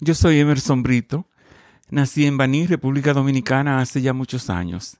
Yo 0.00 0.14
soy 0.14 0.40
Emerson 0.40 0.82
Brito. 0.82 1.28
Nací 1.88 2.26
en 2.26 2.36
Baní, 2.36 2.66
República 2.66 3.12
Dominicana, 3.12 3.78
hace 3.78 4.02
ya 4.02 4.12
muchos 4.12 4.50
años. 4.50 4.98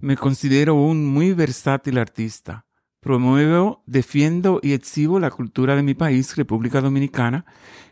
Me 0.00 0.16
considero 0.16 0.74
un 0.74 1.06
muy 1.06 1.32
versátil 1.32 1.98
artista. 1.98 2.66
Promuevo, 3.00 3.82
defiendo 3.86 4.58
y 4.62 4.72
exhibo 4.72 5.20
la 5.20 5.30
cultura 5.30 5.76
de 5.76 5.82
mi 5.82 5.94
país, 5.94 6.34
República 6.34 6.80
Dominicana, 6.80 7.44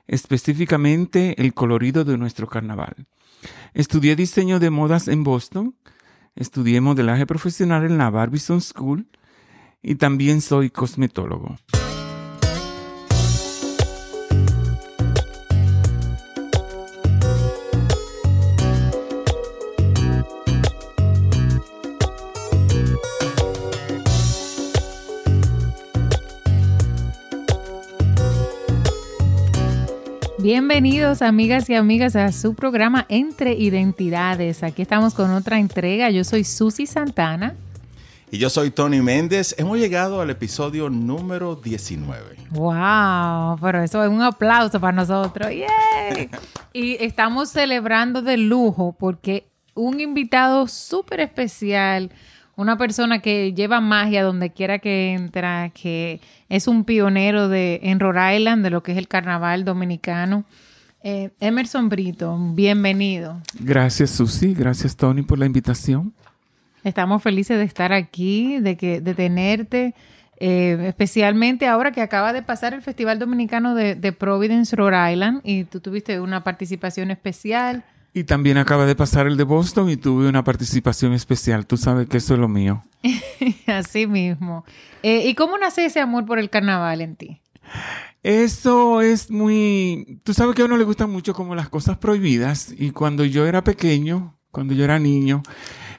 específicamente 0.09 1.41
el 1.41 1.55
colorido 1.55 2.04
de 2.04 2.19
nuestro 2.19 2.49
carnaval. 2.49 3.06
Estudié 3.72 4.17
diseño 4.17 4.58
de 4.58 4.71
modas 4.71 5.06
en 5.06 5.22
Boston, 5.22 5.76
estudié 6.35 6.80
modelaje 6.80 7.26
profesional 7.26 7.85
en 7.85 7.96
la 7.96 8.10
Barbizon 8.10 8.60
School 8.60 9.06
y 9.82 9.94
también 9.94 10.40
soy 10.40 10.71
cosmetólogo. 10.71 11.56
Bienvenidos 30.42 31.20
amigas 31.20 31.68
y 31.68 31.74
amigas 31.74 32.16
a 32.16 32.32
su 32.32 32.54
programa 32.54 33.04
Entre 33.10 33.52
Identidades. 33.52 34.62
Aquí 34.62 34.80
estamos 34.80 35.12
con 35.12 35.30
otra 35.32 35.58
entrega. 35.58 36.08
Yo 36.08 36.24
soy 36.24 36.44
Susi 36.44 36.86
Santana. 36.86 37.56
Y 38.30 38.38
yo 38.38 38.48
soy 38.48 38.70
Tony 38.70 39.02
Méndez. 39.02 39.54
Hemos 39.58 39.78
llegado 39.78 40.22
al 40.22 40.30
episodio 40.30 40.88
número 40.88 41.56
19. 41.56 42.36
¡Wow! 42.52 43.58
Pero 43.60 43.82
eso 43.82 44.02
es 44.02 44.08
un 44.08 44.22
aplauso 44.22 44.80
para 44.80 44.96
nosotros. 44.96 45.50
¡Yay! 45.50 46.30
y 46.72 47.04
estamos 47.04 47.50
celebrando 47.50 48.22
de 48.22 48.38
lujo 48.38 48.96
porque 48.98 49.46
un 49.75 50.00
invitado 50.00 50.69
súper 50.69 51.20
especial 51.20 52.10
una 52.61 52.77
persona 52.77 53.20
que 53.20 53.55
lleva 53.55 53.80
magia 53.80 54.22
donde 54.22 54.50
quiera 54.50 54.80
que 54.80 55.14
entra, 55.14 55.70
que 55.70 56.20
es 56.50 56.69
un 56.69 56.84
pionero 56.84 57.48
de, 57.48 57.80
en 57.84 57.98
Rhode 57.98 58.36
Island 58.36 58.62
de 58.62 58.69
lo 58.69 58.83
que 58.83 58.92
es 58.92 58.98
el 58.98 59.08
carnaval 59.08 59.64
dominicano. 59.64 60.44
Eh, 61.03 61.31
Emerson 61.41 61.88
Brito, 61.88 62.36
bienvenido. 62.53 63.41
Gracias, 63.61 64.11
Susi. 64.11 64.53
Gracias, 64.53 64.94
Tony, 64.94 65.22
por 65.22 65.38
la 65.38 65.47
invitación. 65.47 66.12
Estamos 66.84 67.22
felices 67.22 67.56
de 67.56 67.64
estar 67.64 67.94
aquí, 67.94 68.58
de, 68.58 68.77
que, 68.77 69.00
de 69.00 69.14
tenerte, 69.14 69.94
eh, 70.38 70.84
especialmente 70.86 71.66
ahora 71.66 71.92
que 71.92 72.03
acaba 72.03 72.34
de 72.34 72.42
pasar 72.42 72.75
el 72.75 72.83
Festival 72.83 73.19
Dominicano 73.19 73.75
de, 73.75 73.94
de 73.94 74.12
Providence, 74.12 74.77
Rhode 74.77 75.12
Island, 75.12 75.41
y 75.44 75.64
tú 75.64 75.81
tuviste 75.81 76.20
una 76.20 76.44
participación 76.44 77.11
especial. 77.11 77.84
Y 78.12 78.25
también 78.25 78.58
acaba 78.58 78.86
de 78.86 78.97
pasar 78.97 79.27
el 79.27 79.36
de 79.36 79.44
Boston 79.44 79.89
y 79.89 79.97
tuve 79.97 80.28
una 80.28 80.42
participación 80.42 81.12
especial. 81.12 81.66
Tú 81.66 81.77
sabes 81.77 82.08
que 82.08 82.16
eso 82.16 82.34
es 82.34 82.41
lo 82.41 82.48
mío. 82.48 82.83
Así 83.66 84.06
mismo. 84.06 84.64
Eh, 85.03 85.28
¿Y 85.28 85.34
cómo 85.34 85.56
nace 85.58 85.84
ese 85.84 86.00
amor 86.00 86.27
por 86.27 86.38
el 86.38 86.50
carnaval 86.50 87.00
en 87.03 87.16
ti? 87.16 87.41
Eso 88.22 89.00
es 89.00 89.31
muy... 89.31 90.20
Tú 90.25 90.34
sabes 90.34 90.56
que 90.56 90.62
a 90.62 90.64
uno 90.64 90.77
le 90.77 90.84
gustan 90.84 91.11
mucho 91.11 91.34
como 91.34 91.55
las 91.55 91.69
cosas 91.69 91.98
prohibidas. 91.98 92.75
Y 92.77 92.91
cuando 92.91 93.25
yo 93.25 93.47
era 93.47 93.62
pequeño, 93.62 94.36
cuando 94.50 94.75
yo 94.75 94.84
era 94.84 94.98
niño, 94.98 95.42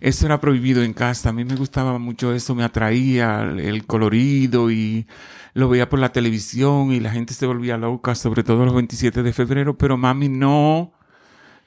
eso 0.01 0.25
era 0.25 0.41
prohibido 0.41 0.83
en 0.83 0.93
casa. 0.93 1.29
A 1.29 1.33
mí 1.33 1.45
me 1.45 1.55
gustaba 1.55 1.97
mucho 1.97 2.33
eso, 2.33 2.55
me 2.55 2.63
atraía 2.63 3.41
el 3.41 3.85
colorido 3.85 4.69
y 4.69 5.07
lo 5.53 5.69
veía 5.69 5.87
por 5.87 5.99
la 5.99 6.11
televisión 6.11 6.91
y 6.91 6.99
la 6.99 7.11
gente 7.11 7.33
se 7.33 7.45
volvía 7.45 7.77
loca, 7.77 8.15
sobre 8.15 8.43
todo 8.43 8.65
los 8.65 8.73
27 8.73 9.23
de 9.23 9.33
febrero, 9.33 9.77
pero 9.77 9.97
mami 9.97 10.27
no 10.27 10.93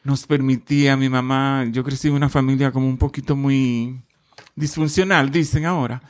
nos 0.04 0.26
permitía, 0.26 0.96
mi 0.96 1.08
mamá, 1.08 1.64
yo 1.70 1.82
crecí 1.82 2.08
en 2.08 2.14
una 2.14 2.28
familia 2.28 2.70
como 2.70 2.86
un 2.86 2.98
poquito 2.98 3.34
muy 3.34 4.02
disfuncional, 4.54 5.30
dicen 5.30 5.64
ahora, 5.64 6.02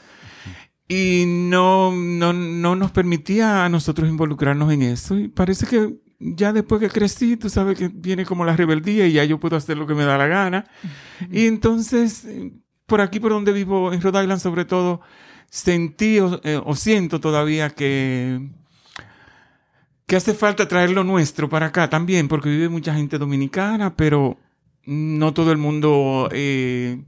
y 0.89 1.25
no, 1.27 1.93
no, 1.93 2.33
no 2.33 2.77
nos 2.77 2.91
permitía 2.91 3.65
a 3.65 3.69
nosotros 3.69 4.09
involucrarnos 4.09 4.73
en 4.73 4.83
eso. 4.83 5.17
Y 5.17 5.29
parece 5.29 5.67
que 5.67 5.97
ya 6.19 6.53
después 6.53 6.81
que 6.81 6.91
crecí, 6.91 7.37
tú 7.37 7.49
sabes 7.49 7.79
que 7.79 7.89
viene 7.89 8.27
como 8.27 8.45
la 8.45 8.57
rebeldía 8.57 9.07
y 9.07 9.13
ya 9.13 9.25
yo 9.25 9.41
puedo 9.41 9.57
hacer 9.57 9.79
lo 9.79 9.87
que 9.87 9.95
me 9.95 10.05
da 10.05 10.19
la 10.19 10.27
gana. 10.27 10.67
Y 11.31 11.47
entonces, 11.47 12.27
por 12.87 13.01
aquí, 13.01 13.21
por 13.21 13.33
donde 13.33 13.53
vivo, 13.53 13.93
en 13.93 14.03
Rhode 14.03 14.23
Island 14.23 14.41
sobre 14.41 14.65
todo, 14.65 15.01
sentí 15.51 16.19
o 16.19 16.41
eh, 16.43 16.61
siento 16.75 17.21
todavía 17.21 17.71
que 17.71 18.51
que 20.07 20.17
hace 20.17 20.35
falta 20.35 20.69
traer 20.69 20.91
lo 20.91 21.05
nuestro 21.05 21.49
para 21.49 21.67
acá 21.67 21.89
también, 21.89 22.29
porque 22.29 22.49
vive 22.49 22.69
mucha 22.69 22.95
gente 22.95 23.19
dominicana, 23.19 23.97
pero 23.97 24.39
no 24.85 25.33
todo 25.33 25.51
el 25.51 25.59
mundo 25.59 26.29
eh, 26.33 27.03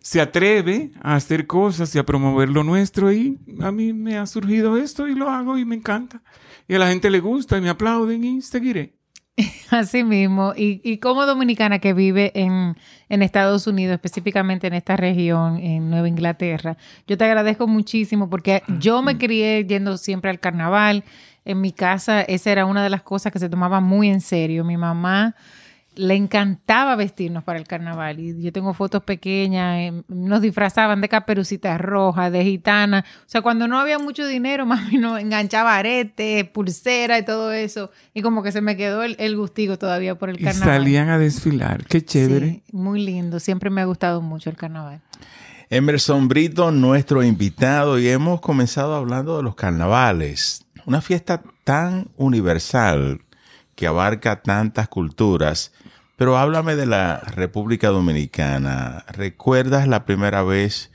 se 0.00 0.20
atreve 0.20 0.92
a 1.02 1.16
hacer 1.16 1.46
cosas 1.46 1.94
y 1.94 1.98
a 1.98 2.06
promover 2.06 2.48
lo 2.48 2.64
nuestro. 2.64 3.12
Y 3.12 3.38
a 3.60 3.70
mí 3.70 3.92
me 3.92 4.16
ha 4.16 4.26
surgido 4.26 4.76
esto 4.76 5.08
y 5.08 5.14
lo 5.14 5.28
hago 5.28 5.58
y 5.58 5.64
me 5.64 5.76
encanta. 5.76 6.22
Y 6.68 6.74
a 6.74 6.78
la 6.78 6.88
gente 6.88 7.10
le 7.10 7.20
gusta 7.20 7.58
y 7.58 7.60
me 7.60 7.68
aplauden 7.68 8.24
y 8.24 8.40
seguiré. 8.40 8.94
Así 9.70 10.02
mismo. 10.02 10.54
Y, 10.56 10.80
y 10.82 10.98
como 10.98 11.26
dominicana 11.26 11.78
que 11.78 11.92
vive 11.92 12.32
en, 12.34 12.76
en, 13.08 13.22
Estados 13.22 13.66
Unidos, 13.66 13.94
específicamente 13.94 14.66
en 14.66 14.72
esta 14.72 14.96
región, 14.96 15.58
en 15.58 15.90
Nueva 15.90 16.08
Inglaterra, 16.08 16.78
yo 17.06 17.18
te 17.18 17.24
agradezco 17.24 17.66
muchísimo 17.66 18.30
porque 18.30 18.62
yo 18.78 19.02
me 19.02 19.18
crié 19.18 19.66
yendo 19.66 19.98
siempre 19.98 20.30
al 20.30 20.40
carnaval 20.40 21.04
en 21.46 21.60
mi 21.60 21.72
casa 21.72 22.22
esa 22.22 22.50
era 22.50 22.66
una 22.66 22.82
de 22.82 22.90
las 22.90 23.02
cosas 23.02 23.32
que 23.32 23.38
se 23.38 23.48
tomaba 23.48 23.80
muy 23.80 24.08
en 24.08 24.20
serio. 24.20 24.64
Mi 24.64 24.76
mamá 24.76 25.34
le 25.94 26.14
encantaba 26.14 26.94
vestirnos 26.94 27.42
para 27.42 27.58
el 27.58 27.66
carnaval 27.66 28.20
y 28.20 28.42
yo 28.42 28.52
tengo 28.52 28.74
fotos 28.74 29.02
pequeñas, 29.02 29.78
eh, 29.78 30.02
nos 30.08 30.42
disfrazaban 30.42 31.00
de 31.00 31.08
caperucitas 31.08 31.80
rojas, 31.80 32.30
de 32.30 32.44
gitana, 32.44 33.02
o 33.20 33.24
sea, 33.28 33.40
cuando 33.40 33.66
no 33.66 33.78
había 33.78 33.98
mucho 33.98 34.26
dinero, 34.26 34.66
mami 34.66 34.98
nos 34.98 35.18
enganchaba 35.18 35.76
aretes, 35.76 36.44
pulsera 36.50 37.18
y 37.18 37.24
todo 37.24 37.50
eso 37.52 37.90
y 38.12 38.20
como 38.20 38.42
que 38.42 38.52
se 38.52 38.60
me 38.60 38.76
quedó 38.76 39.04
el, 39.04 39.16
el 39.18 39.36
gustigo 39.36 39.78
todavía 39.78 40.16
por 40.16 40.28
el 40.28 40.36
carnaval. 40.36 40.68
Y 40.68 40.84
salían 40.84 41.08
a 41.08 41.18
desfilar, 41.18 41.86
qué 41.86 42.04
chévere. 42.04 42.50
Sí, 42.50 42.62
muy 42.72 43.02
lindo, 43.02 43.40
siempre 43.40 43.70
me 43.70 43.80
ha 43.80 43.84
gustado 43.86 44.20
mucho 44.20 44.50
el 44.50 44.56
carnaval. 44.56 45.00
Emerson 45.70 46.28
Brito, 46.28 46.70
nuestro 46.70 47.24
invitado, 47.24 47.98
y 47.98 48.08
hemos 48.08 48.40
comenzado 48.40 48.94
hablando 48.94 49.38
de 49.38 49.42
los 49.42 49.56
carnavales 49.56 50.65
una 50.86 51.02
fiesta 51.02 51.42
tan 51.64 52.08
universal 52.16 53.20
que 53.74 53.86
abarca 53.86 54.42
tantas 54.42 54.88
culturas. 54.88 55.72
Pero 56.16 56.38
háblame 56.38 56.76
de 56.76 56.86
la 56.86 57.18
República 57.18 57.88
Dominicana. 57.88 59.04
¿Recuerdas 59.08 59.86
la 59.86 60.06
primera 60.06 60.42
vez 60.42 60.90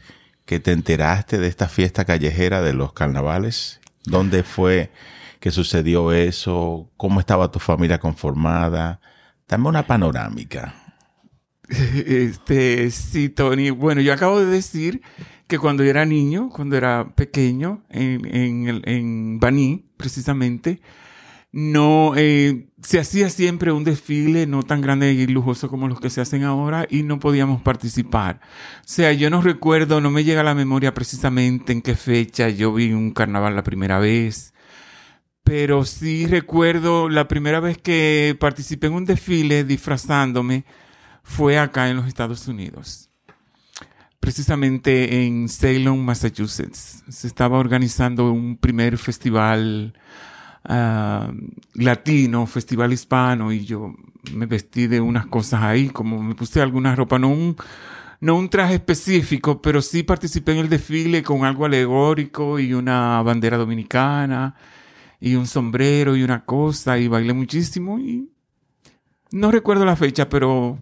que 0.46 0.60
te 0.60 0.72
enteraste 0.72 1.38
de 1.38 1.48
esta 1.48 1.68
fiesta 1.68 2.06
callejera 2.06 2.62
de 2.62 2.74
los 2.74 2.94
carnavales? 2.94 3.82
¿Dónde 4.06 4.44
fue 4.44 4.92
que 5.40 5.52
sucedió 5.52 6.12
eso? 6.12 6.90
¿Cómo 6.98 7.20
estaba 7.20 7.52
tu 7.52 7.60
familia 7.60 8.00
conformada? 8.00 9.00
Dame 9.48 9.68
una 9.68 9.86
panorámica. 9.86 10.74
Este, 12.06 12.92
sí, 12.92 13.30
Tony. 13.30 13.70
Bueno, 13.70 14.02
yo 14.02 14.14
acabo 14.14 14.40
de 14.40 14.46
decir 14.46 15.02
que 15.52 15.60
cuando 15.60 15.84
yo 15.84 15.90
era 15.90 16.06
niño, 16.06 16.48
cuando 16.48 16.78
era 16.78 17.14
pequeño, 17.14 17.84
en, 17.90 18.26
en, 18.34 18.82
en 18.86 19.38
Baní, 19.38 19.84
precisamente, 19.98 20.80
no 21.52 22.14
eh, 22.16 22.70
se 22.82 23.00
hacía 23.00 23.30
siempre 23.30 23.74
un 23.74 23.84
desfile 23.84 24.48
no 24.48 24.64
tan 24.64 24.80
grande 24.80 25.12
y 25.12 25.28
lujoso 25.28 25.68
como 25.68 25.90
los 25.90 26.00
que 26.00 26.10
se 26.10 26.22
hacen 26.22 26.46
ahora 26.46 26.88
y 26.90 27.04
no 27.04 27.20
podíamos 27.20 27.62
participar. 27.62 28.40
O 28.80 28.84
sea, 28.86 29.12
yo 29.12 29.30
no 29.30 29.42
recuerdo, 29.42 30.00
no 30.00 30.10
me 30.10 30.24
llega 30.24 30.40
a 30.40 30.46
la 30.46 30.56
memoria 30.56 30.94
precisamente 30.94 31.74
en 31.74 31.82
qué 31.82 31.96
fecha 31.96 32.48
yo 32.48 32.74
vi 32.74 32.94
un 32.94 33.12
carnaval 33.12 33.54
la 33.54 33.64
primera 33.64 34.00
vez, 34.00 34.54
pero 35.44 35.84
sí 35.84 36.28
recuerdo 36.28 37.10
la 37.10 37.28
primera 37.28 37.60
vez 37.60 37.78
que 37.78 38.38
participé 38.40 38.88
en 38.88 38.94
un 38.94 39.06
desfile 39.06 39.66
disfrazándome 39.66 40.64
fue 41.24 41.60
acá 41.60 41.90
en 41.90 41.98
los 41.98 42.08
Estados 42.08 42.48
Unidos 42.48 43.11
precisamente 44.22 45.26
en 45.26 45.50
Salem, 45.50 45.98
Massachusetts. 45.98 47.04
Se 47.10 47.28
estaba 47.28 47.58
organizando 47.58 48.32
un 48.32 48.56
primer 48.56 48.98
festival 48.98 49.94
uh, 50.70 51.34
latino, 51.74 52.46
festival 52.46 52.94
hispano, 52.94 53.52
y 53.52 53.66
yo 53.66 53.94
me 54.32 54.46
vestí 54.46 54.88
de 54.88 55.02
unas 55.02 55.26
cosas 55.26 55.64
ahí, 55.64 55.90
como 55.90 56.22
me 56.22 56.36
puse 56.36 56.62
alguna 56.62 56.96
ropa, 56.96 57.18
no 57.18 57.30
un, 57.30 57.56
no 58.20 58.36
un 58.36 58.48
traje 58.48 58.76
específico, 58.76 59.60
pero 59.60 59.82
sí 59.82 60.04
participé 60.04 60.54
en 60.54 60.60
el 60.60 60.70
desfile 60.70 61.24
con 61.24 61.44
algo 61.44 61.66
alegórico 61.66 62.60
y 62.60 62.74
una 62.76 63.22
bandera 63.24 63.58
dominicana 63.58 64.56
y 65.20 65.34
un 65.34 65.48
sombrero 65.48 66.16
y 66.16 66.24
una 66.24 66.46
cosa, 66.46 67.00
y 67.00 67.08
bailé 67.08 67.34
muchísimo 67.34 68.00
y 68.00 68.30
no 69.32 69.50
recuerdo 69.50 69.84
la 69.84 69.96
fecha, 69.96 70.30
pero 70.30 70.78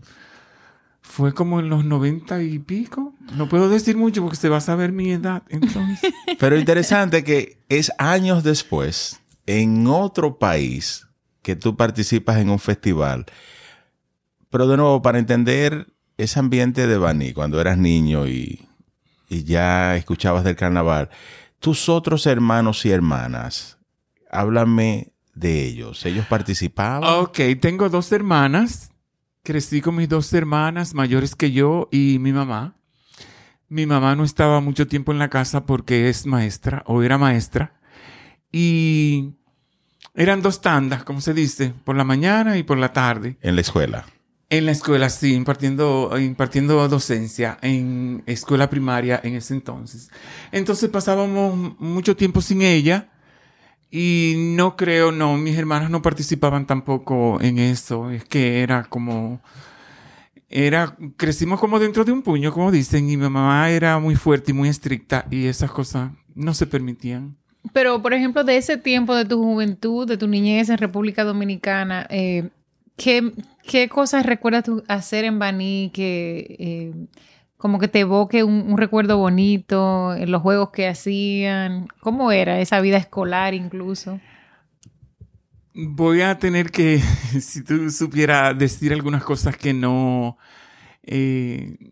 fue 1.10 1.34
como 1.34 1.60
en 1.60 1.70
los 1.70 1.84
noventa 1.86 2.44
y 2.44 2.60
pico. 2.60 3.16
No 3.36 3.50
puedo 3.50 3.68
decir 3.68 3.98
mucho 3.98 4.22
porque 4.22 4.38
se 4.38 4.48
va 4.48 4.58
a 4.58 4.62
saber 4.62 4.92
mi 4.92 5.12
edad. 5.12 5.42
Pero 6.40 6.56
interesante 6.56 7.24
que 7.24 7.58
es 7.68 7.92
años 7.98 8.44
después, 8.44 9.20
en 9.48 9.88
otro 9.88 10.38
país, 10.38 11.08
que 11.42 11.56
tú 11.56 11.76
participas 11.76 12.38
en 12.38 12.52
un 12.52 12.60
festival. 12.60 13.26
Pero 14.52 14.68
de 14.68 14.78
nuevo, 14.78 15.02
para 15.02 15.18
entender 15.18 15.88
ese 16.18 16.40
ambiente 16.40 16.86
de 16.86 17.00
Baní, 17.00 17.34
cuando 17.34 17.60
eras 17.60 17.80
niño 17.80 18.28
y, 18.28 18.68
y 19.30 19.44
ya 19.44 19.96
escuchabas 19.96 20.44
del 20.44 20.56
carnaval, 20.56 21.10
tus 21.60 21.90
otros 21.90 22.28
hermanos 22.28 22.86
y 22.86 22.92
hermanas, 22.92 23.80
háblame 24.30 25.12
de 25.34 25.66
ellos. 25.66 26.06
¿Ellos 26.06 26.28
participaban? 26.28 27.04
Ok, 27.04 27.40
tengo 27.60 27.90
dos 27.90 28.12
hermanas. 28.12 28.92
Crecí 29.44 29.82
con 29.82 29.96
mis 29.96 30.10
dos 30.10 30.32
hermanas 30.34 30.94
mayores 30.94 31.36
que 31.36 31.52
yo 31.52 31.88
y 31.92 32.18
mi 32.20 32.34
mamá. 32.34 32.76
Mi 33.68 33.86
mamá 33.86 34.16
no 34.16 34.24
estaba 34.24 34.60
mucho 34.62 34.88
tiempo 34.88 35.12
en 35.12 35.20
la 35.20 35.30
casa 35.30 35.66
porque 35.66 36.10
es 36.10 36.26
maestra 36.26 36.84
o 36.86 37.04
era 37.04 37.18
maestra. 37.18 37.80
Y 38.52 39.36
eran 40.16 40.42
dos 40.42 40.62
tandas, 40.62 41.04
como 41.04 41.22
se 41.22 41.34
dice, 41.34 41.74
por 41.84 41.96
la 41.96 42.04
mañana 42.04 42.58
y 42.58 42.64
por 42.64 42.78
la 42.78 42.92
tarde. 42.94 43.38
En 43.42 43.56
la 43.56 43.62
escuela. 43.62 44.06
En 44.50 44.66
la 44.66 44.72
escuela, 44.72 45.10
sí, 45.10 45.36
impartiendo, 45.36 46.12
impartiendo 46.20 46.88
docencia 46.88 47.60
en 47.62 48.24
escuela 48.26 48.70
primaria 48.70 49.22
en 49.24 49.36
ese 49.36 49.54
entonces. 49.54 50.10
Entonces 50.52 50.90
pasábamos 50.90 51.80
mucho 51.80 52.16
tiempo 52.16 52.42
sin 52.42 52.64
ella 52.64 53.12
y 53.92 54.36
no 54.38 54.76
creo, 54.76 55.12
no, 55.12 55.38
mis 55.38 55.58
hermanas 55.58 55.90
no 55.90 56.02
participaban 56.02 56.68
tampoco 56.68 57.40
en 57.42 57.58
eso. 57.58 58.12
Es 58.12 58.24
que 58.24 58.62
era 58.62 58.84
como, 58.84 59.42
era, 60.50 60.96
crecimos 61.18 61.60
como 61.60 61.80
dentro 61.80 62.06
de 62.06 62.12
un 62.12 62.22
puño, 62.22 62.54
como 62.54 62.72
dicen, 62.72 63.10
y 63.10 63.18
mi 63.18 63.30
mamá 63.30 63.70
era 63.70 64.00
muy 64.00 64.16
fuerte 64.16 64.52
y 64.52 64.54
muy 64.54 64.70
estricta 64.70 65.26
y 65.32 65.48
esas 65.48 65.72
cosas 65.72 66.12
no 66.36 66.54
se 66.54 66.68
permitían. 66.68 67.36
Pero, 67.74 68.02
por 68.02 68.14
ejemplo, 68.14 68.44
de 68.44 68.58
ese 68.58 68.78
tiempo 68.78 69.16
de 69.16 69.26
tu 69.26 69.42
juventud, 69.44 70.08
de 70.08 70.18
tu 70.18 70.28
niñez 70.28 70.70
en 70.70 70.78
República 70.78 71.24
Dominicana, 71.24 72.08
eh, 72.10 72.50
¿qué, 72.96 73.34
¿qué, 73.64 73.90
cosas 73.90 74.26
recuerdas 74.26 74.64
tú 74.64 74.84
hacer 74.88 75.26
en 75.26 75.40
Baní 75.40 75.92
que 75.94 76.56
eh, 76.60 76.94
como 77.60 77.78
que 77.78 77.90
te 77.90 78.00
evoque 78.00 78.46
un, 78.46 78.78
recuerdo 78.78 79.18
bonito, 79.18 80.16
en 80.16 80.32
los 80.32 80.42
juegos 80.42 80.70
que 80.70 80.88
hacían? 80.88 81.90
¿Cómo 82.00 82.32
era 82.32 82.62
esa 82.62 82.80
vida 82.80 82.96
escolar 82.96 83.54
incluso? 83.54 84.22
Voy 85.74 86.22
a 86.22 86.40
tener 86.40 86.72
que, 86.72 87.00
si 87.42 87.62
tú 87.62 87.92
supieras 87.92 88.58
decir 88.58 88.94
algunas 88.94 89.24
cosas 89.26 89.58
que 89.58 89.74
no... 89.74 90.38
Eh, 91.04 91.92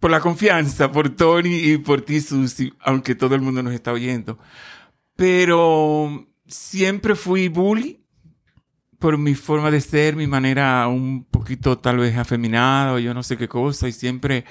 por 0.00 0.10
la 0.10 0.18
confianza, 0.18 0.90
por 0.90 1.10
Tony 1.10 1.54
y 1.54 1.78
por 1.78 2.02
ti, 2.02 2.20
Susi, 2.20 2.72
aunque 2.80 3.14
todo 3.14 3.36
el 3.36 3.40
mundo 3.40 3.62
nos 3.62 3.74
está 3.74 3.92
oyendo. 3.92 4.36
Pero 5.14 6.26
siempre 6.48 7.14
fui 7.14 7.46
bully 7.46 7.97
por 8.98 9.18
mi 9.18 9.34
forma 9.34 9.70
de 9.70 9.80
ser, 9.80 10.16
mi 10.16 10.26
manera 10.26 10.88
un 10.88 11.24
poquito 11.24 11.78
tal 11.78 11.98
vez 11.98 12.16
afeminada 12.16 12.98
yo 13.00 13.14
no 13.14 13.22
sé 13.22 13.36
qué 13.36 13.48
cosa 13.48 13.88
y 13.88 13.92
siempre 13.92 14.44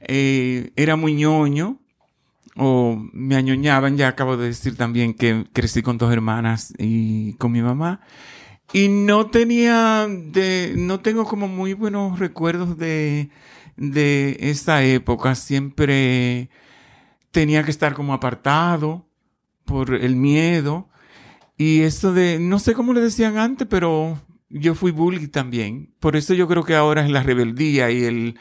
eh, 0.00 0.72
era 0.76 0.96
muy 0.96 1.14
ñoño 1.14 1.78
o 2.56 2.98
me 3.12 3.36
añoñaban, 3.36 3.96
ya 3.96 4.08
acabo 4.08 4.36
de 4.36 4.48
decir 4.48 4.76
también 4.76 5.14
que 5.14 5.46
crecí 5.52 5.82
con 5.82 5.98
dos 5.98 6.12
hermanas 6.12 6.72
y 6.78 7.34
con 7.34 7.52
mi 7.52 7.62
mamá 7.62 8.00
y 8.72 8.88
no 8.88 9.26
tenía 9.26 10.06
de, 10.08 10.74
no 10.76 11.00
tengo 11.00 11.24
como 11.24 11.48
muy 11.48 11.74
buenos 11.74 12.18
recuerdos 12.18 12.76
de, 12.78 13.30
de 13.76 14.36
esa 14.40 14.82
época, 14.82 15.34
siempre 15.34 16.50
tenía 17.30 17.62
que 17.64 17.70
estar 17.70 17.94
como 17.94 18.14
apartado 18.14 19.06
por 19.64 19.94
el 19.94 20.16
miedo. 20.16 20.88
Y 21.56 21.82
eso 21.82 22.12
de, 22.12 22.38
no 22.38 22.58
sé 22.58 22.74
cómo 22.74 22.92
le 22.92 23.00
decían 23.00 23.38
antes, 23.38 23.66
pero 23.68 24.20
yo 24.48 24.74
fui 24.74 24.90
bully 24.90 25.28
también. 25.28 25.90
Por 26.00 26.16
eso 26.16 26.34
yo 26.34 26.46
creo 26.48 26.64
que 26.64 26.74
ahora 26.74 27.04
es 27.04 27.10
la 27.10 27.22
rebeldía 27.22 27.90
y 27.90 28.04
el, 28.04 28.38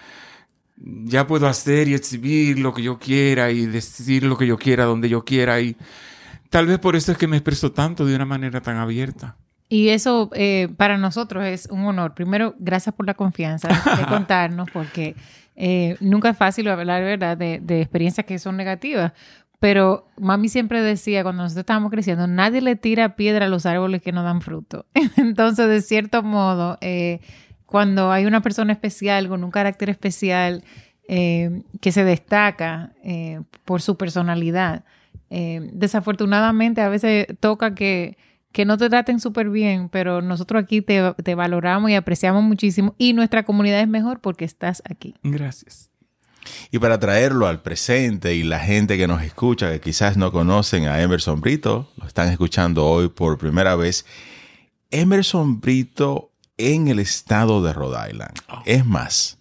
ya 0.78 1.26
puedo 1.28 1.48
hacer 1.48 1.88
y 1.88 1.94
exhibir 1.94 2.60
lo 2.60 2.74
que 2.74 2.84
yo 2.84 3.00
quiera 3.00 3.52
y 3.52 3.66
decir 3.66 4.24
lo 4.24 4.38
que 4.38 4.48
yo 4.48 4.58
quiera 4.58 4.86
donde 4.86 5.10
yo 5.10 5.24
quiera. 5.24 5.62
Y 5.62 5.76
tal 6.50 6.68
vez 6.68 6.80
por 6.80 6.96
eso 6.96 7.12
es 7.12 7.18
que 7.18 7.28
me 7.28 7.38
expreso 7.38 7.72
tanto 7.72 8.06
de 8.06 8.16
una 8.16 8.26
manera 8.26 8.62
tan 8.62 8.78
abierta. 8.78 9.38
Y 9.68 9.90
eso 9.90 10.30
eh, 10.34 10.70
para 10.78 10.98
nosotros 10.98 11.46
es 11.46 11.68
un 11.72 11.86
honor. 11.86 12.14
Primero, 12.14 12.56
gracias 12.60 12.94
por 12.94 13.06
la 13.08 13.16
confianza 13.16 13.68
de 13.68 14.06
contarnos, 14.10 14.70
porque 14.72 15.16
eh, 15.56 15.96
nunca 16.02 16.30
es 16.30 16.38
fácil 16.38 16.68
hablar, 16.68 17.02
¿verdad?, 17.04 17.36
de, 17.36 17.60
de 17.64 17.82
experiencias 17.82 18.26
que 18.28 18.38
son 18.38 18.58
negativas. 18.58 19.14
Pero 19.66 20.06
mami 20.20 20.48
siempre 20.48 20.84
decía, 20.84 21.24
cuando 21.24 21.42
nosotros 21.42 21.64
estábamos 21.64 21.90
creciendo, 21.90 22.28
nadie 22.28 22.62
le 22.62 22.76
tira 22.76 23.16
piedra 23.16 23.48
a 23.48 23.50
los 23.50 23.66
árboles 23.66 24.00
que 24.04 24.12
no 24.12 24.22
dan 24.22 24.42
fruto. 24.42 24.86
Entonces, 25.18 25.68
de 25.68 25.82
cierto 25.82 26.22
modo, 26.22 26.78
eh, 26.82 27.20
cuando 27.66 28.12
hay 28.12 28.28
una 28.28 28.42
persona 28.42 28.74
especial, 28.74 29.28
con 29.28 29.44
un 29.44 29.50
carácter 29.50 29.90
especial, 29.90 30.64
eh, 31.08 31.64
que 31.82 31.92
se 31.92 32.04
destaca 32.04 32.94
eh, 33.04 33.42
por 33.64 33.82
su 33.82 33.98
personalidad, 33.98 34.84
desafortunadamente 35.32 36.82
a 36.82 36.90
veces 36.90 37.26
toca 37.40 37.74
que, 37.74 38.20
que 38.52 38.66
no 38.66 38.78
te 38.78 38.88
traten 38.88 39.20
súper 39.20 39.50
bien, 39.50 39.90
pero 39.90 40.22
nosotros 40.22 40.62
aquí 40.62 40.84
te, 40.84 41.12
te 41.24 41.34
valoramos 41.34 41.90
y 41.90 41.96
apreciamos 41.96 42.44
muchísimo 42.44 42.94
y 43.00 43.14
nuestra 43.14 43.42
comunidad 43.42 43.82
es 43.82 43.88
mejor 43.88 44.20
porque 44.22 44.46
estás 44.46 44.84
aquí. 44.86 45.16
Gracias. 45.24 45.90
Y 46.72 46.80
para 46.80 47.00
traerlo 47.00 47.48
al 47.48 47.62
presente 47.62 48.36
y 48.36 48.44
la 48.44 48.60
gente 48.60 48.98
que 48.98 49.08
nos 49.08 49.22
escucha, 49.24 49.72
que 49.72 49.82
quizás 49.82 50.18
no 50.18 50.32
conocen 50.32 50.88
a 50.88 51.02
Emerson 51.02 51.42
Brito, 51.42 51.92
lo 51.98 52.08
están 52.08 52.30
escuchando 52.30 52.86
hoy 52.86 53.10
por 53.10 53.38
primera 53.38 53.76
vez, 53.76 54.06
Emerson 54.92 55.60
Brito 55.60 56.32
en 56.58 56.88
el 56.88 57.00
estado 57.00 57.64
de 57.64 57.74
Rhode 57.74 58.12
Island. 58.12 58.34
Oh. 58.50 58.62
Es 58.66 58.86
más, 58.86 59.40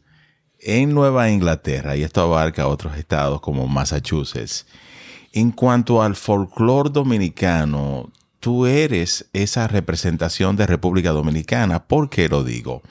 en 0.59 0.95
Nueva 0.95 1.31
Inglaterra, 1.31 1.97
y 1.97 2.03
esto 2.03 2.23
abarca 2.23 2.67
otros 2.67 2.97
estados 2.97 3.41
como 3.41 3.69
Massachusetts, 3.69 4.67
en 5.33 5.51
cuanto 5.51 6.03
al 6.03 6.17
folclore 6.17 6.91
dominicano, 6.91 8.11
tú 8.41 8.67
eres 8.67 9.29
esa 9.33 9.67
representación 9.69 10.55
de 10.55 10.67
República 10.67 11.11
Dominicana. 11.11 11.85
¿Por 11.87 12.09
qué 12.09 12.29
lo 12.29 12.45
digo? 12.45 12.83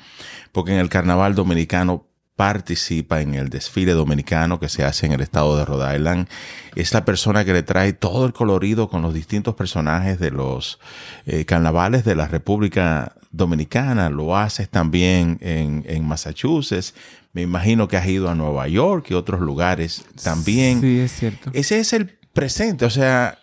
Porque 0.52 0.74
en 0.74 0.80
el 0.80 0.90
carnaval 0.90 1.36
dominicano 1.36 2.06
participa 2.36 3.22
en 3.22 3.36
el 3.36 3.50
desfile 3.50 3.94
dominicano 3.94 4.60
que 4.60 4.70
se 4.70 4.84
hace 4.84 5.06
en 5.06 5.12
el 5.12 5.22
estado 5.22 5.56
de 5.58 5.66
Rhode 5.66 5.96
Island. 5.96 6.28
Es 6.76 6.94
la 6.94 7.06
persona 7.06 7.46
que 7.46 7.54
le 7.54 7.64
trae 7.64 7.94
todo 7.94 8.26
el 8.26 8.34
colorido 8.34 8.90
con 8.90 9.02
los 9.02 9.14
distintos 9.14 9.56
personajes 9.56 10.20
de 10.20 10.32
los 10.32 10.80
eh, 11.26 11.46
carnavales 11.46 12.04
de 12.04 12.16
la 12.16 12.28
República 12.28 13.16
Dominicana. 13.32 14.10
Lo 14.10 14.36
haces 14.36 14.70
también 14.70 15.38
en, 15.42 15.84
en, 15.88 16.08
Massachusetts. 16.08 16.96
Me 17.34 17.44
imagino 17.44 17.88
que 17.88 17.98
has 17.98 18.08
ido 18.08 18.30
a 18.30 18.36
Nueva 18.36 18.68
York 18.68 19.08
y 19.10 19.14
otros 19.14 19.40
lugares 19.40 20.04
también. 20.24 20.82
Sí, 20.82 21.00
es 21.00 21.12
cierto. 21.12 21.52
Ese 21.54 21.80
es 21.80 21.94
el 21.94 22.18
presente. 22.34 22.86
O 22.86 22.90
sea, 22.90 23.38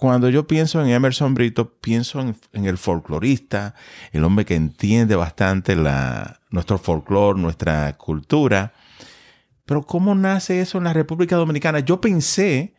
cuando 0.00 0.30
yo 0.30 0.46
pienso 0.46 0.80
en 0.82 0.88
Emerson 0.88 1.34
Brito, 1.34 1.74
pienso 1.74 2.20
en, 2.20 2.64
el 2.64 2.78
folclorista, 2.78 3.74
el 4.12 4.24
hombre 4.24 4.46
que 4.46 4.54
entiende 4.54 5.14
bastante 5.14 5.76
la, 5.76 6.39
nuestro 6.50 6.78
folclore, 6.78 7.40
nuestra 7.40 7.96
cultura. 7.96 8.72
Pero 9.64 9.82
¿cómo 9.82 10.14
nace 10.14 10.60
eso 10.60 10.78
en 10.78 10.84
la 10.84 10.92
República 10.92 11.36
Dominicana? 11.36 11.80
Yo 11.80 12.00
pensé 12.00 12.74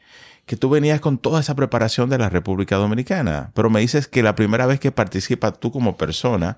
que 0.45 0.57
tú 0.57 0.69
venías 0.69 0.99
con 0.99 1.17
toda 1.17 1.39
esa 1.39 1.55
preparación 1.55 2.09
de 2.09 2.17
la 2.17 2.29
República 2.29 2.75
Dominicana, 2.75 3.51
pero 3.53 3.69
me 3.69 3.79
dices 3.79 4.07
que 4.07 4.23
la 4.23 4.35
primera 4.35 4.65
vez 4.65 4.79
que 4.79 4.91
participas 4.91 5.59
tú 5.59 5.71
como 5.71 5.97
persona 5.97 6.57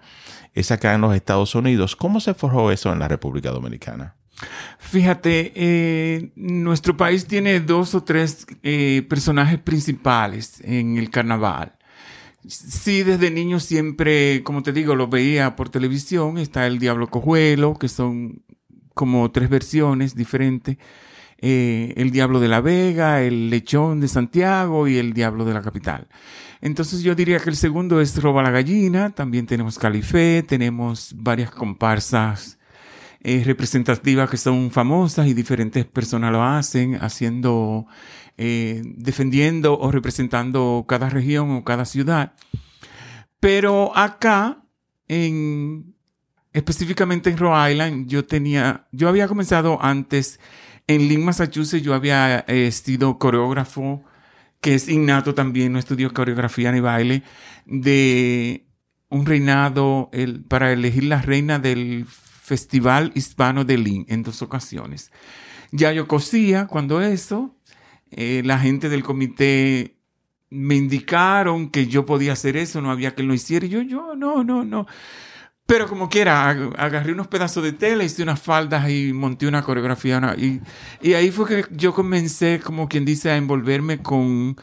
es 0.53 0.71
acá 0.71 0.93
en 0.93 1.01
los 1.01 1.15
Estados 1.15 1.53
Unidos. 1.53 1.95
¿Cómo 1.95 2.19
se 2.19 2.33
forjó 2.33 2.71
eso 2.71 2.91
en 2.91 2.99
la 2.99 3.07
República 3.07 3.51
Dominicana? 3.51 4.15
Fíjate, 4.79 5.53
eh, 5.55 6.31
nuestro 6.35 6.97
país 6.97 7.27
tiene 7.27 7.59
dos 7.59 7.93
o 7.95 8.03
tres 8.03 8.45
eh, 8.63 9.05
personajes 9.07 9.59
principales 9.59 10.59
en 10.61 10.97
el 10.97 11.09
carnaval. 11.09 11.73
Sí, 12.47 13.03
desde 13.03 13.31
niño 13.31 13.59
siempre, 13.59 14.43
como 14.43 14.63
te 14.63 14.73
digo, 14.73 14.95
lo 14.95 15.07
veía 15.07 15.55
por 15.55 15.69
televisión. 15.69 16.37
Está 16.37 16.67
el 16.67 16.79
Diablo 16.79 17.07
Cojuelo, 17.07 17.75
que 17.75 17.87
son 17.87 18.43
como 18.93 19.31
tres 19.31 19.49
versiones 19.49 20.15
diferentes. 20.15 20.77
Eh, 21.39 21.93
el 21.97 22.11
Diablo 22.11 22.39
de 22.39 22.47
la 22.47 22.61
Vega, 22.61 23.21
el 23.21 23.49
Lechón 23.49 23.99
de 23.99 24.07
Santiago 24.07 24.87
y 24.87 24.97
el 24.97 25.13
Diablo 25.13 25.45
de 25.45 25.53
la 25.53 25.61
Capital. 25.61 26.07
Entonces 26.61 27.01
yo 27.01 27.15
diría 27.15 27.39
que 27.39 27.49
el 27.49 27.57
segundo 27.57 27.99
es 27.99 28.21
Roba 28.21 28.41
la 28.43 28.51
Gallina. 28.51 29.09
También 29.09 29.45
tenemos 29.45 29.77
Califé, 29.77 30.43
tenemos 30.47 31.13
varias 31.17 31.51
comparsas 31.51 32.57
eh, 33.25 33.41
representativas 33.45 34.29
que 34.29 34.37
son 34.37 34.69
famosas 34.69 35.27
y 35.27 35.33
diferentes 35.33 35.85
personas 35.85 36.31
lo 36.31 36.43
hacen, 36.43 36.95
haciendo, 36.95 37.87
eh, 38.37 38.81
defendiendo 38.83 39.77
o 39.79 39.91
representando 39.91 40.85
cada 40.87 41.09
región 41.09 41.51
o 41.51 41.63
cada 41.63 41.85
ciudad. 41.85 42.33
Pero 43.39 43.95
acá, 43.97 44.63
en, 45.07 45.95
específicamente 46.53 47.29
en 47.29 47.37
Rhode 47.37 47.71
Island, 47.71 48.07
yo 48.07 48.25
tenía, 48.25 48.87
yo 48.91 49.09
había 49.09 49.27
comenzado 49.27 49.77
antes 49.81 50.39
en 50.87 51.07
Lynn, 51.07 51.25
Massachusetts, 51.25 51.83
yo 51.83 51.93
había 51.93 52.39
eh, 52.47 52.71
sido 52.71 53.17
coreógrafo, 53.17 54.03
que 54.61 54.75
es 54.75 54.89
innato 54.89 55.33
también, 55.33 55.73
no 55.73 55.79
estudió 55.79 56.13
coreografía 56.13 56.71
ni 56.71 56.79
baile, 56.79 57.23
de 57.65 58.65
un 59.09 59.25
reinado 59.25 60.09
el, 60.11 60.43
para 60.43 60.71
elegir 60.71 61.03
la 61.05 61.21
reina 61.21 61.59
del 61.59 62.05
Festival 62.07 63.11
Hispano 63.15 63.63
de 63.63 63.77
Lin 63.77 64.05
en 64.09 64.23
dos 64.23 64.41
ocasiones. 64.41 65.11
Ya 65.71 65.91
yo 65.91 66.07
cosía 66.07 66.67
cuando 66.67 67.01
eso, 67.01 67.55
eh, 68.17 68.41
la 68.45 68.59
gente 68.59 68.89
del 68.89 69.03
comité 69.03 69.97
me 70.49 70.75
indicaron 70.75 71.69
que 71.69 71.87
yo 71.87 72.05
podía 72.05 72.33
hacer 72.33 72.57
eso, 72.57 72.81
no 72.81 72.91
había 72.91 73.15
que 73.15 73.23
lo 73.23 73.33
hiciera. 73.33 73.65
Y 73.65 73.69
yo, 73.69 73.81
yo, 73.81 74.15
no, 74.15 74.43
no, 74.43 74.63
no. 74.63 74.85
Pero 75.65 75.87
como 75.87 76.09
quiera, 76.09 76.49
agarré 76.49 77.13
unos 77.13 77.27
pedazos 77.27 77.63
de 77.63 77.71
tela, 77.71 78.03
hice 78.03 78.21
unas 78.21 78.41
faldas 78.41 78.89
y 78.89 79.13
monté 79.13 79.47
una 79.47 79.63
coreografía. 79.63 80.35
y, 80.37 80.61
y, 81.01 81.13
ahí 81.13 81.31
fue 81.31 81.47
que 81.47 81.65
yo 81.75 81.93
comencé, 81.93 82.59
como 82.59 82.89
quien 82.89 83.05
dice, 83.05 83.31
a 83.31 83.37
envolverme 83.37 84.01
con, 84.01 84.57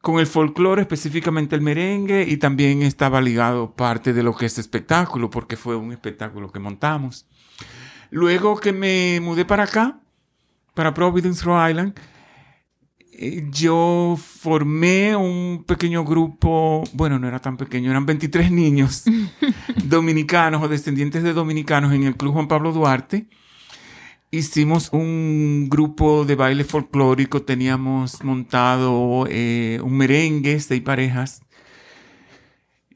con 0.00 0.18
el 0.18 0.26
folclore, 0.26 0.82
específicamente 0.82 1.54
el 1.56 1.60
merengue, 1.60 2.24
y 2.26 2.38
también 2.38 2.82
estaba 2.82 3.20
ligado 3.20 3.76
parte 3.76 4.12
de 4.14 4.22
lo 4.22 4.34
que 4.34 4.46
es 4.46 4.58
espectáculo, 4.58 5.28
porque 5.30 5.56
fue 5.56 5.76
un 5.76 5.92
espectáculo 5.92 6.50
que 6.50 6.58
montamos. 6.58 7.26
Luego 8.10 8.58
que 8.58 8.72
me 8.72 9.20
mudé 9.20 9.44
para 9.44 9.64
acá, 9.64 10.00
para 10.74 10.94
Providence, 10.94 11.44
Rhode 11.44 11.70
Island, 11.70 12.00
yo 13.50 14.16
formé 14.18 15.14
un 15.16 15.64
pequeño 15.66 16.04
grupo, 16.04 16.84
bueno, 16.92 17.18
no 17.18 17.28
era 17.28 17.38
tan 17.40 17.56
pequeño, 17.56 17.90
eran 17.90 18.06
23 18.06 18.50
niños 18.50 19.04
dominicanos 19.84 20.62
o 20.62 20.68
descendientes 20.68 21.22
de 21.22 21.32
dominicanos 21.32 21.92
en 21.92 22.04
el 22.04 22.16
Club 22.16 22.32
Juan 22.32 22.48
Pablo 22.48 22.72
Duarte. 22.72 23.26
Hicimos 24.30 24.90
un 24.92 25.68
grupo 25.68 26.24
de 26.24 26.36
baile 26.36 26.64
folclórico, 26.64 27.42
teníamos 27.42 28.22
montado 28.22 29.26
eh, 29.28 29.80
un 29.82 29.96
merengue, 29.96 30.60
seis 30.60 30.80
parejas, 30.80 31.42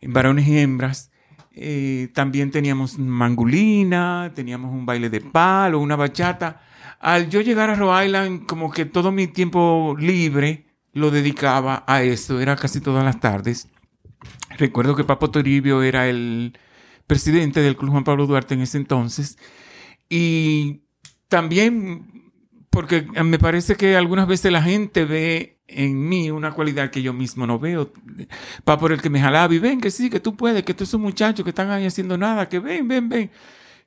varones 0.00 0.46
y 0.46 0.58
hembras. 0.58 1.10
Eh, 1.56 2.08
también 2.14 2.50
teníamos 2.50 2.98
mangulina, 2.98 4.32
teníamos 4.34 4.72
un 4.72 4.86
baile 4.86 5.10
de 5.10 5.20
palo, 5.20 5.80
una 5.80 5.96
bachata 5.96 6.62
al 7.04 7.28
yo 7.28 7.42
llegar 7.42 7.68
a 7.68 7.74
Rhode 7.74 8.06
Island, 8.06 8.46
como 8.46 8.70
que 8.70 8.86
todo 8.86 9.12
mi 9.12 9.26
tiempo 9.26 9.94
libre 9.98 10.64
lo 10.94 11.10
dedicaba 11.10 11.84
a 11.86 12.02
eso, 12.02 12.40
era 12.40 12.56
casi 12.56 12.80
todas 12.80 13.04
las 13.04 13.20
tardes. 13.20 13.68
Recuerdo 14.56 14.96
que 14.96 15.04
Papo 15.04 15.30
Toribio 15.30 15.82
era 15.82 16.08
el 16.08 16.58
presidente 17.06 17.60
del 17.60 17.76
Club 17.76 17.90
Juan 17.90 18.04
Pablo 18.04 18.26
Duarte 18.26 18.54
en 18.54 18.62
ese 18.62 18.78
entonces. 18.78 19.36
Y 20.08 20.80
también 21.28 22.32
porque 22.70 23.02
me 23.22 23.38
parece 23.38 23.76
que 23.76 23.96
algunas 23.96 24.26
veces 24.26 24.50
la 24.50 24.62
gente 24.62 25.04
ve 25.04 25.58
en 25.68 26.08
mí 26.08 26.30
una 26.30 26.52
cualidad 26.52 26.90
que 26.90 27.02
yo 27.02 27.12
mismo 27.12 27.46
no 27.46 27.58
veo. 27.58 27.92
Papo 28.64 28.86
el 28.86 29.02
que 29.02 29.10
me 29.10 29.20
jalaba 29.20 29.52
y 29.52 29.58
ven 29.58 29.78
que 29.78 29.90
sí, 29.90 30.08
que 30.08 30.20
tú 30.20 30.36
puedes, 30.36 30.62
que 30.62 30.72
tú 30.72 30.84
eres 30.84 30.94
un 30.94 31.02
muchacho 31.02 31.44
que 31.44 31.50
están 31.50 31.70
ahí 31.70 31.84
haciendo 31.84 32.16
nada, 32.16 32.48
que 32.48 32.60
ven, 32.60 32.88
ven, 32.88 33.10
ven 33.10 33.30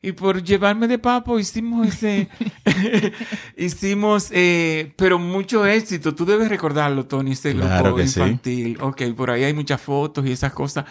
y 0.01 0.11
por 0.11 0.43
llevarme 0.43 0.87
de 0.87 0.99
papo 0.99 1.39
hicimos 1.39 1.87
ese, 1.87 2.29
hicimos, 3.57 4.29
eh, 4.31 4.93
pero 4.95 5.17
mucho 5.17 5.65
éxito. 5.65 6.13
Tú 6.13 6.25
debes 6.25 6.49
recordarlo, 6.49 7.05
Tony, 7.05 7.31
ese 7.31 7.53
grupo 7.53 7.99
infantil. 7.99 8.77
Ok, 8.79 9.01
por 9.15 9.31
ahí 9.31 9.43
hay 9.43 9.53
muchas 9.53 9.81
fotos 9.81 10.25
y 10.25 10.31
esas 10.31 10.53
cosas. 10.53 10.85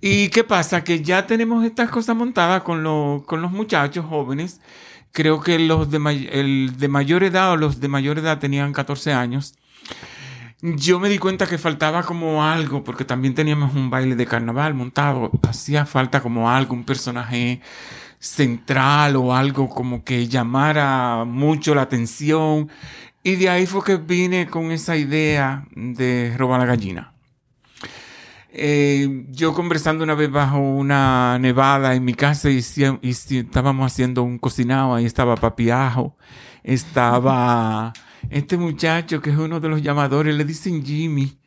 ¿Y 0.00 0.28
qué 0.28 0.44
pasa? 0.44 0.84
Que 0.84 1.02
ya 1.02 1.26
tenemos 1.26 1.64
estas 1.64 1.90
cosas 1.90 2.14
montadas 2.14 2.62
con, 2.62 3.22
con 3.22 3.42
los 3.42 3.50
muchachos 3.50 4.06
jóvenes. 4.06 4.60
Creo 5.10 5.40
que 5.40 5.58
los 5.58 5.90
de, 5.90 6.28
el 6.32 6.78
de 6.78 6.88
mayor 6.88 7.24
edad 7.24 7.52
o 7.52 7.56
los 7.56 7.80
de 7.80 7.88
mayor 7.88 8.18
edad 8.18 8.38
tenían 8.38 8.72
14 8.72 9.12
años. 9.12 9.54
Yo 10.62 11.00
me 11.00 11.08
di 11.08 11.18
cuenta 11.18 11.48
que 11.48 11.58
faltaba 11.58 12.04
como 12.04 12.44
algo, 12.44 12.84
porque 12.84 13.04
también 13.04 13.34
teníamos 13.34 13.74
un 13.74 13.90
baile 13.90 14.14
de 14.14 14.26
carnaval 14.26 14.74
montado. 14.74 15.32
Hacía 15.42 15.84
falta 15.84 16.22
como 16.22 16.48
algo, 16.48 16.74
un 16.74 16.84
personaje 16.84 17.60
central 18.22 19.16
o 19.16 19.34
algo 19.34 19.68
como 19.68 20.04
que 20.04 20.28
llamara 20.28 21.24
mucho 21.26 21.74
la 21.74 21.82
atención. 21.82 22.70
Y 23.24 23.36
de 23.36 23.48
ahí 23.48 23.66
fue 23.66 23.84
que 23.84 23.96
vine 23.96 24.46
con 24.46 24.70
esa 24.70 24.96
idea 24.96 25.66
de 25.74 26.34
robar 26.38 26.60
la 26.60 26.66
gallina. 26.66 27.12
Eh, 28.54 29.24
yo 29.30 29.54
conversando 29.54 30.04
una 30.04 30.14
vez 30.14 30.30
bajo 30.30 30.58
una 30.58 31.38
nevada 31.38 31.94
en 31.94 32.04
mi 32.04 32.14
casa 32.14 32.50
y, 32.50 32.60
y, 33.00 33.10
estábamos 33.10 33.90
haciendo 33.90 34.22
un 34.22 34.38
cocinado, 34.38 34.94
ahí 34.94 35.06
estaba 35.06 35.36
Papiajo, 35.36 36.16
estaba 36.62 37.94
este 38.28 38.58
muchacho 38.58 39.22
que 39.22 39.30
es 39.30 39.38
uno 39.38 39.58
de 39.58 39.68
los 39.68 39.82
llamadores, 39.82 40.34
le 40.34 40.44
dicen 40.44 40.84
Jimmy, 40.84 41.38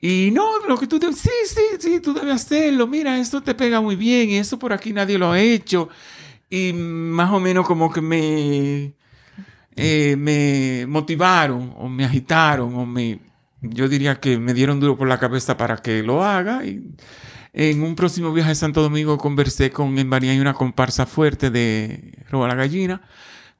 y 0.00 0.30
no, 0.32 0.66
lo 0.68 0.76
que 0.76 0.86
tú 0.86 0.98
debes, 0.98 1.18
sí, 1.18 1.30
sí, 1.46 1.62
sí, 1.78 2.00
tú 2.00 2.12
debes 2.12 2.34
hacerlo, 2.34 2.86
mira, 2.86 3.18
esto 3.18 3.42
te 3.42 3.54
pega 3.54 3.80
muy 3.80 3.96
bien, 3.96 4.30
y 4.30 4.36
eso 4.36 4.58
por 4.58 4.72
aquí 4.72 4.92
nadie 4.92 5.18
lo 5.18 5.32
ha 5.32 5.40
hecho. 5.40 5.88
Y 6.50 6.72
más 6.74 7.32
o 7.32 7.40
menos 7.40 7.66
como 7.66 7.92
que 7.92 8.00
me, 8.00 8.94
eh, 9.74 10.16
me 10.16 10.86
motivaron 10.86 11.74
o 11.76 11.88
me 11.88 12.04
agitaron 12.04 12.74
o 12.74 12.86
me, 12.86 13.20
yo 13.60 13.88
diría 13.88 14.20
que 14.20 14.38
me 14.38 14.54
dieron 14.54 14.80
duro 14.80 14.96
por 14.96 15.08
la 15.08 15.18
cabeza 15.18 15.56
para 15.56 15.78
que 15.78 16.02
lo 16.02 16.22
haga. 16.22 16.64
Y 16.64 16.94
en 17.52 17.82
un 17.82 17.96
próximo 17.96 18.32
viaje 18.32 18.52
a 18.52 18.54
Santo 18.54 18.82
Domingo 18.82 19.18
conversé 19.18 19.70
con, 19.70 19.98
en 19.98 20.12
hay 20.12 20.38
una 20.38 20.54
comparsa 20.54 21.06
fuerte 21.06 21.50
de 21.50 22.12
Roba 22.30 22.48
la 22.48 22.54
Gallina. 22.54 23.02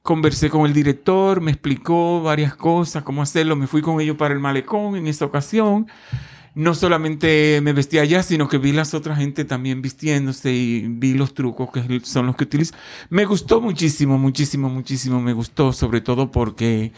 Conversé 0.07 0.49
con 0.49 0.65
el 0.65 0.71
director, 0.71 1.41
me 1.41 1.51
explicó 1.51 2.21
varias 2.21 2.55
cosas, 2.55 3.03
cómo 3.03 3.21
hacerlo. 3.21 3.57
Me 3.57 3.67
fui 3.67 3.81
con 3.81 3.99
ellos 3.99 4.15
para 4.15 4.33
el 4.33 4.39
malecón 4.39 4.95
en 4.95 5.05
esa 5.05 5.25
ocasión. 5.25 5.87
No 6.55 6.75
solamente 6.75 7.59
me 7.61 7.73
vestí 7.73 7.99
allá, 7.99 8.23
sino 8.23 8.47
que 8.47 8.57
vi 8.57 8.71
las 8.71 8.93
otras 8.93 9.17
gente 9.17 9.43
también 9.43 9.81
vistiéndose 9.81 10.53
y 10.53 10.87
vi 10.87 11.13
los 11.13 11.33
trucos 11.33 11.71
que 11.73 11.99
son 12.05 12.25
los 12.25 12.37
que 12.37 12.45
utilizo. 12.45 12.73
Me 13.09 13.25
gustó 13.25 13.59
muchísimo, 13.59 14.17
muchísimo, 14.17 14.69
muchísimo. 14.69 15.19
Me 15.19 15.33
gustó, 15.33 15.73
sobre 15.73 15.99
todo 15.99 16.31
porque 16.31 16.93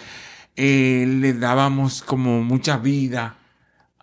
eh, 0.55 1.07
le 1.07 1.33
dábamos 1.33 2.03
como 2.03 2.43
mucha 2.43 2.77
vida 2.77 3.38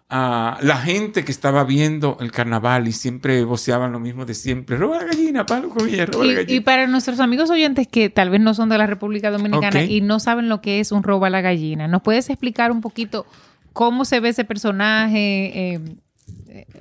a 0.08 0.58
la 0.62 0.76
gente 0.76 1.24
que 1.24 1.32
estaba 1.32 1.64
viendo 1.64 2.16
el 2.20 2.30
carnaval 2.30 2.86
y 2.86 2.92
siempre 2.92 3.42
voceaban 3.42 3.90
lo 3.90 3.98
mismo 3.98 4.24
de 4.24 4.34
siempre, 4.34 4.76
roba 4.76 4.98
la 4.98 5.04
gallina, 5.04 5.44
palo 5.46 5.68
con 5.68 5.88
ella, 5.88 6.06
roba 6.06 6.24
y, 6.24 6.28
la 6.28 6.34
gallina. 6.34 6.52
Y 6.56 6.60
para 6.60 6.86
nuestros 6.86 7.18
amigos 7.18 7.50
oyentes 7.50 7.88
que 7.88 8.08
tal 8.08 8.30
vez 8.30 8.40
no 8.40 8.54
son 8.54 8.68
de 8.68 8.78
la 8.78 8.86
República 8.86 9.30
Dominicana 9.30 9.82
y 9.82 10.00
no 10.00 10.20
saben 10.20 10.48
lo 10.48 10.60
que 10.60 10.78
es 10.78 10.92
un 10.92 11.02
roba 11.02 11.28
la 11.28 11.40
gallina, 11.40 11.88
¿nos 11.88 12.02
puedes 12.02 12.30
explicar 12.30 12.70
un 12.70 12.80
poquito 12.80 13.26
cómo 13.72 14.04
se 14.04 14.20
ve 14.20 14.28
ese 14.28 14.44
personaje? 14.44 15.74
Eh, 15.74 15.80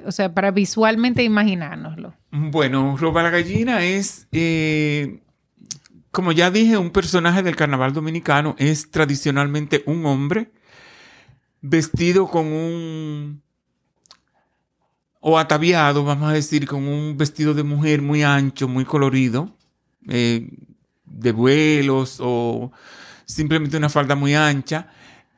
o 0.05 0.11
sea, 0.11 0.33
para 0.33 0.51
visualmente 0.51 1.23
imaginárnoslo. 1.23 2.13
Bueno, 2.31 2.95
roba 2.97 3.23
la 3.23 3.31
gallina 3.31 3.83
es... 3.83 4.27
Eh, 4.31 5.21
como 6.11 6.31
ya 6.31 6.49
dije, 6.49 6.77
un 6.77 6.91
personaje 6.91 7.43
del 7.43 7.57
carnaval 7.57 7.91
dominicano 7.91 8.55
es 8.57 8.89
tradicionalmente 8.89 9.83
un 9.85 10.05
hombre 10.05 10.51
vestido 11.67 12.27
con 12.27 12.45
un, 12.45 13.41
o 15.19 15.39
ataviado, 15.39 16.03
vamos 16.03 16.29
a 16.29 16.33
decir, 16.33 16.67
con 16.67 16.87
un 16.87 17.17
vestido 17.17 17.53
de 17.53 17.63
mujer 17.63 18.01
muy 18.01 18.23
ancho, 18.23 18.67
muy 18.67 18.85
colorido, 18.85 19.55
eh, 20.07 20.47
de 21.05 21.31
vuelos 21.31 22.17
o 22.21 22.71
simplemente 23.25 23.77
una 23.77 23.89
falda 23.89 24.15
muy 24.15 24.35
ancha, 24.35 24.87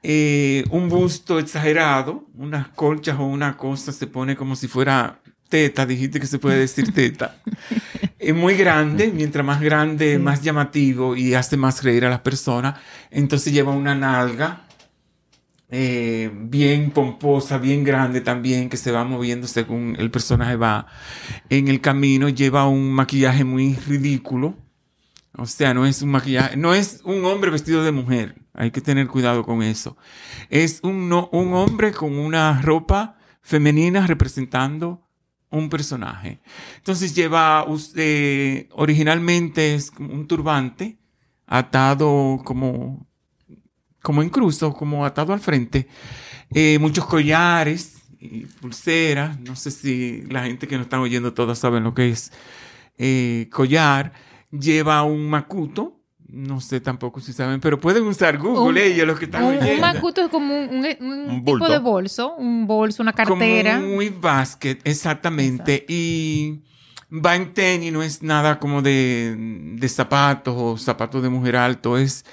eh, 0.03 0.65
un 0.69 0.89
busto 0.89 1.39
exagerado, 1.39 2.25
unas 2.35 2.67
colchas 2.69 3.17
o 3.19 3.25
una 3.25 3.55
cosa 3.55 3.91
se 3.91 4.07
pone 4.07 4.35
como 4.35 4.55
si 4.55 4.67
fuera 4.67 5.21
teta, 5.47 5.85
dijiste 5.85 6.19
que 6.19 6.27
se 6.27 6.39
puede 6.39 6.59
decir 6.59 6.93
teta. 6.93 7.37
Es 8.19 8.35
muy 8.35 8.57
grande, 8.57 9.11
mientras 9.13 9.45
más 9.45 9.61
grande, 9.61 10.19
más 10.19 10.41
llamativo 10.41 11.15
y 11.15 11.35
hace 11.35 11.55
más 11.55 11.81
reír 11.83 12.03
a 12.03 12.09
las 12.09 12.19
personas. 12.19 12.77
Entonces 13.09 13.53
lleva 13.53 13.71
una 13.71 13.95
nalga 13.95 14.66
eh, 15.69 16.31
bien 16.33 16.91
pomposa, 16.91 17.57
bien 17.57 17.83
grande 17.83 18.21
también, 18.21 18.69
que 18.69 18.77
se 18.77 18.91
va 18.91 19.03
moviendo 19.03 19.47
según 19.47 19.95
el 19.99 20.09
personaje 20.11 20.55
va 20.55 20.87
en 21.49 21.67
el 21.67 21.81
camino, 21.81 22.29
lleva 22.29 22.67
un 22.67 22.91
maquillaje 22.91 23.43
muy 23.43 23.75
ridículo. 23.75 24.55
O 25.33 25.45
sea, 25.45 25.73
no 25.73 25.85
es 25.85 26.01
un 26.01 26.09
maquillaje, 26.09 26.57
no 26.57 26.73
es 26.73 27.01
un 27.03 27.23
hombre 27.25 27.51
vestido 27.51 27.83
de 27.83 27.91
mujer. 27.91 28.35
Hay 28.53 28.71
que 28.71 28.81
tener 28.81 29.07
cuidado 29.07 29.43
con 29.43 29.61
eso. 29.61 29.97
Es 30.49 30.79
un, 30.83 31.11
un 31.31 31.53
hombre 31.53 31.91
con 31.91 32.17
una 32.17 32.61
ropa 32.61 33.17
femenina 33.41 34.07
representando 34.07 35.07
un 35.49 35.69
personaje. 35.69 36.39
Entonces 36.77 37.15
lleva, 37.15 37.65
eh, 37.95 38.67
originalmente 38.71 39.75
es 39.75 39.91
un 39.99 40.27
turbante 40.27 40.97
atado 41.45 42.41
como 42.43 43.07
como 44.07 44.21
en 44.21 44.29
como 44.29 45.05
atado 45.05 45.33
al 45.33 45.41
frente, 45.41 45.85
eh, 46.53 46.77
muchos 46.79 47.05
collares 47.05 47.97
y 48.21 48.45
pulseras. 48.61 49.37
No 49.41 49.57
sé 49.57 49.69
si 49.69 50.21
la 50.29 50.45
gente 50.45 50.65
que 50.65 50.77
nos 50.77 50.85
está 50.85 50.97
oyendo 51.01 51.33
todas 51.33 51.59
saben 51.59 51.83
lo 51.83 51.93
que 51.93 52.07
es 52.09 52.31
eh, 52.97 53.49
collar. 53.51 54.13
Lleva 54.49 55.03
un 55.03 55.29
macuto 55.29 55.99
No 56.29 56.61
sé 56.61 56.79
tampoco 56.79 57.19
si 57.19 57.33
saben, 57.33 57.59
pero 57.59 57.77
pueden 57.81 58.03
usar 58.03 58.37
Google 58.37 58.69
Un- 58.69 58.77
ellos 58.77 59.05
los 59.05 59.19
que 59.19 59.25
están 59.25 59.43
Un, 59.43 59.57
un 59.57 59.79
macuto 59.81 60.21
es 60.21 60.29
como 60.29 60.57
un, 60.57 60.69
un- 60.69 60.85
un 61.01 61.19
Un 61.29 61.39
tipo 61.39 61.51
bulto. 61.51 61.69
de 61.69 61.79
bolso, 61.79 62.35
un 62.35 62.65
bolso, 62.65 63.03
una 63.03 63.11
cartera. 63.13 63.75
Como 63.81 63.97
un 63.97 64.21
basket, 64.21 64.77
exactamente. 64.85 65.85
Y 65.89 66.61
va 67.11 67.35
en 67.35 67.53
tenis, 67.53 67.91
no 67.91 68.03
es 68.03 68.23
nada 68.23 68.57
como 68.59 68.81
de, 68.81 69.35
de 69.77 69.89
zapatos 69.89 70.53
o 70.57 70.77
zapatos 70.77 71.21
de 71.23 71.29
mujer 71.29 71.55
alto. 71.57 71.97
Es, 71.97 72.23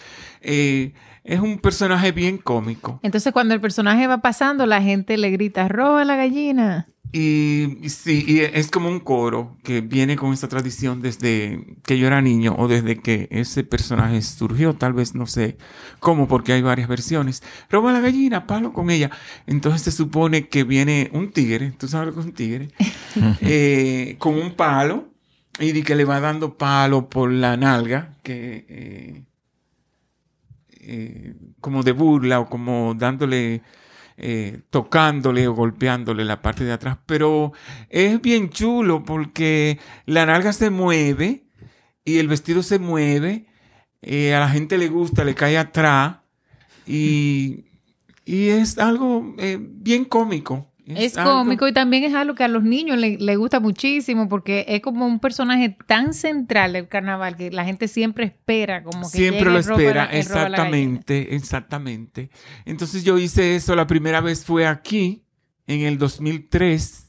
eh, 0.40 0.92
es 1.24 1.40
un 1.40 1.58
personaje 1.58 2.12
bien 2.12 2.38
cómico. 2.38 3.00
Entonces 3.02 3.32
cuando 3.32 3.54
el 3.54 3.60
personaje 3.60 4.06
va 4.06 4.18
pasando, 4.18 4.66
la 4.66 4.82
gente 4.82 5.16
le 5.16 5.30
grita, 5.30 5.66
roba 5.68 6.04
la 6.04 6.16
gallina. 6.16 6.88
Y, 7.12 7.78
y 7.80 7.90
sí, 7.90 8.24
y 8.26 8.40
es 8.40 8.72
como 8.72 8.88
un 8.88 8.98
coro 8.98 9.56
que 9.62 9.80
viene 9.80 10.16
con 10.16 10.32
esta 10.32 10.48
tradición 10.48 11.00
desde 11.00 11.64
que 11.84 11.96
yo 11.96 12.08
era 12.08 12.20
niño 12.20 12.56
o 12.58 12.66
desde 12.66 12.96
que 12.96 13.28
ese 13.30 13.62
personaje 13.62 14.20
surgió, 14.20 14.74
tal 14.74 14.94
vez 14.94 15.14
no 15.14 15.26
sé 15.26 15.56
cómo, 16.00 16.26
porque 16.26 16.52
hay 16.52 16.62
varias 16.62 16.88
versiones. 16.88 17.44
Roba 17.70 17.92
la 17.92 18.00
gallina, 18.00 18.48
palo 18.48 18.72
con 18.72 18.90
ella. 18.90 19.12
Entonces 19.46 19.82
se 19.82 19.92
supone 19.92 20.48
que 20.48 20.64
viene 20.64 21.08
un 21.12 21.30
tigre, 21.30 21.72
tú 21.78 21.86
sabes 21.86 22.08
lo 22.08 22.14
que 22.14 22.20
es 22.20 22.26
un 22.26 22.32
tigre, 22.32 22.68
eh, 23.40 24.16
con 24.18 24.34
un 24.34 24.54
palo 24.54 25.08
y 25.60 25.70
de 25.70 25.84
que 25.84 25.94
le 25.94 26.04
va 26.04 26.18
dando 26.18 26.58
palo 26.58 27.08
por 27.08 27.30
la 27.30 27.56
nalga, 27.56 28.16
que 28.24 28.66
eh, 28.68 29.22
eh, 30.86 31.34
como 31.60 31.82
de 31.82 31.92
burla 31.92 32.40
o 32.40 32.48
como 32.48 32.94
dándole 32.94 33.62
eh, 34.16 34.60
tocándole 34.70 35.48
o 35.48 35.54
golpeándole 35.54 36.24
la 36.24 36.40
parte 36.40 36.62
de 36.62 36.72
atrás, 36.72 36.98
pero 37.04 37.52
es 37.90 38.22
bien 38.22 38.48
chulo 38.48 39.04
porque 39.04 39.80
la 40.06 40.24
nalga 40.24 40.52
se 40.52 40.70
mueve 40.70 41.48
y 42.04 42.18
el 42.18 42.28
vestido 42.28 42.62
se 42.62 42.78
mueve, 42.78 43.46
eh, 44.02 44.32
a 44.34 44.38
la 44.38 44.48
gente 44.48 44.78
le 44.78 44.88
gusta, 44.88 45.24
le 45.24 45.34
cae 45.34 45.58
atrás 45.58 46.18
y, 46.86 47.64
y 48.24 48.50
es 48.50 48.78
algo 48.78 49.34
eh, 49.38 49.58
bien 49.60 50.04
cómico. 50.04 50.70
Es 50.86 51.14
cómico 51.14 51.66
y 51.66 51.72
también 51.72 52.04
es 52.04 52.14
algo 52.14 52.34
que 52.34 52.44
a 52.44 52.48
los 52.48 52.62
niños 52.62 52.98
le, 52.98 53.16
le 53.18 53.36
gusta 53.36 53.58
muchísimo 53.58 54.28
porque 54.28 54.66
es 54.68 54.80
como 54.82 55.06
un 55.06 55.18
personaje 55.18 55.76
tan 55.86 56.12
central 56.12 56.74
del 56.74 56.88
carnaval 56.88 57.36
que 57.36 57.50
la 57.50 57.64
gente 57.64 57.88
siempre 57.88 58.26
espera 58.26 58.82
como 58.82 59.10
que 59.10 59.16
Siempre 59.16 59.50
lo 59.50 59.58
espera, 59.58 60.04
la- 60.04 60.10
exactamente, 60.18 61.34
exactamente. 61.34 62.28
Entonces 62.66 63.02
yo 63.04 63.16
hice 63.18 63.56
eso, 63.56 63.74
la 63.74 63.86
primera 63.86 64.20
vez 64.20 64.44
fue 64.44 64.66
aquí, 64.66 65.22
en 65.66 65.80
el 65.80 65.96
2003, 65.96 67.08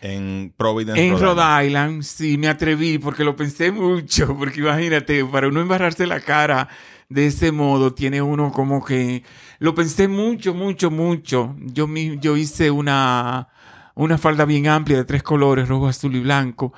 En 0.00 0.52
Providence, 0.56 1.04
En 1.06 1.12
Rhode 1.18 1.34
Rhode 1.42 1.66
Island, 1.66 2.02
sí, 2.02 2.36
me 2.38 2.48
atreví 2.48 2.98
porque 2.98 3.24
lo 3.24 3.34
pensé 3.36 3.70
mucho, 3.72 4.36
porque 4.36 4.60
imagínate, 4.60 5.24
para 5.24 5.48
uno 5.48 5.60
embarrarse 5.60 6.06
la 6.06 6.20
cara 6.20 6.68
de 7.12 7.26
ese 7.26 7.52
modo, 7.52 7.92
tiene 7.92 8.22
uno 8.22 8.52
como 8.52 8.84
que, 8.84 9.22
lo 9.58 9.74
pensé 9.74 10.08
mucho, 10.08 10.54
mucho, 10.54 10.90
mucho. 10.90 11.54
Yo, 11.60 11.86
yo 12.20 12.36
hice 12.36 12.70
una, 12.70 13.48
una 13.94 14.18
falda 14.18 14.44
bien 14.44 14.66
amplia 14.66 14.96
de 14.98 15.04
tres 15.04 15.22
colores, 15.22 15.68
rojo, 15.68 15.88
azul 15.88 16.16
y 16.16 16.20
blanco, 16.20 16.72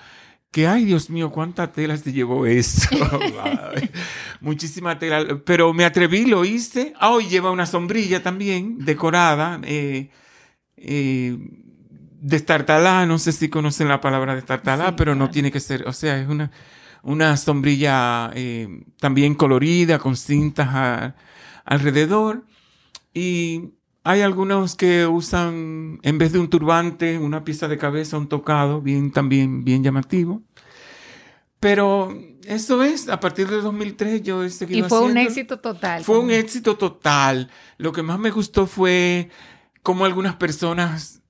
que, 0.51 0.67
ay, 0.67 0.85
Dios 0.85 1.11
mío, 1.11 1.31
cuánta 1.31 1.73
tela 1.73 1.97
se 1.97 2.13
llevó 2.13 2.47
eso. 2.47 2.89
Muchísima 4.41 4.99
tela, 4.99 5.41
pero 5.45 5.73
me 5.73 5.85
atreví, 5.85 6.27
lo 6.27 6.45
hice. 6.45 6.95
Ah, 6.99 7.11
hoy 7.11 7.29
lleva 7.29 7.51
una 7.51 7.67
sombrilla 7.67 8.23
también, 8.23 8.85
decorada, 8.85 9.61
eh, 9.65 10.11
eh, 10.77 11.39
no 13.07 13.19
sé 13.19 13.33
si 13.33 13.49
conocen 13.49 13.89
la 13.89 14.01
palabra 14.01 14.35
destartalá, 14.35 14.89
Sí, 14.89 14.95
pero 14.97 15.15
no 15.15 15.31
tiene 15.31 15.53
que 15.53 15.61
ser, 15.61 15.87
o 15.87 15.93
sea, 15.93 16.19
es 16.19 16.29
una, 16.29 16.51
una 17.05 17.37
sombrilla 17.37 18.31
eh, 18.35 18.85
también 18.99 19.35
colorida, 19.35 19.99
con 19.99 20.17
cintas 20.17 20.69
a- 20.73 21.15
alrededor. 21.65 22.45
Y 23.13 23.71
hay 24.03 24.21
algunos 24.23 24.75
que 24.75 25.07
usan, 25.07 25.99
en 26.03 26.19
vez 26.19 26.33
de 26.33 26.39
un 26.41 26.51
turbante, 26.51 27.19
una 27.19 27.45
pieza 27.45 27.69
de 27.69 27.79
cabeza, 27.79 28.19
un 28.19 28.29
tocado, 28.29 28.81
bien 28.81 29.13
también, 29.13 29.65
bien 29.65 29.83
llamativo. 29.85 30.43
Pero 31.61 32.15
eso 32.45 32.83
es, 32.83 33.09
a 33.09 33.21
partir 33.21 33.49
de 33.49 33.61
2003 33.61 34.23
yo 34.23 34.43
he 34.43 34.47
Y 34.47 34.51
seguido 34.51 34.89
fue 34.89 35.01
un 35.01 35.17
éxito 35.17 35.61
total. 35.61 36.05
Fue 36.05 36.19
un 36.19 36.31
éxito 36.31 36.77
total. 36.77 37.51
Lo 37.79 37.93
que 37.93 38.03
más 38.03 38.19
me 38.19 38.31
gustó 38.31 38.67
fue 38.67 39.31
cómo 39.83 40.05
algunas 40.05 40.37
personas 40.37 41.23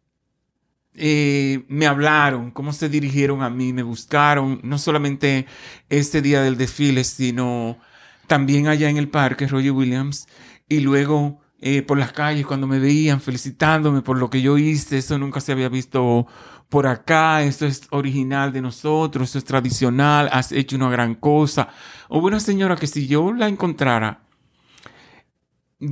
eh, 0.95 1.65
me 1.69 1.87
hablaron, 1.87 2.51
cómo 2.51 2.73
se 2.73 2.89
dirigieron 2.89 3.43
a 3.43 3.51
mí, 3.51 3.73
me 3.73 3.83
buscaron, 3.83 4.61
no 4.63 4.79
solamente 4.79 5.47
ese 5.89 6.23
día 6.23 6.43
del 6.43 6.57
desfile, 6.57 7.05
sino 7.05 7.79
también 8.27 8.69
allá 8.69 8.89
en 8.89 8.97
el 8.97 9.09
parque, 9.09 9.47
Roger 9.47 9.73
Williams, 9.73 10.27
y 10.69 10.81
luego 10.81 11.41
eh, 11.61 11.83
por 11.83 11.99
las 11.99 12.13
calles 12.13 12.47
cuando 12.47 12.67
me 12.67 12.79
veían 12.79 13.21
felicitándome 13.21 14.03
por 14.03 14.19
lo 14.19 14.31
que 14.31 14.43
yo 14.43 14.59
hice, 14.59 14.99
eso 14.99 15.19
nunca 15.19 15.41
se 15.41 15.53
había 15.53 15.69
visto 15.69 16.27
por 16.69 16.87
acá, 16.87 17.43
eso 17.43 17.67
es 17.67 17.87
original 17.91 18.53
de 18.53 18.61
nosotros, 18.61 19.31
eso 19.31 19.39
es 19.39 19.45
tradicional, 19.45 20.29
has 20.33 20.53
hecho 20.53 20.77
una 20.77 20.91
gran 20.91 21.15
cosa. 21.15 21.69
Hubo 22.09 22.27
una 22.27 22.41
señora 22.41 22.77
que 22.77 22.87
si 22.87 23.07
yo 23.07 23.33
la 23.33 23.49
encontrara, 23.49 24.24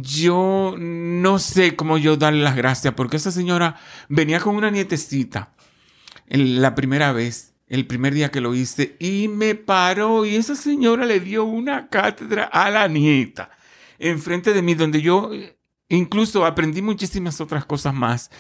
yo 0.01 0.75
no 0.79 1.39
sé 1.39 1.77
cómo 1.77 1.99
yo 1.99 2.17
darle 2.17 2.43
las 2.43 2.57
gracias, 2.57 2.95
porque 2.95 3.17
esa 3.17 3.31
señora 3.31 3.77
venía 4.09 4.41
con 4.41 4.57
una 4.57 4.71
nietecita 4.71 5.53
la 6.29 6.75
primera 6.75 7.13
vez, 7.13 7.55
el 7.69 7.87
primer 7.87 8.15
día 8.15 8.31
que 8.31 8.41
lo 8.41 8.55
hice, 8.55 8.97
y 8.99 9.29
me 9.29 9.55
paró 9.55 10.25
y 10.25 10.37
esa 10.37 10.55
señora 10.55 11.05
le 11.05 11.21
dio 11.21 11.45
una 11.45 11.89
cátedra 11.89 12.45
a 12.45 12.71
la 12.71 12.89
nieta 12.89 13.51
enfrente 14.03 14.53
de 14.53 14.63
mí, 14.63 14.75
donde 14.75 15.01
yo 15.01 15.33
eh, 15.33 15.57
incluso 15.89 16.45
aprendí 16.45 16.83
muchísimas 16.83 17.41
otras 17.41 17.65
cosas 17.65 17.95
más. 17.95 18.31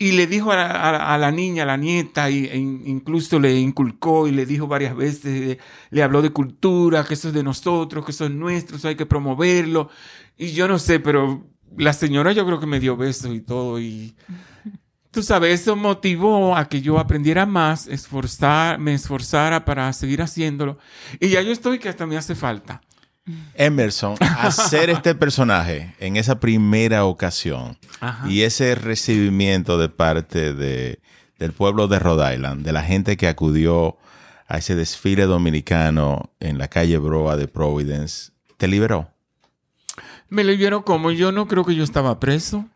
Y 0.00 0.12
le 0.12 0.28
dijo 0.28 0.52
a 0.52 0.56
la, 0.56 0.66
a 0.88 0.92
la- 0.92 1.14
a 1.14 1.18
la 1.18 1.32
niña, 1.32 1.64
a 1.64 1.66
la 1.66 1.76
nieta, 1.76 2.30
y, 2.30 2.44
e 2.46 2.56
in- 2.56 2.82
incluso 2.86 3.40
le 3.40 3.58
inculcó 3.58 4.28
y 4.28 4.32
le 4.32 4.46
dijo 4.46 4.68
varias 4.68 4.94
veces, 4.96 5.24
eh, 5.26 5.58
le 5.90 6.02
habló 6.04 6.22
de 6.22 6.30
cultura, 6.30 7.04
que 7.04 7.14
eso 7.14 7.28
es 7.28 7.34
de 7.34 7.42
nosotros, 7.42 8.04
que 8.04 8.12
eso 8.12 8.26
es 8.26 8.30
nuestro, 8.30 8.76
eso 8.76 8.86
hay 8.88 8.94
que 8.96 9.06
promoverlo. 9.06 9.90
Y 10.36 10.52
yo 10.52 10.68
no 10.68 10.78
sé, 10.78 11.00
pero 11.00 11.44
la 11.76 11.92
señora 11.92 12.32
yo 12.32 12.46
creo 12.46 12.60
que 12.60 12.66
me 12.66 12.78
dio 12.80 12.96
besos 12.96 13.34
y 13.34 13.40
todo. 13.40 13.80
Y 13.80 14.14
tú 15.10 15.22
sabes, 15.24 15.60
eso 15.60 15.74
motivó 15.76 16.56
a 16.56 16.68
que 16.68 16.80
yo 16.80 16.98
aprendiera 17.00 17.44
más, 17.46 17.88
esforzar, 17.88 18.78
me 18.78 18.94
esforzara 18.94 19.64
para 19.64 19.92
seguir 19.92 20.22
haciéndolo. 20.22 20.78
Y 21.20 21.28
ya 21.30 21.42
yo 21.42 21.50
estoy 21.52 21.78
que 21.80 21.88
hasta 21.88 22.06
me 22.06 22.16
hace 22.16 22.34
falta. 22.36 22.82
Emerson, 23.54 24.16
hacer 24.20 24.90
este 24.90 25.14
personaje 25.14 25.94
en 25.98 26.16
esa 26.16 26.40
primera 26.40 27.04
ocasión 27.04 27.76
Ajá. 28.00 28.28
y 28.28 28.42
ese 28.42 28.74
recibimiento 28.74 29.78
de 29.78 29.88
parte 29.88 30.54
de, 30.54 31.00
del 31.38 31.52
pueblo 31.52 31.88
de 31.88 31.98
Rhode 31.98 32.34
Island, 32.34 32.64
de 32.64 32.72
la 32.72 32.82
gente 32.82 33.16
que 33.16 33.28
acudió 33.28 33.96
a 34.46 34.58
ese 34.58 34.74
desfile 34.74 35.24
dominicano 35.24 36.30
en 36.40 36.58
la 36.58 36.68
calle 36.68 36.98
Broa 36.98 37.36
de 37.36 37.48
Providence, 37.48 38.32
te 38.56 38.68
liberó. 38.68 39.10
Me 40.28 40.44
vieron 40.44 40.82
como 40.82 41.10
yo 41.10 41.32
no 41.32 41.46
creo 41.46 41.64
que 41.64 41.74
yo 41.74 41.84
estaba 41.84 42.18
preso. 42.20 42.66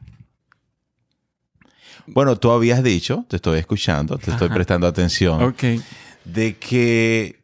Bueno, 2.07 2.37
tú 2.37 2.51
habías 2.51 2.83
dicho, 2.83 3.25
te 3.29 3.37
estoy 3.37 3.59
escuchando, 3.59 4.19
te 4.19 4.33
estoy 4.33 4.49
prestando 4.49 4.87
atención, 4.87 5.55
de 6.25 6.57
que 6.57 7.41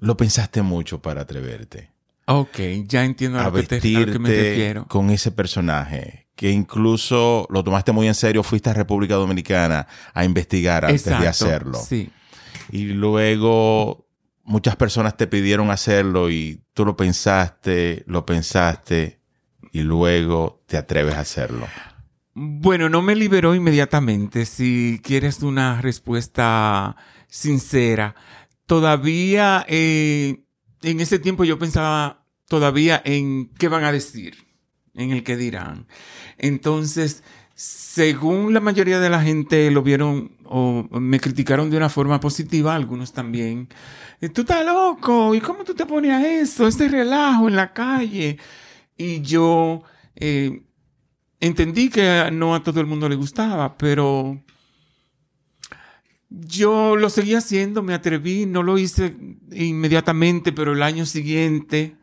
lo 0.00 0.16
pensaste 0.16 0.62
mucho 0.62 1.00
para 1.00 1.22
atreverte 1.22 1.95
Ok, 2.26 2.58
ya 2.86 3.04
entiendo 3.04 3.38
a, 3.38 3.46
a 3.46 3.50
lo 3.50 3.52
que, 3.52 3.62
te, 3.62 3.76
a 3.76 4.00
lo 4.00 4.12
que 4.12 4.18
me 4.18 4.28
vestirte 4.28 4.50
refiero. 4.50 4.86
con 4.88 5.10
ese 5.10 5.30
personaje, 5.30 6.28
que 6.34 6.50
incluso 6.50 7.46
lo 7.50 7.62
tomaste 7.62 7.92
muy 7.92 8.08
en 8.08 8.14
serio, 8.14 8.42
fuiste 8.42 8.70
a 8.70 8.74
República 8.74 9.14
Dominicana 9.14 9.86
a 10.12 10.24
investigar 10.24 10.84
antes 10.84 11.04
de 11.04 11.28
hacerlo. 11.28 11.78
Sí. 11.78 12.10
Y 12.72 12.86
luego 12.86 14.08
muchas 14.42 14.76
personas 14.76 15.16
te 15.16 15.26
pidieron 15.26 15.70
hacerlo 15.70 16.30
y 16.30 16.62
tú 16.72 16.84
lo 16.84 16.96
pensaste, 16.96 18.04
lo 18.06 18.26
pensaste 18.26 19.20
y 19.72 19.80
luego 19.82 20.62
te 20.66 20.76
atreves 20.76 21.14
a 21.14 21.20
hacerlo. 21.20 21.66
Bueno, 22.34 22.88
no 22.88 23.02
me 23.02 23.14
liberó 23.14 23.54
inmediatamente. 23.54 24.46
Si 24.46 25.00
quieres 25.02 25.42
una 25.42 25.80
respuesta 25.80 26.96
sincera, 27.28 28.14
todavía 28.66 29.64
eh, 29.68 30.44
en 30.86 31.00
ese 31.00 31.18
tiempo 31.18 31.44
yo 31.44 31.58
pensaba 31.58 32.24
todavía 32.48 33.02
en 33.04 33.48
qué 33.58 33.68
van 33.68 33.84
a 33.84 33.92
decir, 33.92 34.46
en 34.94 35.10
el 35.10 35.24
que 35.24 35.36
dirán. 35.36 35.88
Entonces, 36.38 37.24
según 37.54 38.54
la 38.54 38.60
mayoría 38.60 39.00
de 39.00 39.10
la 39.10 39.20
gente 39.20 39.70
lo 39.72 39.82
vieron 39.82 40.36
o 40.44 40.86
me 41.00 41.18
criticaron 41.18 41.70
de 41.70 41.76
una 41.76 41.88
forma 41.88 42.20
positiva, 42.20 42.74
algunos 42.74 43.12
también. 43.12 43.68
eh, 44.20 44.28
Tú 44.28 44.42
estás 44.42 44.64
loco, 44.64 45.34
¿y 45.34 45.40
cómo 45.40 45.64
tú 45.64 45.74
te 45.74 45.86
pones 45.86 46.12
a 46.12 46.26
eso? 46.26 46.68
Ese 46.68 46.88
relajo 46.88 47.48
en 47.48 47.56
la 47.56 47.72
calle. 47.72 48.38
Y 48.96 49.22
yo 49.22 49.82
eh, 50.14 50.62
entendí 51.40 51.88
que 51.90 52.30
no 52.32 52.54
a 52.54 52.62
todo 52.62 52.80
el 52.80 52.86
mundo 52.86 53.08
le 53.08 53.16
gustaba, 53.16 53.76
pero 53.76 54.40
yo 56.28 56.96
lo 56.96 57.10
seguí 57.10 57.34
haciendo, 57.34 57.82
me 57.82 57.94
atreví, 57.94 58.46
no 58.46 58.62
lo 58.62 58.78
hice 58.78 59.16
inmediatamente, 59.52 60.52
pero 60.52 60.72
el 60.72 60.82
año 60.82 61.06
siguiente 61.06 61.96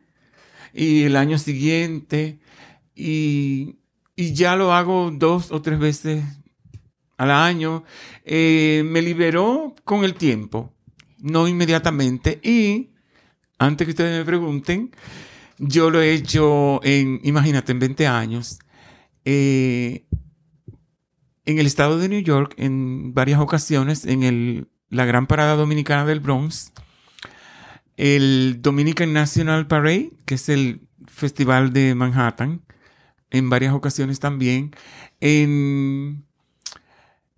y 0.74 1.04
el 1.04 1.16
año 1.16 1.38
siguiente 1.38 2.40
y, 2.96 3.78
y 4.16 4.34
ya 4.34 4.56
lo 4.56 4.74
hago 4.74 5.12
dos 5.12 5.52
o 5.52 5.62
tres 5.62 5.80
veces 5.80 6.24
al 7.18 7.32
año. 7.32 7.84
Eh, 8.24 8.84
me 8.86 9.02
liberó 9.02 9.76
con 9.84 10.04
el 10.04 10.16
tiempo, 10.16 10.74
no 11.20 11.48
inmediatamente. 11.48 12.40
Y 12.44 12.92
antes 13.58 13.86
que 13.86 13.92
ustedes 13.92 14.20
me 14.20 14.26
pregunten, 14.26 14.92
yo 15.58 15.90
lo 15.90 16.02
he 16.02 16.14
hecho 16.14 16.80
en, 16.84 17.20
imagínate, 17.24 17.72
en 17.72 17.80
20 17.80 18.08
años. 18.08 18.60
Eh, 19.26 20.06
en 21.46 21.60
el 21.60 21.66
estado 21.66 22.00
de 22.00 22.10
New 22.10 22.22
York, 22.22 22.54
en 22.58 23.14
varias 23.14 23.40
ocasiones, 23.40 24.06
en 24.06 24.24
el, 24.24 24.68
la 24.90 25.06
gran 25.06 25.28
parada 25.28 25.56
dominicana 25.56 26.06
del 26.06 26.20
Bronx, 26.20 26.72
el 27.98 28.60
Dominican 28.62 29.14
National 29.14 29.68
Parade, 29.68 30.12
que 30.26 30.36
es 30.36 30.50
el 30.50 30.82
festival 31.08 31.74
de 31.74 31.96
Manhattan, 31.96 32.62
en 33.30 33.50
varias 33.50 33.74
ocasiones 33.74 34.20
también, 34.20 34.72
en 35.20 36.26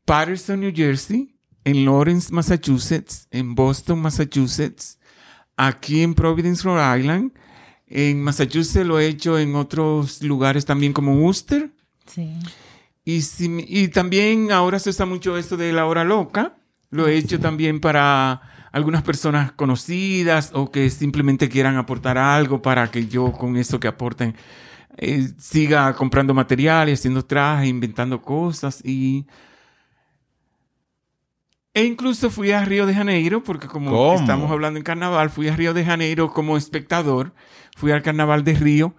Patterson, 0.06 0.60
New 0.60 0.74
Jersey, 0.76 1.36
en 1.64 1.86
Lawrence, 1.86 2.32
Massachusetts, 2.32 3.28
en 3.32 3.56
Boston, 3.56 4.00
Massachusetts, 4.00 5.00
aquí 5.58 6.02
en 6.02 6.14
Providence, 6.14 6.64
Rhode 6.64 7.00
Island, 7.00 7.32
en 7.88 8.22
Massachusetts 8.22 8.86
lo 8.86 9.00
he 9.00 9.08
hecho 9.08 9.38
en 9.38 9.56
otros 9.56 10.22
lugares 10.22 10.66
también 10.66 10.94
como 10.94 11.16
Worcester. 11.16 11.72
Sí. 12.06 12.34
Y, 13.06 13.24
y 13.68 13.88
también 13.90 14.52
ahora 14.52 14.80
se 14.80 14.90
usa 14.90 15.06
mucho 15.06 15.38
esto 15.38 15.56
de 15.56 15.72
la 15.72 15.86
hora 15.86 16.04
loca. 16.04 16.58
Lo 16.90 17.08
he 17.08 17.16
hecho 17.16 17.40
también 17.40 17.80
para 17.80 18.42
algunas 18.72 19.04
personas 19.04 19.52
conocidas 19.52 20.52
o 20.54 20.72
que 20.72 20.90
simplemente 20.90 21.48
quieran 21.48 21.78
aportar 21.78 22.18
algo 22.18 22.62
para 22.62 22.90
que 22.90 23.08
yo 23.08 23.32
con 23.32 23.56
eso 23.56 23.80
que 23.80 23.88
aporten 23.88 24.36
eh, 24.98 25.30
siga 25.38 25.94
comprando 25.94 26.34
material 26.34 26.90
y 26.90 26.94
haciendo 26.94 27.24
trajes, 27.24 27.70
inventando 27.70 28.22
cosas 28.22 28.82
y... 28.84 29.26
E 31.74 31.84
incluso 31.84 32.30
fui 32.30 32.52
a 32.52 32.64
Río 32.64 32.86
de 32.86 32.94
Janeiro, 32.94 33.44
porque 33.44 33.68
como 33.68 34.14
estamos 34.14 34.50
hablando 34.50 34.78
en 34.78 34.84
carnaval, 34.84 35.30
fui 35.30 35.50
a 35.50 35.56
Río 35.58 35.74
de 35.74 35.84
Janeiro 35.84 36.32
como 36.32 36.56
espectador, 36.56 37.34
fui 37.76 37.92
al 37.92 38.02
carnaval 38.02 38.46
de 38.46 38.54
Río 38.54 38.96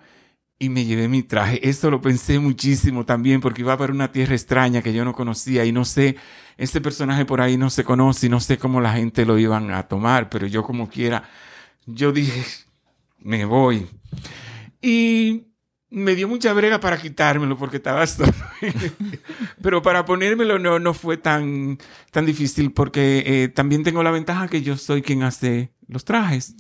y 0.58 0.68
me 0.68 0.84
llevé 0.84 1.08
mi 1.08 1.22
traje. 1.22 1.66
Eso 1.68 1.90
lo 1.90 2.00
pensé 2.00 2.38
muchísimo 2.38 3.04
también 3.04 3.40
porque 3.40 3.62
iba 3.62 3.76
para 3.76 3.92
una 3.92 4.10
tierra 4.12 4.34
extraña 4.34 4.82
que 4.82 4.92
yo 4.92 5.04
no 5.04 5.12
conocía 5.12 5.64
y 5.64 5.72
no 5.72 5.84
sé, 5.84 6.16
este 6.56 6.80
personaje 6.80 7.24
por 7.24 7.40
ahí 7.40 7.56
no 7.56 7.70
se 7.70 7.84
conoce 7.84 8.26
y 8.26 8.30
no 8.30 8.40
sé 8.40 8.58
cómo 8.58 8.80
la 8.80 8.92
gente 8.94 9.26
lo 9.26 9.38
iban 9.38 9.70
a 9.72 9.84
tomar, 9.84 10.30
pero 10.30 10.46
yo 10.46 10.62
como 10.62 10.88
quiera, 10.88 11.24
yo 11.84 12.12
dije, 12.12 12.42
me 13.18 13.44
voy. 13.44 13.86
Y 14.80 15.46
me 15.90 16.14
dio 16.14 16.28
mucha 16.28 16.52
brega 16.52 16.80
para 16.80 16.98
quitármelo 16.98 17.56
porque 17.56 17.76
estaba 17.76 18.06
solo. 18.06 18.32
pero 19.62 19.82
para 19.82 20.04
ponérmelo 20.04 20.58
no, 20.58 20.78
no 20.78 20.94
fue 20.94 21.16
tan, 21.16 21.78
tan 22.10 22.26
difícil 22.26 22.72
porque 22.72 23.22
eh, 23.26 23.48
también 23.48 23.82
tengo 23.82 24.02
la 24.02 24.10
ventaja 24.10 24.48
que 24.48 24.62
yo 24.62 24.76
soy 24.76 25.02
quien 25.02 25.22
hace 25.22 25.72
los 25.86 26.04
trajes. 26.04 26.54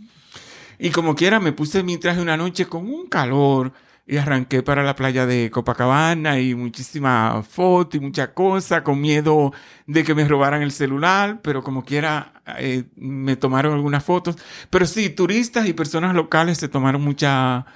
Y 0.78 0.90
como 0.90 1.14
quiera, 1.14 1.40
me 1.40 1.52
puse 1.52 1.82
mi 1.82 1.96
traje 1.96 2.20
una 2.20 2.36
noche 2.36 2.66
con 2.66 2.86
un 2.86 3.06
calor 3.08 3.72
y 4.06 4.18
arranqué 4.18 4.62
para 4.62 4.84
la 4.84 4.94
playa 4.94 5.26
de 5.26 5.50
Copacabana 5.50 6.38
y 6.38 6.54
muchísima 6.54 7.42
foto 7.42 7.96
y 7.96 8.00
mucha 8.00 8.32
cosa, 8.32 8.84
con 8.84 9.00
miedo 9.00 9.52
de 9.86 10.04
que 10.04 10.14
me 10.14 10.26
robaran 10.28 10.62
el 10.62 10.70
celular, 10.70 11.40
pero 11.42 11.62
como 11.64 11.84
quiera 11.84 12.32
eh, 12.58 12.84
me 12.94 13.34
tomaron 13.36 13.74
algunas 13.74 14.04
fotos. 14.04 14.36
Pero 14.70 14.86
sí, 14.86 15.10
turistas 15.10 15.66
y 15.66 15.72
personas 15.72 16.14
locales 16.14 16.58
se 16.58 16.68
tomaron 16.68 17.02
mucha, 17.02 17.66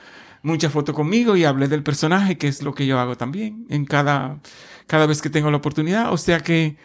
mucha 0.43 0.71
foto 0.71 0.95
conmigo 0.95 1.37
y 1.37 1.45
hablé 1.45 1.67
del 1.67 1.83
personaje, 1.83 2.39
que 2.39 2.47
es 2.47 2.63
lo 2.63 2.75
que 2.75 2.87
yo 2.87 3.01
hago 3.01 3.17
también 3.17 3.67
en 3.69 3.85
cada, 3.85 4.39
cada 4.87 5.07
vez 5.07 5.23
que 5.23 5.31
tengo 5.31 5.51
la 5.51 5.57
oportunidad. 5.57 6.13
O 6.13 6.17
sea 6.17 6.41
que 6.41 6.77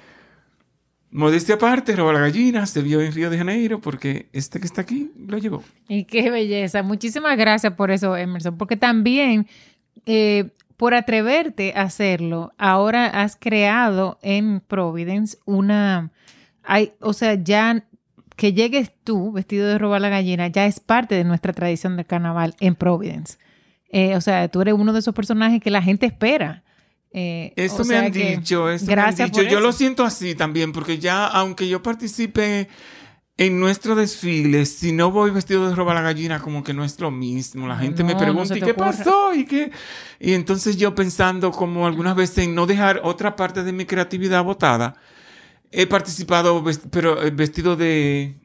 Modestia 1.16 1.56
aparte, 1.56 1.96
roba 1.96 2.12
la 2.12 2.20
gallina, 2.20 2.66
se 2.66 2.82
vio 2.82 3.00
en 3.00 3.14
Río 3.14 3.30
de 3.30 3.38
Janeiro 3.38 3.80
porque 3.80 4.28
este 4.34 4.60
que 4.60 4.66
está 4.66 4.82
aquí 4.82 5.14
lo 5.16 5.38
llevó. 5.38 5.64
Y 5.88 6.04
qué 6.04 6.30
belleza. 6.30 6.84
Muchísimas 6.84 7.38
gracias 7.38 7.72
por 7.72 7.90
eso, 7.90 8.18
Emerson, 8.18 8.58
porque 8.58 8.76
también 8.76 9.48
eh, 10.06 10.50
por 10.76 10.94
atreverte 10.94 11.72
a 11.74 11.84
hacerlo, 11.84 12.52
ahora 12.58 13.06
has 13.06 13.38
creado 13.38 14.20
en 14.24 14.60
Providence 14.60 15.38
una, 15.46 16.12
hay, 16.64 16.92
o 17.00 17.14
sea, 17.14 17.36
ya 17.36 17.86
que 18.36 18.52
llegues 18.52 18.92
tú 19.06 19.32
vestido 19.32 19.70
de 19.70 19.78
robar 19.78 20.02
la 20.02 20.10
gallina 20.10 20.50
ya 20.50 20.66
es 20.66 20.82
parte 20.82 21.16
de 21.16 21.24
nuestra 21.24 21.54
tradición 21.54 21.96
de 21.96 22.04
carnaval 22.04 22.56
en 22.60 22.76
Providence. 22.76 23.38
Eh, 23.90 24.18
o 24.18 24.20
sea, 24.20 24.50
tú 24.50 24.60
eres 24.60 24.74
uno 24.74 24.92
de 24.92 25.00
esos 25.00 25.16
personajes 25.16 25.62
que 25.62 25.72
la 25.72 25.82
gente 25.82 26.08
espera. 26.08 26.65
Eh, 27.18 27.54
eso 27.56 27.86
me 27.86 27.96
han 27.96 28.12
dicho, 28.12 28.70
eso 28.70 28.86
gracias 28.88 29.20
me 29.20 29.24
han 29.24 29.32
dicho. 29.32 29.44
Yo 29.44 29.62
lo 29.62 29.72
siento 29.72 30.04
así 30.04 30.36
también, 30.36 30.74
porque 30.74 31.00
ya, 31.00 31.28
aunque 31.28 31.66
yo 31.70 31.82
participe 31.82 32.68
en 33.38 33.58
nuestro 33.58 33.96
desfile, 33.96 34.66
si 34.66 34.92
no 34.92 35.12
voy 35.12 35.32
vestido 35.32 35.70
de 35.70 35.76
roba 35.76 35.94
la 35.94 36.02
gallina, 36.02 36.42
como 36.42 36.62
que 36.62 36.74
no 36.74 36.84
es 36.84 37.00
lo 37.00 37.12
mismo. 37.12 37.70
La 37.70 37.78
gente 37.78 38.04
me 38.04 38.18
pregunta, 38.18 38.58
¿y 38.58 38.62
qué 38.62 38.74
pasó? 38.74 39.34
¿Y 39.34 39.46
qué? 39.46 39.72
Y 40.20 40.34
entonces 40.34 40.76
yo 40.76 40.94
pensando 40.94 41.52
como 41.52 41.88
algunas 41.88 42.18
veces 42.18 42.40
en 42.40 42.54
no 42.54 42.66
dejar 42.66 43.00
otra 43.06 43.38
parte 43.38 43.64
de 43.64 43.72
mi 43.72 43.86
creatividad 43.86 44.44
botada, 44.44 44.98
he 45.72 45.88
participado, 45.88 46.62
pero 46.92 47.24
eh, 47.24 47.32
vestido 47.32 47.78
de, 47.78 48.36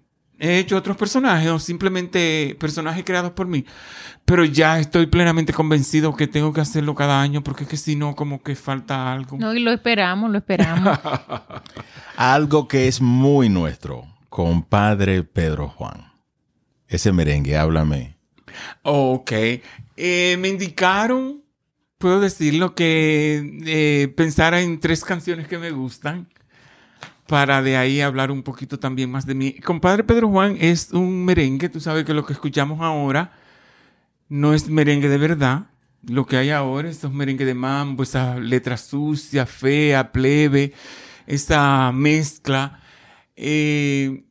he 0.41 0.59
hecho 0.59 0.77
otros 0.77 0.97
personajes 0.97 1.51
o 1.51 1.59
simplemente 1.59 2.57
personajes 2.59 3.05
creados 3.05 3.33
por 3.33 3.47
mí, 3.47 3.65
pero 4.25 4.45
ya 4.45 4.81
estoy 4.81 5.07
plenamente 5.07 5.53
convencido 5.53 6.17
que 6.17 6.27
tengo 6.27 6.53
que 6.53 6.63
hacerlo 6.63 6.95
cada 6.95 7.21
año 7.21 7.45
porque 7.45 7.65
es 7.65 7.71
que 7.71 7.77
si 7.77 7.95
no, 7.95 8.17
como 8.17 8.43
que 8.43 8.57
falta 8.57 9.13
algo. 9.13 9.37
No, 9.39 9.55
y 9.55 9.61
lo 9.61 9.71
esperamos, 9.71 10.31
lo 10.31 10.39
esperamos. 10.39 10.99
algo 12.17 12.67
que 12.67 12.89
es 12.89 13.03
muy 13.03 13.51
nuestro, 13.51 14.07
compadre 14.31 15.23
Pedro 15.23 15.69
Juan. 15.69 16.11
Ese 16.89 17.13
merengue, 17.13 17.57
háblame. 17.57 18.17
Ok. 18.83 19.33
Eh, 19.97 20.37
me 20.41 20.49
indicaron, 20.49 21.45
puedo 21.99 22.19
decirlo, 22.19 22.75
que 22.75 23.61
eh, 23.67 24.09
pensara 24.17 24.63
en 24.63 24.81
tres 24.81 25.05
canciones 25.05 25.47
que 25.47 25.59
me 25.59 25.71
gustan 25.71 26.29
para 27.31 27.63
de 27.63 27.77
ahí 27.77 28.01
hablar 28.01 28.33
un 28.33 28.43
poquito 28.43 28.81
también 28.81 29.09
más 29.09 29.25
de 29.25 29.37
mí. 29.37 29.53
Compadre 29.53 30.03
Pedro 30.03 30.29
Juan 30.29 30.57
es 30.59 30.91
un 30.91 31.25
merengue, 31.25 31.69
tú 31.69 31.79
sabes 31.79 32.05
que 32.05 32.13
lo 32.13 32.27
que 32.27 32.33
escuchamos 32.33 32.81
ahora 32.81 33.39
no 34.29 34.53
es 34.53 34.69
merengue 34.69 35.09
de 35.09 35.17
verdad. 35.17 35.67
Lo 36.09 36.27
que 36.27 36.37
hay 36.39 36.51
ahora, 36.51 36.91
esos 36.91 37.13
merengue 37.13 37.45
de 37.45 37.55
mambo, 37.55 38.03
esa 38.03 38.37
letra 38.41 38.77
sucia, 38.77 39.47
fea, 39.47 40.11
plebe, 40.11 40.73
esa 41.29 41.93
mezcla. 41.93 42.81
Eh, 43.37 44.25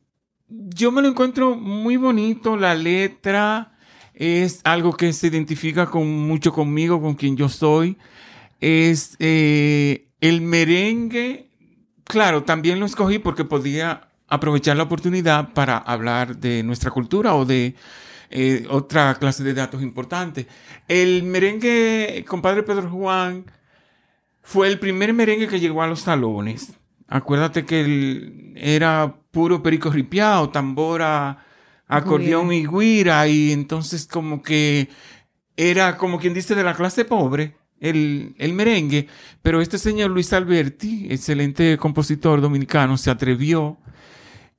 yo 0.48 0.92
me 0.92 1.00
lo 1.00 1.08
encuentro 1.08 1.56
muy 1.56 1.96
bonito, 1.96 2.54
la 2.58 2.74
letra 2.74 3.78
es 4.12 4.60
algo 4.62 4.94
que 4.94 5.14
se 5.14 5.28
identifica 5.28 5.86
con, 5.86 6.06
mucho 6.28 6.52
conmigo, 6.52 7.00
con 7.00 7.14
quien 7.14 7.34
yo 7.34 7.48
soy. 7.48 7.96
Es 8.60 9.16
eh, 9.20 10.10
el 10.20 10.42
merengue 10.42 11.49
Claro, 12.10 12.42
también 12.42 12.80
lo 12.80 12.86
escogí 12.86 13.18
porque 13.18 13.44
podía 13.44 14.08
aprovechar 14.28 14.76
la 14.76 14.82
oportunidad 14.84 15.52
para 15.52 15.78
hablar 15.78 16.36
de 16.36 16.62
nuestra 16.62 16.90
cultura 16.90 17.34
o 17.34 17.44
de 17.44 17.74
eh, 18.30 18.66
otra 18.68 19.14
clase 19.14 19.44
de 19.44 19.54
datos 19.54 19.82
importantes. 19.82 20.46
El 20.88 21.22
merengue, 21.22 22.24
compadre 22.28 22.62
Pedro 22.62 22.90
Juan, 22.90 23.44
fue 24.42 24.68
el 24.68 24.78
primer 24.78 25.12
merengue 25.12 25.48
que 25.48 25.60
llegó 25.60 25.82
a 25.82 25.86
los 25.86 26.00
salones. 26.00 26.72
Acuérdate 27.06 27.64
que 27.64 28.52
era 28.56 29.16
puro 29.30 29.62
perico 29.62 29.90
ripiado, 29.90 30.50
tambora, 30.50 31.44
acordeón 31.86 32.52
y 32.52 32.66
guira, 32.66 33.26
y 33.28 33.52
entonces 33.52 34.06
como 34.06 34.42
que 34.42 34.88
era 35.56 35.96
como 35.96 36.18
quien 36.18 36.34
dice 36.34 36.54
de 36.54 36.64
la 36.64 36.74
clase 36.74 37.04
pobre 37.04 37.59
el, 37.80 38.52
merengue, 38.52 39.08
pero 39.42 39.60
este 39.60 39.78
señor 39.78 40.10
Luis 40.10 40.32
Alberti, 40.32 41.06
excelente 41.10 41.76
compositor 41.78 42.40
dominicano, 42.40 42.96
se 42.98 43.10
atrevió 43.10 43.78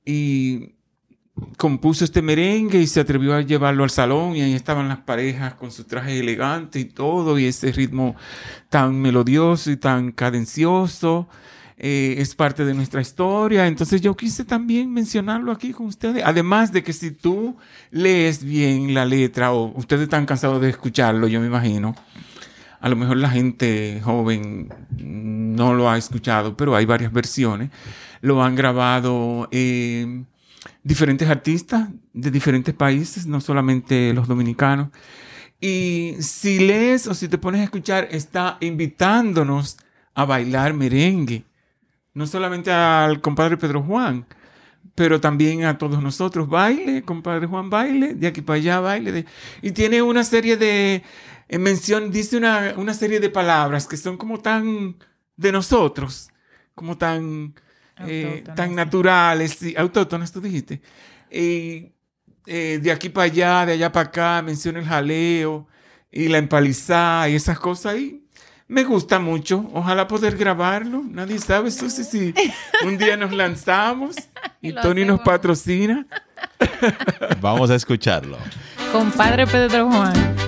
y 0.04 0.74
compuso 1.56 2.04
este 2.04 2.20
merengue 2.20 2.80
y 2.80 2.86
se 2.86 3.00
atrevió 3.00 3.34
a 3.34 3.40
llevarlo 3.40 3.84
al 3.84 3.90
salón 3.90 4.36
y 4.36 4.42
ahí 4.42 4.52
estaban 4.52 4.88
las 4.88 4.98
parejas 4.98 5.54
con 5.54 5.70
su 5.70 5.84
traje 5.84 6.18
elegante 6.18 6.78
y 6.80 6.84
todo 6.84 7.38
y 7.38 7.46
ese 7.46 7.72
ritmo 7.72 8.16
tan 8.68 9.00
melodioso 9.00 9.70
y 9.70 9.76
tan 9.76 10.12
cadencioso. 10.12 11.28
Eh, 11.84 12.16
es 12.18 12.36
parte 12.36 12.64
de 12.64 12.74
nuestra 12.74 13.00
historia. 13.00 13.66
Entonces 13.66 14.00
yo 14.00 14.16
quise 14.16 14.44
también 14.44 14.92
mencionarlo 14.92 15.50
aquí 15.50 15.72
con 15.72 15.86
ustedes. 15.86 16.22
Además 16.24 16.70
de 16.70 16.84
que 16.84 16.92
si 16.92 17.10
tú 17.10 17.56
lees 17.90 18.44
bien 18.44 18.94
la 18.94 19.04
letra 19.04 19.52
o 19.52 19.76
ustedes 19.76 20.04
están 20.04 20.24
cansados 20.24 20.60
de 20.60 20.68
escucharlo, 20.70 21.26
yo 21.26 21.40
me 21.40 21.46
imagino, 21.46 21.96
a 22.82 22.88
lo 22.88 22.96
mejor 22.96 23.16
la 23.16 23.30
gente 23.30 24.00
joven 24.02 24.68
no 24.98 25.72
lo 25.72 25.88
ha 25.88 25.96
escuchado, 25.96 26.56
pero 26.56 26.74
hay 26.74 26.84
varias 26.84 27.12
versiones. 27.12 27.70
Lo 28.20 28.42
han 28.42 28.56
grabado 28.56 29.48
eh, 29.52 30.24
diferentes 30.82 31.28
artistas 31.30 31.88
de 32.12 32.30
diferentes 32.32 32.74
países, 32.74 33.24
no 33.24 33.40
solamente 33.40 34.12
los 34.12 34.26
dominicanos. 34.26 34.88
Y 35.60 36.16
si 36.18 36.58
lees 36.58 37.06
o 37.06 37.14
si 37.14 37.28
te 37.28 37.38
pones 37.38 37.60
a 37.60 37.64
escuchar, 37.64 38.08
está 38.10 38.58
invitándonos 38.60 39.76
a 40.14 40.24
bailar 40.24 40.74
merengue. 40.74 41.44
No 42.14 42.26
solamente 42.26 42.72
al 42.72 43.20
compadre 43.20 43.56
Pedro 43.56 43.84
Juan, 43.84 44.26
pero 44.96 45.20
también 45.20 45.64
a 45.64 45.78
todos 45.78 46.02
nosotros. 46.02 46.48
Baile, 46.48 47.02
compadre 47.02 47.46
Juan, 47.46 47.70
baile, 47.70 48.14
de 48.14 48.26
aquí 48.26 48.40
para 48.40 48.56
allá, 48.56 48.80
baile. 48.80 49.24
Y 49.62 49.70
tiene 49.70 50.02
una 50.02 50.24
serie 50.24 50.56
de, 50.56 51.04
en 51.48 51.62
mención, 51.62 52.10
dice 52.10 52.36
una, 52.36 52.74
una 52.76 52.94
serie 52.94 53.20
de 53.20 53.30
palabras 53.30 53.86
que 53.86 53.96
son 53.96 54.16
como 54.16 54.40
tan 54.40 54.96
de 55.36 55.52
nosotros, 55.52 56.30
como 56.74 56.96
tan, 56.96 57.54
eh, 58.06 58.44
tan 58.56 58.74
naturales, 58.74 59.56
sí, 59.58 59.74
autóctonas, 59.76 60.32
tú 60.32 60.40
dijiste. 60.40 60.80
Y 61.30 61.92
eh, 62.46 62.78
de 62.82 62.92
aquí 62.92 63.08
para 63.08 63.24
allá, 63.24 63.66
de 63.66 63.72
allá 63.72 63.92
para 63.92 64.08
acá, 64.08 64.42
menciona 64.42 64.78
el 64.78 64.86
jaleo 64.86 65.68
y 66.10 66.28
la 66.28 66.38
empalizada 66.38 67.28
y 67.28 67.36
esas 67.36 67.58
cosas 67.58 67.94
ahí. 67.94 68.22
Me 68.68 68.84
gusta 68.84 69.18
mucho. 69.18 69.68
Ojalá 69.74 70.08
poder 70.08 70.36
grabarlo. 70.36 71.02
Nadie 71.06 71.38
sabe, 71.38 71.70
Susi, 71.70 72.04
si 72.04 72.34
un 72.86 72.96
día 72.96 73.16
nos 73.16 73.32
lanzamos 73.32 74.16
y 74.62 74.72
Tony 74.82 75.04
nos 75.04 75.20
patrocina. 75.20 76.06
Vamos 77.40 77.70
a 77.70 77.74
escucharlo. 77.74 78.38
Compadre 78.92 79.46
Pedro 79.46 79.90
Juan. 79.90 80.41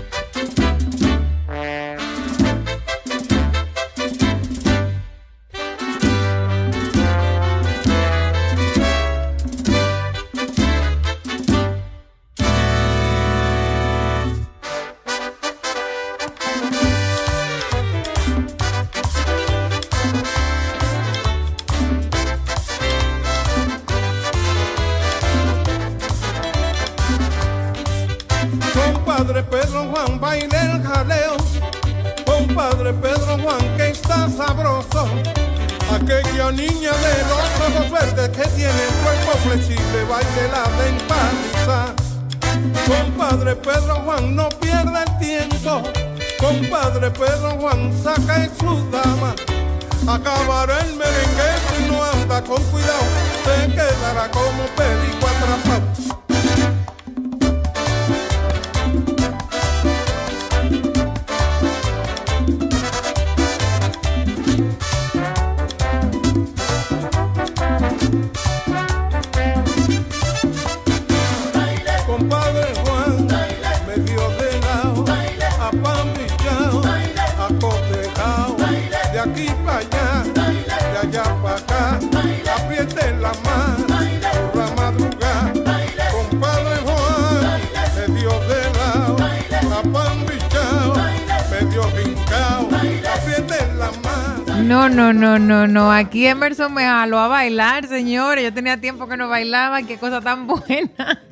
No, 94.65 94.89
no, 94.89 95.13
no, 95.13 95.39
no, 95.39 95.67
no. 95.67 95.93
Aquí 95.93 96.27
Emerson 96.27 96.73
me 96.73 96.85
jaló 96.85 97.19
a 97.19 97.29
bailar, 97.29 97.87
señores. 97.87 98.43
Yo 98.45 98.55
tenía 98.55 98.81
tiempo 98.81 99.07
que 99.07 99.19
no 99.19 99.29
bailaba. 99.29 99.83
Qué 99.83 99.99
cosa 99.99 100.23
tan 100.23 100.47
buena. 100.47 101.23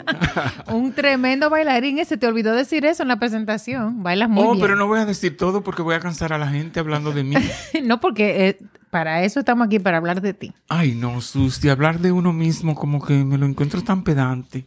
Un 0.66 0.92
tremendo 0.92 1.48
bailarín. 1.48 2.04
Se 2.04 2.18
te 2.18 2.26
olvidó 2.26 2.54
decir 2.54 2.84
eso 2.84 3.02
en 3.02 3.08
la 3.08 3.16
presentación. 3.16 4.02
Bailas 4.02 4.28
muy 4.28 4.44
oh, 4.44 4.52
bien. 4.52 4.60
pero 4.60 4.76
no 4.76 4.86
voy 4.86 5.00
a 5.00 5.06
decir 5.06 5.38
todo 5.38 5.62
porque 5.62 5.80
voy 5.80 5.94
a 5.94 6.00
cansar 6.00 6.34
a 6.34 6.38
la 6.38 6.48
gente 6.48 6.78
hablando 6.78 7.10
de 7.12 7.24
mí. 7.24 7.34
no, 7.82 8.00
porque 8.00 8.48
eh, 8.48 8.58
para 8.90 9.24
eso 9.24 9.40
estamos 9.40 9.66
aquí, 9.66 9.78
para 9.78 9.96
hablar 9.96 10.20
de 10.20 10.34
ti. 10.34 10.52
Ay, 10.68 10.94
no, 10.94 11.22
Susi, 11.22 11.70
hablar 11.70 12.00
de 12.00 12.12
uno 12.12 12.34
mismo 12.34 12.74
como 12.74 13.02
que 13.02 13.14
me 13.14 13.38
lo 13.38 13.46
encuentro 13.46 13.82
tan 13.82 14.04
pedante. 14.04 14.66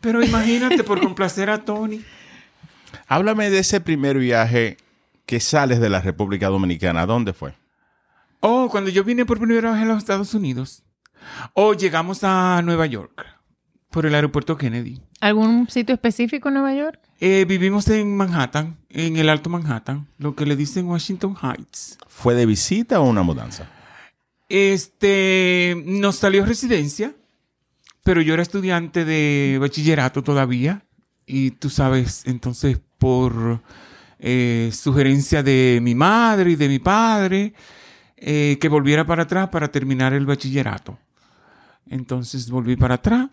Pero 0.00 0.20
imagínate 0.20 0.82
por 0.82 1.00
complacer 1.00 1.48
a 1.48 1.64
Tony. 1.64 2.04
Háblame 3.06 3.50
de 3.50 3.60
ese 3.60 3.80
primer 3.80 4.18
viaje 4.18 4.78
que 5.26 5.38
sales 5.38 5.78
de 5.78 5.90
la 5.90 6.00
República 6.00 6.48
Dominicana. 6.48 7.06
¿Dónde 7.06 7.32
fue? 7.32 7.59
Oh, 8.40 8.68
cuando 8.70 8.90
yo 8.90 9.04
vine 9.04 9.26
por 9.26 9.38
primera 9.38 9.72
vez 9.72 9.82
a 9.82 9.84
los 9.84 9.98
Estados 9.98 10.32
Unidos. 10.34 10.82
Oh, 11.54 11.74
llegamos 11.74 12.24
a 12.24 12.62
Nueva 12.62 12.86
York 12.86 13.26
por 13.90 14.06
el 14.06 14.14
aeropuerto 14.14 14.56
Kennedy. 14.56 15.00
¿Algún 15.20 15.68
sitio 15.68 15.94
específico 15.94 16.48
en 16.48 16.54
Nueva 16.54 16.74
York? 16.74 17.00
Eh, 17.18 17.44
vivimos 17.46 17.88
en 17.88 18.16
Manhattan, 18.16 18.78
en 18.88 19.16
el 19.16 19.28
Alto 19.28 19.50
Manhattan, 19.50 20.08
lo 20.16 20.34
que 20.34 20.46
le 20.46 20.56
dicen 20.56 20.86
Washington 20.86 21.36
Heights. 21.42 21.98
¿Fue 22.08 22.34
de 22.34 22.46
visita 22.46 23.00
o 23.00 23.08
una 23.08 23.22
mudanza? 23.22 23.68
Este, 24.48 25.80
nos 25.84 26.16
salió 26.16 26.46
residencia, 26.46 27.14
pero 28.02 28.22
yo 28.22 28.32
era 28.32 28.42
estudiante 28.42 29.04
de 29.04 29.58
bachillerato 29.60 30.22
todavía. 30.22 30.82
Y 31.26 31.52
tú 31.52 31.68
sabes, 31.68 32.22
entonces 32.26 32.80
por 32.98 33.60
eh, 34.18 34.70
sugerencia 34.72 35.42
de 35.42 35.78
mi 35.82 35.94
madre 35.94 36.52
y 36.52 36.56
de 36.56 36.68
mi 36.68 36.78
padre, 36.78 37.54
eh, 38.20 38.58
que 38.60 38.68
volviera 38.68 39.06
para 39.06 39.22
atrás 39.22 39.48
para 39.48 39.68
terminar 39.68 40.12
el 40.12 40.26
bachillerato. 40.26 40.98
Entonces 41.86 42.50
volví 42.50 42.76
para 42.76 42.96
atrás, 42.96 43.30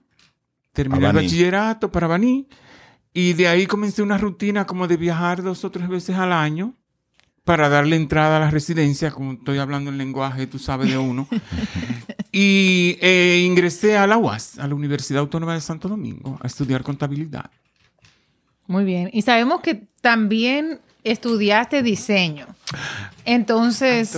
terminé 0.71 1.07
el 1.07 1.13
bachillerato 1.13 1.91
para 1.91 2.07
Baní 2.07 2.47
y 3.13 3.33
de 3.33 3.47
ahí 3.47 3.65
comencé 3.65 4.01
una 4.01 4.17
rutina 4.17 4.65
como 4.65 4.87
de 4.87 4.95
viajar 4.95 5.43
dos 5.43 5.65
o 5.65 5.71
tres 5.71 5.89
veces 5.89 6.15
al 6.15 6.31
año 6.31 6.73
para 7.43 7.69
darle 7.69 7.95
entrada 7.95 8.37
a 8.37 8.39
la 8.39 8.51
residencia, 8.51 9.11
como 9.11 9.33
estoy 9.33 9.57
hablando 9.57 9.89
en 9.89 9.97
lenguaje, 9.97 10.47
tú 10.47 10.59
sabes 10.59 10.89
de 10.89 10.97
uno. 10.97 11.27
y 12.31 12.97
eh, 13.01 13.43
ingresé 13.45 13.97
a 13.97 14.05
la 14.05 14.17
UAS, 14.17 14.59
a 14.59 14.67
la 14.67 14.75
Universidad 14.75 15.21
Autónoma 15.21 15.53
de 15.53 15.61
Santo 15.61 15.87
Domingo, 15.87 16.37
a 16.41 16.47
estudiar 16.47 16.83
contabilidad. 16.83 17.49
Muy 18.67 18.83
bien. 18.83 19.09
Y 19.13 19.21
sabemos 19.21 19.61
que 19.61 19.87
también 20.01 20.81
estudiaste 21.11 21.81
diseño. 21.83 22.47
Entonces, 23.25 24.15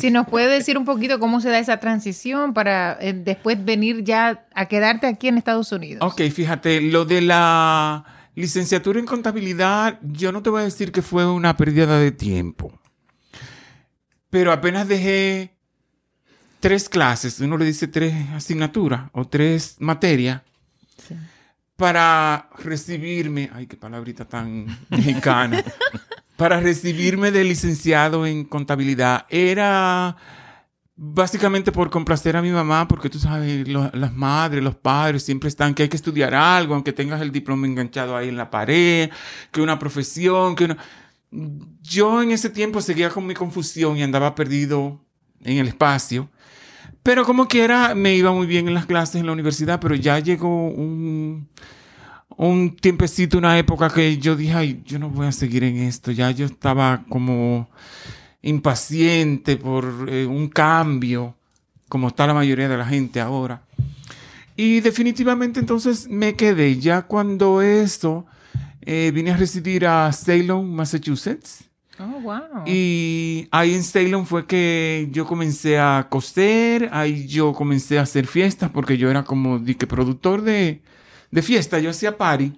si 0.00 0.10
nos 0.10 0.26
puede 0.26 0.48
decir 0.48 0.78
un 0.78 0.84
poquito 0.84 1.18
cómo 1.18 1.40
se 1.40 1.50
da 1.50 1.58
esa 1.58 1.78
transición 1.80 2.54
para 2.54 2.96
eh, 3.00 3.12
después 3.12 3.62
venir 3.64 4.04
ya 4.04 4.46
a 4.54 4.66
quedarte 4.66 5.06
aquí 5.06 5.28
en 5.28 5.38
Estados 5.38 5.70
Unidos. 5.72 6.02
Ok, 6.02 6.22
fíjate, 6.30 6.80
lo 6.80 7.04
de 7.04 7.20
la 7.22 8.04
licenciatura 8.34 9.00
en 9.00 9.06
contabilidad, 9.06 9.98
yo 10.02 10.32
no 10.32 10.42
te 10.42 10.50
voy 10.50 10.60
a 10.62 10.64
decir 10.64 10.92
que 10.92 11.02
fue 11.02 11.26
una 11.30 11.56
pérdida 11.56 11.98
de 11.98 12.12
tiempo. 12.12 12.72
Pero 14.30 14.52
apenas 14.52 14.86
dejé 14.86 15.56
tres 16.60 16.88
clases, 16.88 17.40
uno 17.40 17.56
le 17.56 17.64
dice 17.64 17.88
tres 17.88 18.14
asignaturas 18.34 19.10
o 19.12 19.26
tres 19.26 19.76
materias, 19.78 20.42
Sí. 21.06 21.14
para 21.76 22.48
recibirme, 22.58 23.50
ay, 23.54 23.66
qué 23.68 23.76
palabrita 23.76 24.24
tan 24.24 24.66
mexicana, 24.90 25.62
para 26.38 26.60
recibirme 26.60 27.32
de 27.32 27.42
licenciado 27.42 28.24
en 28.24 28.44
contabilidad. 28.44 29.26
Era 29.28 30.16
básicamente 30.94 31.72
por 31.72 31.90
complacer 31.90 32.36
a 32.36 32.42
mi 32.42 32.52
mamá, 32.52 32.86
porque 32.86 33.10
tú 33.10 33.18
sabes, 33.18 33.66
las 33.66 34.14
madres, 34.14 34.62
los 34.62 34.76
padres 34.76 35.24
siempre 35.24 35.48
están 35.48 35.74
que 35.74 35.82
hay 35.82 35.88
que 35.88 35.96
estudiar 35.96 36.36
algo, 36.36 36.74
aunque 36.74 36.92
tengas 36.92 37.20
el 37.22 37.32
diploma 37.32 37.66
enganchado 37.66 38.16
ahí 38.16 38.28
en 38.28 38.36
la 38.36 38.50
pared, 38.50 39.10
que 39.50 39.60
una 39.60 39.80
profesión, 39.80 40.54
que 40.54 40.66
una... 40.66 40.76
Yo 41.82 42.22
en 42.22 42.30
ese 42.30 42.50
tiempo 42.50 42.80
seguía 42.82 43.10
con 43.10 43.26
mi 43.26 43.34
confusión 43.34 43.96
y 43.96 44.04
andaba 44.04 44.36
perdido 44.36 45.04
en 45.42 45.58
el 45.58 45.66
espacio. 45.66 46.28
Pero 47.02 47.24
como 47.24 47.48
quiera, 47.48 47.96
me 47.96 48.14
iba 48.14 48.30
muy 48.30 48.46
bien 48.46 48.68
en 48.68 48.74
las 48.74 48.86
clases 48.86 49.16
en 49.16 49.26
la 49.26 49.32
universidad, 49.32 49.80
pero 49.80 49.96
ya 49.96 50.20
llegó 50.20 50.68
un, 50.68 51.48
un 52.38 52.76
tiempecito, 52.76 53.36
una 53.36 53.58
época 53.58 53.90
que 53.90 54.16
yo 54.16 54.36
dije, 54.36 54.54
ay, 54.54 54.82
yo 54.86 54.98
no 55.00 55.10
voy 55.10 55.26
a 55.26 55.32
seguir 55.32 55.64
en 55.64 55.76
esto. 55.76 56.12
Ya 56.12 56.30
yo 56.30 56.46
estaba 56.46 57.04
como 57.08 57.68
impaciente 58.42 59.56
por 59.56 60.06
eh, 60.08 60.24
un 60.24 60.48
cambio, 60.48 61.34
como 61.88 62.08
está 62.08 62.28
la 62.28 62.34
mayoría 62.34 62.68
de 62.68 62.76
la 62.76 62.86
gente 62.86 63.20
ahora. 63.20 63.62
Y 64.56 64.80
definitivamente 64.80 65.58
entonces 65.58 66.08
me 66.08 66.36
quedé. 66.36 66.78
Ya 66.78 67.02
cuando 67.02 67.60
esto, 67.60 68.24
eh, 68.82 69.10
vine 69.12 69.32
a 69.32 69.36
residir 69.36 69.86
a 69.86 70.12
Salem, 70.12 70.62
Massachusetts. 70.62 71.64
Oh, 71.98 72.20
wow. 72.20 72.62
Y 72.66 73.48
ahí 73.50 73.74
en 73.74 73.82
Salem 73.82 74.24
fue 74.24 74.46
que 74.46 75.08
yo 75.10 75.26
comencé 75.26 75.80
a 75.80 76.06
coser, 76.08 76.88
ahí 76.92 77.26
yo 77.26 77.52
comencé 77.52 77.98
a 77.98 78.02
hacer 78.02 78.28
fiestas 78.28 78.70
porque 78.70 78.96
yo 78.96 79.10
era 79.10 79.24
como 79.24 79.58
di 79.58 79.74
que 79.74 79.88
productor 79.88 80.42
de, 80.42 80.80
de 81.30 81.42
fiestas, 81.42 81.82
yo 81.82 81.90
hacía 81.90 82.16
party. 82.16 82.52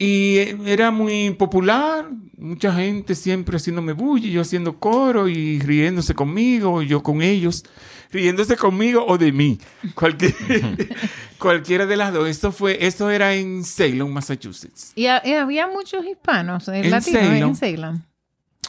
Y 0.00 0.36
eh, 0.38 0.56
era 0.66 0.90
muy 0.92 1.30
popular, 1.30 2.08
mucha 2.36 2.72
gente 2.72 3.14
siempre 3.16 3.56
haciéndome 3.56 3.92
bully, 3.94 4.30
yo 4.30 4.40
haciendo 4.42 4.78
coro 4.78 5.28
y 5.28 5.58
riéndose 5.58 6.14
conmigo, 6.14 6.82
y 6.82 6.86
yo 6.86 7.02
con 7.02 7.20
ellos, 7.20 7.64
riéndose 8.12 8.56
conmigo 8.56 9.04
o 9.06 9.18
de 9.18 9.32
mí, 9.32 9.58
cualquier, 9.94 10.34
cualquiera 11.38 11.84
de 11.86 11.96
las 11.96 12.12
dos. 12.12 12.28
Esto 12.28 12.52
fue, 12.52 12.78
esto 12.86 13.10
era 13.10 13.34
en 13.34 13.64
Salem, 13.64 14.08
Massachusetts. 14.08 14.92
Y, 14.94 15.06
ha- 15.06 15.22
y 15.24 15.32
había 15.32 15.66
muchos 15.66 16.06
hispanos 16.06 16.68
eh, 16.68 16.78
En 16.84 16.90
latinos 16.92 17.22
eh, 17.22 17.26
Ceylon. 17.26 17.48
en 17.50 17.56
Ceylon. 17.56 18.04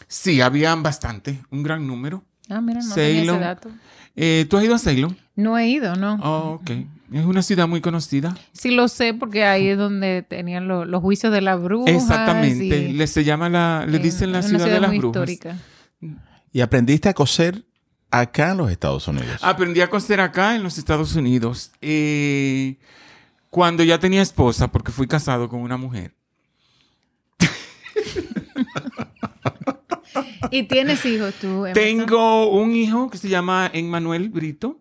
Sí, 0.07 0.41
habían 0.41 0.81
bastante, 0.81 1.39
un 1.51 1.61
gran 1.61 1.85
número. 1.85 2.23
Ah, 2.49 2.59
mira, 2.61 2.81
no 2.81 2.95
tenía 2.95 3.21
ese 3.21 3.39
dato. 3.39 3.69
Eh, 4.15 4.47
¿Tú 4.49 4.57
has 4.57 4.63
ido 4.63 4.73
a 4.73 4.79
Salem? 4.79 5.13
No 5.35 5.55
he 5.59 5.67
ido, 5.67 5.95
¿no? 5.95 6.17
Oh, 6.23 6.59
ok. 6.59 6.71
Es 7.11 7.25
una 7.25 7.41
ciudad 7.41 7.67
muy 7.67 7.81
conocida. 7.81 8.37
Sí 8.53 8.71
lo 8.71 8.87
sé 8.87 9.13
porque 9.13 9.43
ahí 9.43 9.67
es 9.69 9.77
donde 9.77 10.21
tenían 10.27 10.67
lo- 10.67 10.85
los 10.85 11.01
juicios 11.01 11.31
de 11.33 11.41
las 11.41 11.61
brujas. 11.61 11.93
Exactamente. 11.95 12.65
y- 12.89 12.93
Le, 12.93 13.07
se 13.07 13.23
llama 13.23 13.49
la, 13.49 13.85
le 13.87 13.97
en- 13.97 14.03
dicen 14.03 14.31
la 14.31 14.39
es 14.39 14.49
una 14.49 14.59
ciudad, 14.59 14.73
de 14.73 14.79
las 14.79 14.89
muy 14.89 14.99
brujas. 14.99 15.29
histórica. 15.29 15.57
Y 16.51 16.61
aprendiste 16.61 17.09
a 17.09 17.13
coser 17.13 17.63
acá 18.11 18.51
en 18.51 18.57
los 18.57 18.71
Estados 18.71 19.07
Unidos. 19.07 19.39
Aprendí 19.41 19.81
a 19.81 19.89
coser 19.89 20.19
acá 20.21 20.55
en 20.55 20.63
los 20.63 20.77
Estados 20.77 21.15
Unidos. 21.15 21.71
eh, 21.81 22.77
cuando 23.49 23.83
ya 23.83 23.97
tenía 23.99 24.21
esposa, 24.21 24.71
porque 24.71 24.91
fui 24.91 25.07
casado 25.07 25.49
con 25.49 25.61
una 25.61 25.75
mujer. 25.77 26.13
¿Y 30.51 30.63
tienes 30.63 31.05
hijos 31.05 31.33
tú? 31.35 31.65
Emerson? 31.65 31.73
Tengo 31.73 32.49
un 32.49 32.71
hijo 32.75 33.09
que 33.09 33.17
se 33.17 33.29
llama 33.29 33.69
Emmanuel 33.73 34.29
Brito. 34.29 34.79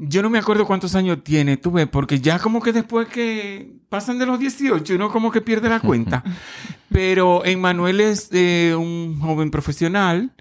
Yo 0.00 0.22
no 0.22 0.30
me 0.30 0.38
acuerdo 0.38 0.64
cuántos 0.64 0.94
años 0.94 1.18
tiene, 1.24 1.56
tú 1.56 1.72
ves, 1.72 1.88
porque 1.88 2.20
ya 2.20 2.38
como 2.38 2.60
que 2.62 2.72
después 2.72 3.08
que 3.08 3.72
pasan 3.88 4.18
de 4.18 4.26
los 4.26 4.38
18, 4.38 4.94
uno 4.94 5.10
como 5.10 5.30
que 5.32 5.40
pierde 5.40 5.68
la 5.68 5.80
cuenta. 5.80 6.22
Pero 6.88 7.44
Emmanuel 7.44 8.00
es 8.00 8.28
eh, 8.32 8.74
un 8.78 9.18
joven 9.20 9.50
profesional. 9.50 10.32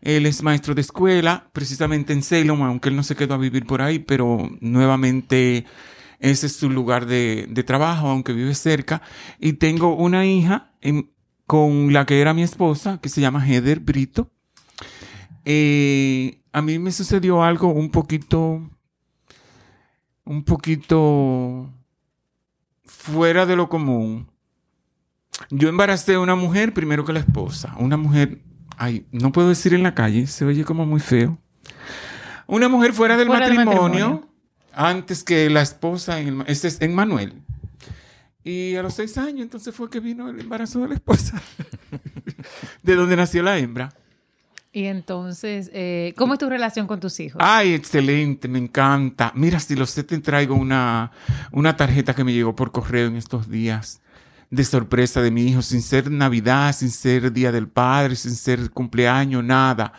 Él 0.00 0.26
es 0.26 0.42
maestro 0.42 0.74
de 0.74 0.80
escuela, 0.80 1.48
precisamente 1.52 2.12
en 2.12 2.22
Salem, 2.22 2.60
aunque 2.62 2.88
él 2.88 2.96
no 2.96 3.02
se 3.04 3.14
quedó 3.14 3.34
a 3.34 3.38
vivir 3.38 3.66
por 3.66 3.82
ahí, 3.82 4.00
pero 4.00 4.50
nuevamente 4.60 5.64
ese 6.18 6.46
es 6.46 6.56
su 6.56 6.68
lugar 6.70 7.06
de, 7.06 7.46
de 7.48 7.62
trabajo, 7.62 8.08
aunque 8.08 8.32
vive 8.32 8.54
cerca. 8.56 9.00
Y 9.38 9.52
tengo 9.54 9.94
una 9.94 10.26
hija 10.26 10.72
en- 10.80 11.10
con 11.46 11.92
la 11.92 12.04
que 12.04 12.20
era 12.20 12.34
mi 12.34 12.42
esposa, 12.42 12.98
que 13.00 13.08
se 13.08 13.20
llama 13.20 13.46
Heather 13.46 13.78
Brito. 13.78 14.28
Eh, 15.44 16.40
a 16.52 16.62
mí 16.62 16.78
me 16.78 16.92
sucedió 16.92 17.42
algo 17.42 17.68
un 17.68 17.90
poquito, 17.90 18.68
un 20.24 20.44
poquito 20.44 21.70
fuera 22.84 23.46
de 23.46 23.56
lo 23.56 23.68
común. 23.68 24.28
Yo 25.50 25.68
embaracé 25.68 26.14
a 26.14 26.20
una 26.20 26.34
mujer 26.34 26.72
primero 26.74 27.04
que 27.04 27.12
la 27.12 27.20
esposa. 27.20 27.74
Una 27.78 27.96
mujer, 27.96 28.40
ay, 28.76 29.06
no 29.10 29.32
puedo 29.32 29.48
decir 29.48 29.74
en 29.74 29.82
la 29.82 29.94
calle, 29.94 30.26
se 30.26 30.44
oye 30.44 30.64
como 30.64 30.86
muy 30.86 31.00
feo. 31.00 31.38
Una 32.46 32.68
mujer 32.68 32.92
fuera 32.92 33.16
del, 33.16 33.28
Fuera 33.28 33.46
del 33.48 33.56
matrimonio, 33.56 34.28
antes 34.72 35.24
que 35.24 35.48
la 35.50 35.62
esposa, 35.62 36.20
en, 36.20 36.28
el 36.28 36.34
ma- 36.36 36.44
este 36.46 36.68
es 36.68 36.80
en 36.80 36.94
Manuel. 36.94 37.42
Y 38.44 38.74
a 38.74 38.82
los 38.82 38.94
seis 38.94 39.16
años, 39.18 39.40
entonces 39.42 39.74
fue 39.74 39.88
que 39.88 40.00
vino 40.00 40.28
el 40.28 40.38
embarazo 40.40 40.80
de 40.80 40.88
la 40.88 40.94
esposa, 40.94 41.40
de 42.82 42.94
donde 42.94 43.16
nació 43.16 43.42
la 43.42 43.56
hembra. 43.58 43.94
Y 44.74 44.86
entonces, 44.86 45.70
eh, 45.74 46.14
¿cómo 46.16 46.32
es 46.32 46.38
tu 46.38 46.48
relación 46.48 46.86
con 46.86 46.98
tus 46.98 47.20
hijos? 47.20 47.42
Ay, 47.44 47.74
excelente, 47.74 48.48
me 48.48 48.58
encanta. 48.58 49.30
Mira, 49.34 49.60
si 49.60 49.76
lo 49.76 49.84
sé, 49.84 50.02
te 50.02 50.18
traigo 50.18 50.54
una, 50.54 51.10
una 51.50 51.76
tarjeta 51.76 52.14
que 52.14 52.24
me 52.24 52.32
llegó 52.32 52.56
por 52.56 52.72
correo 52.72 53.08
en 53.08 53.16
estos 53.16 53.50
días 53.50 54.00
de 54.48 54.64
sorpresa 54.64 55.20
de 55.20 55.30
mi 55.30 55.44
hijo, 55.44 55.60
sin 55.60 55.82
ser 55.82 56.10
Navidad, 56.10 56.74
sin 56.74 56.90
ser 56.90 57.32
Día 57.32 57.52
del 57.52 57.68
Padre, 57.68 58.16
sin 58.16 58.34
ser 58.34 58.70
cumpleaños, 58.70 59.44
nada. 59.44 59.92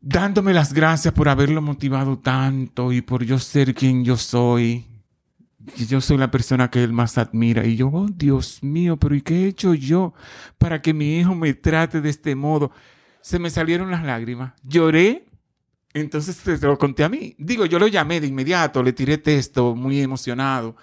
Dándome 0.00 0.52
las 0.52 0.72
gracias 0.72 1.12
por 1.14 1.28
haberlo 1.28 1.62
motivado 1.62 2.18
tanto 2.18 2.92
y 2.92 3.00
por 3.00 3.24
yo 3.24 3.38
ser 3.38 3.74
quien 3.74 4.04
yo 4.04 4.16
soy. 4.16 4.86
Yo 5.76 6.00
soy 6.00 6.18
la 6.18 6.30
persona 6.30 6.70
que 6.70 6.82
él 6.82 6.92
más 6.92 7.18
admira. 7.18 7.66
Y 7.66 7.76
yo, 7.76 7.88
oh 7.88 8.08
Dios 8.08 8.62
mío, 8.62 8.96
pero 8.96 9.14
¿y 9.14 9.22
qué 9.22 9.44
he 9.44 9.48
hecho 9.48 9.74
yo 9.74 10.14
para 10.58 10.82
que 10.82 10.94
mi 10.94 11.18
hijo 11.18 11.34
me 11.34 11.54
trate 11.54 12.00
de 12.00 12.10
este 12.10 12.34
modo? 12.34 12.70
Se 13.20 13.38
me 13.38 13.50
salieron 13.50 13.90
las 13.90 14.04
lágrimas. 14.04 14.52
Lloré. 14.62 15.24
Entonces 15.94 16.36
te 16.38 16.66
lo 16.66 16.78
conté 16.78 17.04
a 17.04 17.08
mí. 17.08 17.34
Digo, 17.38 17.66
yo 17.66 17.78
lo 17.78 17.88
llamé 17.88 18.20
de 18.20 18.26
inmediato, 18.26 18.82
le 18.82 18.92
tiré 18.92 19.18
texto 19.18 19.74
muy 19.74 20.00
emocionado. 20.00 20.76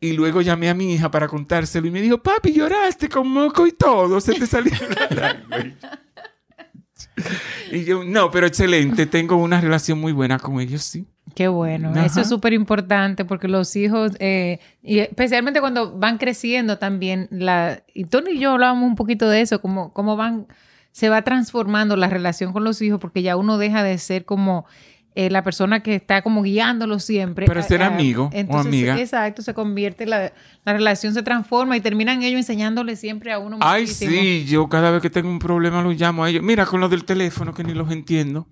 Y 0.00 0.12
luego 0.14 0.40
llamé 0.40 0.68
a 0.68 0.74
mi 0.74 0.94
hija 0.94 1.10
para 1.10 1.28
contárselo 1.28 1.86
y 1.86 1.90
me 1.92 2.02
dijo, 2.02 2.18
papi, 2.18 2.52
lloraste 2.52 3.08
con 3.08 3.28
moco 3.28 3.66
y 3.68 3.72
todo, 3.72 4.20
se 4.20 4.34
te 4.34 4.46
salieron 4.46 4.88
las 4.90 5.10
lágrimas. 5.10 5.76
Y 7.70 7.84
yo, 7.84 8.04
no, 8.04 8.30
pero 8.30 8.46
excelente, 8.46 9.06
tengo 9.06 9.36
una 9.36 9.60
relación 9.60 9.98
muy 9.98 10.12
buena 10.12 10.38
con 10.38 10.60
ellos, 10.60 10.82
sí. 10.82 11.06
Qué 11.34 11.48
bueno, 11.48 11.90
Ajá. 11.90 12.04
eso 12.06 12.20
es 12.20 12.28
súper 12.28 12.52
importante 12.52 13.24
porque 13.24 13.48
los 13.48 13.74
hijos, 13.76 14.12
eh, 14.18 14.58
y 14.82 14.98
especialmente 14.98 15.60
cuando 15.60 15.96
van 15.98 16.18
creciendo 16.18 16.78
también, 16.78 17.28
la, 17.30 17.82
y 17.94 18.04
Tony 18.04 18.32
y 18.32 18.38
yo 18.38 18.52
hablábamos 18.52 18.86
un 18.88 18.96
poquito 18.96 19.28
de 19.28 19.40
eso, 19.40 19.60
como 19.60 19.92
cómo 19.92 20.16
van, 20.16 20.46
se 20.90 21.08
va 21.08 21.22
transformando 21.22 21.96
la 21.96 22.08
relación 22.08 22.52
con 22.52 22.64
los 22.64 22.82
hijos 22.82 23.00
porque 23.00 23.22
ya 23.22 23.36
uno 23.36 23.56
deja 23.58 23.82
de 23.82 23.96
ser 23.98 24.24
como 24.26 24.66
eh, 25.14 25.28
la 25.30 25.42
persona 25.42 25.80
que 25.82 25.94
está 25.94 26.22
como 26.22 26.42
guiándolo 26.42 26.98
siempre. 26.98 27.46
A- 27.46 27.62
ser 27.62 27.82
a- 27.82 27.86
amigo 27.86 28.30
o 28.48 28.58
amiga. 28.58 28.98
Exacto, 28.98 29.42
se 29.42 29.52
convierte, 29.54 30.06
la, 30.06 30.32
la 30.64 30.72
relación 30.72 31.12
se 31.14 31.22
transforma 31.22 31.76
y 31.76 31.80
terminan 31.80 32.22
ellos 32.22 32.38
enseñándole 32.38 32.96
siempre 32.96 33.30
a 33.32 33.38
uno 33.38 33.58
Ay, 33.60 33.82
muchísimo. 33.82 34.10
sí, 34.10 34.44
yo 34.46 34.68
cada 34.68 34.90
vez 34.90 35.02
que 35.02 35.10
tengo 35.10 35.28
un 35.28 35.38
problema 35.38 35.82
los 35.82 35.96
llamo 36.00 36.24
a 36.24 36.30
ellos. 36.30 36.42
Mira, 36.42 36.64
con 36.66 36.80
lo 36.80 36.88
del 36.88 37.04
teléfono 37.04 37.52
que 37.54 37.62
ni 37.64 37.74
los 37.74 37.90
entiendo. 37.90 38.46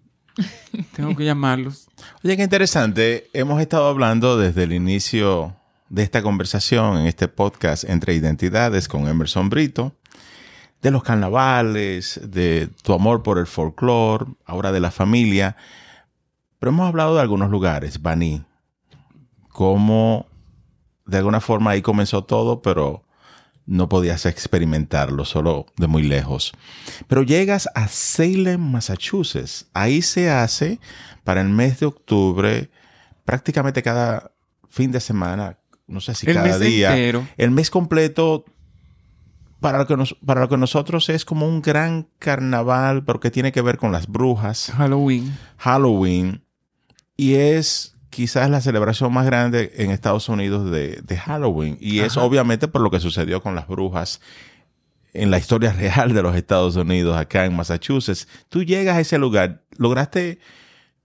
Tengo 0.96 1.16
que 1.16 1.24
llamarlos. 1.24 1.88
Oye, 2.24 2.36
qué 2.36 2.42
interesante. 2.42 3.28
Hemos 3.32 3.60
estado 3.60 3.88
hablando 3.88 4.38
desde 4.38 4.64
el 4.64 4.72
inicio 4.72 5.56
de 5.88 6.02
esta 6.02 6.22
conversación 6.22 6.98
en 6.98 7.06
este 7.06 7.28
podcast 7.28 7.84
entre 7.84 8.14
identidades 8.14 8.88
con 8.88 9.08
Emerson 9.08 9.50
Brito, 9.50 9.92
de 10.82 10.90
los 10.90 11.02
carnavales, 11.02 12.20
de 12.22 12.68
tu 12.82 12.92
amor 12.92 13.22
por 13.22 13.38
el 13.38 13.46
folclore, 13.46 14.26
ahora 14.46 14.72
de 14.72 14.80
la 14.80 14.90
familia. 14.90 15.56
Pero 16.58 16.70
hemos 16.70 16.88
hablado 16.88 17.14
de 17.16 17.20
algunos 17.20 17.50
lugares, 17.50 18.00
Baní, 18.00 18.44
cómo 19.48 20.26
de 21.06 21.18
alguna 21.18 21.40
forma 21.40 21.72
ahí 21.72 21.82
comenzó 21.82 22.24
todo, 22.24 22.62
pero 22.62 23.02
no 23.70 23.88
podías 23.88 24.26
experimentarlo 24.26 25.24
solo 25.24 25.66
de 25.76 25.86
muy 25.86 26.02
lejos. 26.02 26.52
Pero 27.06 27.22
llegas 27.22 27.68
a 27.76 27.86
Salem, 27.86 28.60
Massachusetts. 28.60 29.66
Ahí 29.74 30.02
se 30.02 30.28
hace 30.28 30.80
para 31.22 31.40
el 31.40 31.48
mes 31.50 31.78
de 31.78 31.86
octubre, 31.86 32.68
prácticamente 33.24 33.82
cada 33.82 34.32
fin 34.68 34.90
de 34.90 34.98
semana, 35.00 35.58
no 35.86 36.00
sé 36.00 36.14
si 36.16 36.26
El 36.28 36.34
cada 36.34 36.48
mes 36.48 36.60
día. 36.60 36.90
entero. 36.90 37.26
El 37.36 37.52
mes 37.52 37.70
completo, 37.70 38.44
para 39.60 39.78
lo, 39.78 39.86
que 39.86 39.96
nos- 39.96 40.16
para 40.26 40.40
lo 40.40 40.48
que 40.48 40.56
nosotros 40.56 41.08
es 41.08 41.24
como 41.24 41.46
un 41.46 41.62
gran 41.62 42.08
carnaval, 42.18 43.04
pero 43.04 43.20
que 43.20 43.30
tiene 43.30 43.52
que 43.52 43.62
ver 43.62 43.76
con 43.78 43.92
las 43.92 44.08
brujas. 44.08 44.72
Halloween. 44.76 45.36
Halloween 45.58 46.42
y 47.16 47.34
es 47.34 47.94
quizás 48.10 48.50
la 48.50 48.60
celebración 48.60 49.12
más 49.12 49.24
grande 49.24 49.72
en 49.76 49.90
Estados 49.90 50.28
Unidos 50.28 50.70
de, 50.70 51.00
de 51.02 51.16
Halloween 51.16 51.78
y 51.80 52.00
es 52.00 52.16
obviamente 52.16 52.68
por 52.68 52.82
lo 52.82 52.90
que 52.90 53.00
sucedió 53.00 53.42
con 53.42 53.54
las 53.54 53.68
brujas 53.68 54.20
en 55.12 55.30
la 55.30 55.38
historia 55.38 55.72
real 55.78 56.12
de 56.12 56.22
los 56.22 56.36
Estados 56.36 56.76
Unidos 56.76 57.16
acá 57.16 57.44
en 57.44 57.54
Massachusetts. 57.54 58.28
Tú 58.48 58.62
llegas 58.64 58.96
a 58.96 59.00
ese 59.00 59.18
lugar, 59.18 59.62
¿lograste 59.76 60.38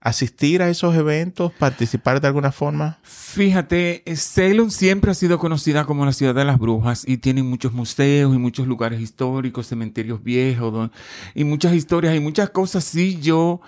asistir 0.00 0.62
a 0.62 0.68
esos 0.68 0.94
eventos, 0.94 1.52
participar 1.52 2.20
de 2.20 2.28
alguna 2.28 2.52
forma? 2.52 2.98
Fíjate, 3.02 4.04
Salem 4.14 4.70
siempre 4.70 5.10
ha 5.10 5.14
sido 5.14 5.38
conocida 5.38 5.84
como 5.84 6.04
la 6.04 6.12
ciudad 6.12 6.34
de 6.34 6.44
las 6.44 6.58
brujas 6.58 7.02
y 7.06 7.16
tiene 7.16 7.42
muchos 7.42 7.72
museos 7.72 8.34
y 8.34 8.38
muchos 8.38 8.68
lugares 8.68 9.00
históricos, 9.00 9.66
cementerios 9.66 10.22
viejos 10.22 10.90
y 11.34 11.42
muchas 11.44 11.74
historias 11.74 12.14
y 12.14 12.20
muchas 12.20 12.50
cosas 12.50 12.84
sí 12.84 13.18
yo 13.20 13.60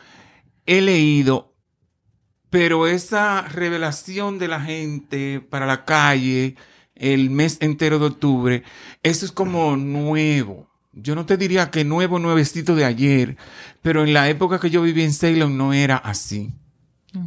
he 0.64 0.80
leído, 0.80 1.47
pero 2.50 2.86
esa 2.86 3.42
revelación 3.42 4.38
de 4.38 4.48
la 4.48 4.60
gente 4.60 5.40
para 5.40 5.66
la 5.66 5.84
calle 5.84 6.56
el 6.94 7.30
mes 7.30 7.58
entero 7.60 7.98
de 7.98 8.06
octubre, 8.06 8.62
eso 9.02 9.24
es 9.24 9.32
como 9.32 9.76
nuevo. 9.76 10.68
Yo 10.92 11.14
no 11.14 11.26
te 11.26 11.36
diría 11.36 11.70
que 11.70 11.84
nuevo, 11.84 12.18
nuevecito 12.18 12.74
de 12.74 12.84
ayer, 12.84 13.36
pero 13.82 14.02
en 14.02 14.12
la 14.12 14.28
época 14.28 14.58
que 14.58 14.70
yo 14.70 14.82
viví 14.82 15.02
en 15.02 15.12
Salem 15.12 15.56
no 15.56 15.72
era 15.72 15.96
así. 15.96 16.52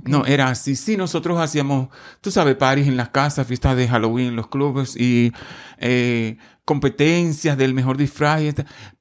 No, 0.05 0.26
era 0.26 0.49
así. 0.49 0.76
Sí, 0.76 0.95
nosotros 0.95 1.39
hacíamos, 1.39 1.89
tú 2.22 2.32
sabes, 2.32 2.55
paris 2.55 2.88
en 2.88 2.97
las 2.97 3.09
casas, 3.09 3.47
fiestas 3.47 3.76
de 3.76 3.88
Halloween 3.88 4.28
en 4.28 4.36
los 4.36 4.47
clubes 4.47 4.95
y 4.95 5.34
eh, 5.80 6.38
competencias 6.65 7.57
del 7.57 7.74
mejor 7.74 7.97
disfraz. 7.97 8.41
y 8.41 8.53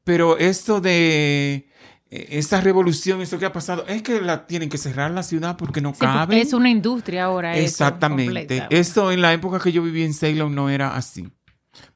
Pero 0.04 0.38
esto 0.38 0.80
de 0.80 1.68
eh, 2.10 2.26
esa 2.30 2.60
revolución, 2.60 3.20
eso 3.20 3.38
que 3.38 3.46
ha 3.46 3.52
pasado, 3.52 3.84
es 3.88 4.02
que 4.02 4.20
la 4.20 4.46
tienen 4.46 4.68
que 4.68 4.78
cerrar 4.78 5.10
la 5.12 5.22
ciudad 5.22 5.56
porque 5.56 5.80
no 5.80 5.92
Sí, 5.94 6.00
cabe. 6.00 6.40
es 6.40 6.52
una 6.52 6.68
industria 6.70 7.24
ahora. 7.24 7.56
Exactamente. 7.56 8.66
Eso 8.70 9.12
en 9.12 9.22
la 9.22 9.32
época 9.32 9.60
que 9.60 9.72
yo 9.72 9.82
viví 9.82 10.02
en 10.04 10.14
Ceylon 10.14 10.54
no 10.54 10.68
era 10.70 10.96
así. 10.96 11.28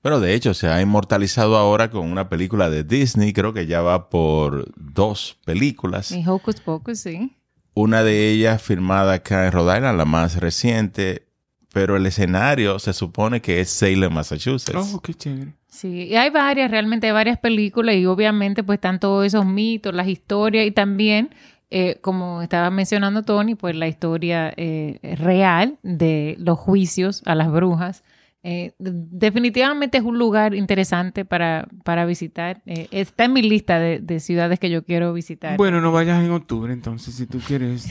Pero 0.00 0.20
de 0.20 0.34
hecho 0.34 0.54
se 0.54 0.68
ha 0.68 0.80
inmortalizado 0.80 1.56
ahora 1.56 1.90
con 1.90 2.10
una 2.10 2.28
película 2.28 2.70
de 2.70 2.84
Disney, 2.84 3.32
creo 3.32 3.52
que 3.52 3.66
ya 3.66 3.82
va 3.82 4.08
por 4.08 4.66
dos 4.76 5.38
películas. 5.44 6.12
Y 6.12 6.24
Hocus 6.26 6.60
Pocus, 6.60 7.00
sí. 7.00 7.36
Una 7.74 8.04
de 8.04 8.30
ellas 8.30 8.62
firmada 8.62 9.14
acá 9.14 9.46
en 9.46 9.52
Rhode 9.52 9.76
Island, 9.78 9.98
la 9.98 10.04
más 10.04 10.36
reciente, 10.36 11.26
pero 11.72 11.96
el 11.96 12.06
escenario 12.06 12.78
se 12.78 12.92
supone 12.92 13.42
que 13.42 13.60
es 13.60 13.68
Salem, 13.68 14.12
Massachusetts. 14.12 14.92
Oh, 14.94 15.00
qué 15.00 15.12
chévere. 15.12 15.54
Sí, 15.74 16.04
y 16.04 16.14
hay 16.14 16.30
varias, 16.30 16.70
realmente 16.70 17.08
hay 17.08 17.12
varias 17.12 17.36
películas 17.36 17.96
y 17.96 18.06
obviamente 18.06 18.62
pues 18.62 18.76
están 18.76 19.00
todos 19.00 19.26
esos 19.26 19.44
mitos, 19.44 19.92
las 19.92 20.06
historias 20.06 20.64
y 20.66 20.70
también, 20.70 21.30
eh, 21.68 21.98
como 22.00 22.42
estaba 22.42 22.70
mencionando 22.70 23.24
Tony, 23.24 23.56
pues 23.56 23.74
la 23.74 23.88
historia 23.88 24.54
eh, 24.56 25.00
real 25.18 25.78
de 25.82 26.36
los 26.38 26.60
juicios 26.60 27.22
a 27.26 27.34
las 27.34 27.50
brujas. 27.50 28.04
Eh, 28.44 28.72
definitivamente 28.78 29.98
es 29.98 30.04
un 30.04 30.16
lugar 30.16 30.54
interesante 30.54 31.24
para, 31.24 31.66
para 31.82 32.06
visitar. 32.06 32.62
Eh, 32.66 32.86
está 32.92 33.24
en 33.24 33.32
mi 33.32 33.42
lista 33.42 33.80
de, 33.80 33.98
de 33.98 34.20
ciudades 34.20 34.60
que 34.60 34.70
yo 34.70 34.84
quiero 34.84 35.12
visitar. 35.12 35.56
Bueno, 35.56 35.80
no 35.80 35.90
vayas 35.90 36.22
en 36.22 36.30
octubre, 36.30 36.72
entonces, 36.72 37.16
si 37.16 37.26
tú 37.26 37.40
quieres. 37.40 37.88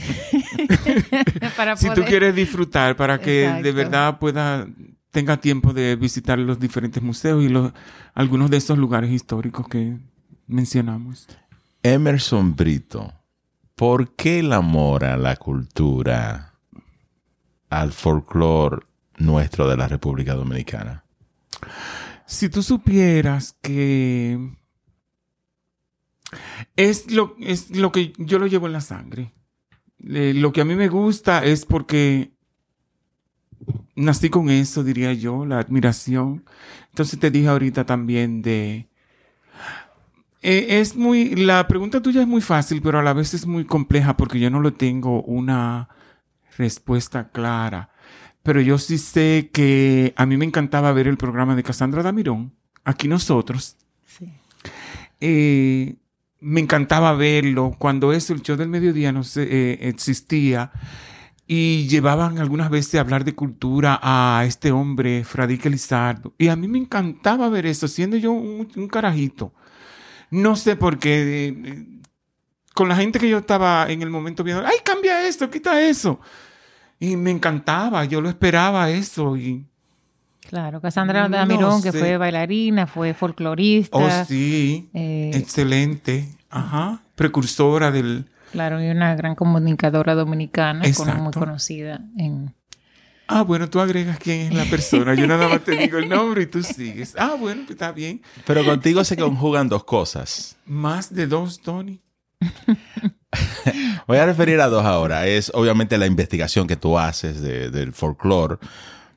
para 1.56 1.76
si 1.76 1.90
tú 1.90 2.02
quieres 2.02 2.34
disfrutar 2.34 2.96
para 2.96 3.18
que 3.20 3.60
de 3.62 3.72
verdad 3.72 4.18
pueda 4.18 4.68
tenga 5.14 5.40
tiempo 5.40 5.72
de 5.72 5.94
visitar 5.94 6.38
los 6.40 6.58
diferentes 6.58 7.00
museos 7.00 7.42
y 7.44 7.48
los 7.48 7.72
algunos 8.14 8.50
de 8.50 8.56
esos 8.56 8.76
lugares 8.76 9.12
históricos 9.12 9.68
que 9.68 9.96
mencionamos. 10.48 11.28
Emerson 11.84 12.56
Brito, 12.56 13.12
¿por 13.76 14.16
qué 14.16 14.40
el 14.40 14.52
amor 14.52 15.04
a 15.04 15.16
la 15.16 15.36
cultura, 15.36 16.54
al 17.70 17.92
folclore 17.92 18.84
nuestro 19.16 19.68
de 19.68 19.76
la 19.76 19.86
República 19.86 20.34
Dominicana? 20.34 21.04
Si 22.26 22.48
tú 22.48 22.64
supieras 22.64 23.56
que 23.62 24.50
es 26.74 27.12
lo, 27.12 27.36
es 27.38 27.70
lo 27.70 27.92
que 27.92 28.12
yo 28.18 28.40
lo 28.40 28.48
llevo 28.48 28.66
en 28.66 28.72
la 28.72 28.80
sangre. 28.80 29.32
Eh, 30.06 30.32
lo 30.34 30.52
que 30.52 30.60
a 30.60 30.64
mí 30.64 30.74
me 30.74 30.88
gusta 30.88 31.44
es 31.44 31.64
porque 31.64 32.33
nací 33.94 34.30
con 34.30 34.50
eso, 34.50 34.84
diría 34.84 35.12
yo, 35.12 35.46
la 35.46 35.58
admiración. 35.58 36.44
Entonces 36.90 37.18
te 37.18 37.30
dije 37.30 37.48
ahorita 37.48 37.84
también 37.84 38.42
de... 38.42 38.88
Eh, 40.42 40.80
es 40.80 40.96
muy... 40.96 41.34
La 41.36 41.66
pregunta 41.68 42.02
tuya 42.02 42.22
es 42.22 42.26
muy 42.26 42.40
fácil, 42.40 42.82
pero 42.82 42.98
a 42.98 43.02
la 43.02 43.12
vez 43.12 43.34
es 43.34 43.46
muy 43.46 43.64
compleja 43.64 44.16
porque 44.16 44.38
yo 44.38 44.50
no 44.50 44.60
le 44.60 44.72
tengo 44.72 45.22
una 45.22 45.88
respuesta 46.56 47.30
clara. 47.30 47.90
Pero 48.42 48.60
yo 48.60 48.78
sí 48.78 48.98
sé 48.98 49.50
que 49.52 50.12
a 50.16 50.26
mí 50.26 50.36
me 50.36 50.44
encantaba 50.44 50.92
ver 50.92 51.08
el 51.08 51.16
programa 51.16 51.56
de 51.56 51.62
Cassandra 51.62 52.02
Damirón, 52.02 52.52
aquí 52.84 53.08
nosotros. 53.08 53.76
Sí. 54.04 54.30
Eh, 55.20 55.96
me 56.40 56.60
encantaba 56.60 57.14
verlo 57.14 57.74
cuando 57.78 58.12
eso, 58.12 58.34
el 58.34 58.42
show 58.42 58.56
del 58.56 58.68
mediodía 58.68 59.12
no 59.12 59.24
sé, 59.24 59.48
eh, 59.50 59.88
existía 59.88 60.70
y 61.46 61.86
llevaban 61.88 62.38
algunas 62.38 62.70
veces 62.70 62.94
a 62.94 63.00
hablar 63.00 63.24
de 63.24 63.34
cultura 63.34 63.98
a 64.02 64.44
este 64.46 64.72
hombre, 64.72 65.24
Fradique 65.24 65.68
Lizardo. 65.68 66.32
Y 66.38 66.48
a 66.48 66.56
mí 66.56 66.68
me 66.68 66.78
encantaba 66.78 67.48
ver 67.48 67.66
eso, 67.66 67.86
siendo 67.88 68.16
yo 68.16 68.32
un, 68.32 68.68
un 68.74 68.88
carajito. 68.88 69.52
No 70.30 70.56
sé 70.56 70.76
por 70.76 70.98
qué. 70.98 71.48
eh, 71.48 71.54
eh, 71.64 71.86
con 72.72 72.88
la 72.88 72.96
gente 72.96 73.20
que 73.20 73.28
yo 73.28 73.38
estaba 73.38 73.86
en 73.88 74.02
el 74.02 74.10
momento 74.10 74.42
viendo, 74.42 74.66
¡ay, 74.66 74.76
cambia 74.84 75.26
esto, 75.28 75.48
quita 75.48 75.80
eso! 75.80 76.18
Y 76.98 77.16
me 77.16 77.30
encantaba, 77.30 78.04
yo 78.04 78.20
lo 78.20 78.28
esperaba 78.28 78.90
eso. 78.90 79.36
Y, 79.36 79.64
Claro, 80.48 80.80
Cassandra 80.80 81.28
No 81.28 81.36
Damirón, 81.36 81.82
que 81.82 81.92
fue 81.92 82.16
bailarina, 82.16 82.86
fue 82.86 83.14
folclorista. 83.14 83.96
oh, 83.96 84.24
sí, 84.26 84.88
eh, 84.92 85.30
excelente. 85.34 86.28
Ajá, 86.50 87.02
precursora 87.14 87.90
del... 87.90 88.26
Claro, 88.54 88.82
y 88.82 88.88
una 88.88 89.14
gran 89.16 89.34
comunicadora 89.34 90.14
dominicana, 90.14 90.84
con- 90.96 91.22
muy 91.22 91.32
conocida 91.32 92.00
en... 92.16 92.54
Ah, 93.26 93.42
bueno, 93.42 93.68
tú 93.70 93.80
agregas 93.80 94.18
quién 94.18 94.40
es 94.48 94.54
la 94.54 94.64
persona. 94.64 95.14
Yo 95.14 95.26
nada 95.26 95.48
más 95.48 95.60
te 95.64 95.72
digo 95.78 95.98
el 95.98 96.08
nombre 96.08 96.42
y 96.42 96.46
tú 96.46 96.62
sigues. 96.62 97.14
Ah, 97.18 97.36
bueno, 97.38 97.62
pues 97.62 97.70
está 97.72 97.90
bien. 97.92 98.22
Pero 98.46 98.64
contigo 98.64 99.02
se 99.04 99.16
conjugan 99.16 99.68
dos 99.68 99.84
cosas. 99.84 100.56
Más 100.66 101.12
de 101.12 101.26
dos, 101.26 101.60
Tony. 101.60 102.00
Voy 104.06 104.18
a 104.18 104.26
referir 104.26 104.60
a 104.60 104.68
dos 104.68 104.84
ahora. 104.84 105.26
Es 105.26 105.50
obviamente 105.54 105.98
la 105.98 106.06
investigación 106.06 106.66
que 106.66 106.76
tú 106.76 106.98
haces 106.98 107.40
de- 107.40 107.70
del 107.70 107.92
folclore, 107.92 108.56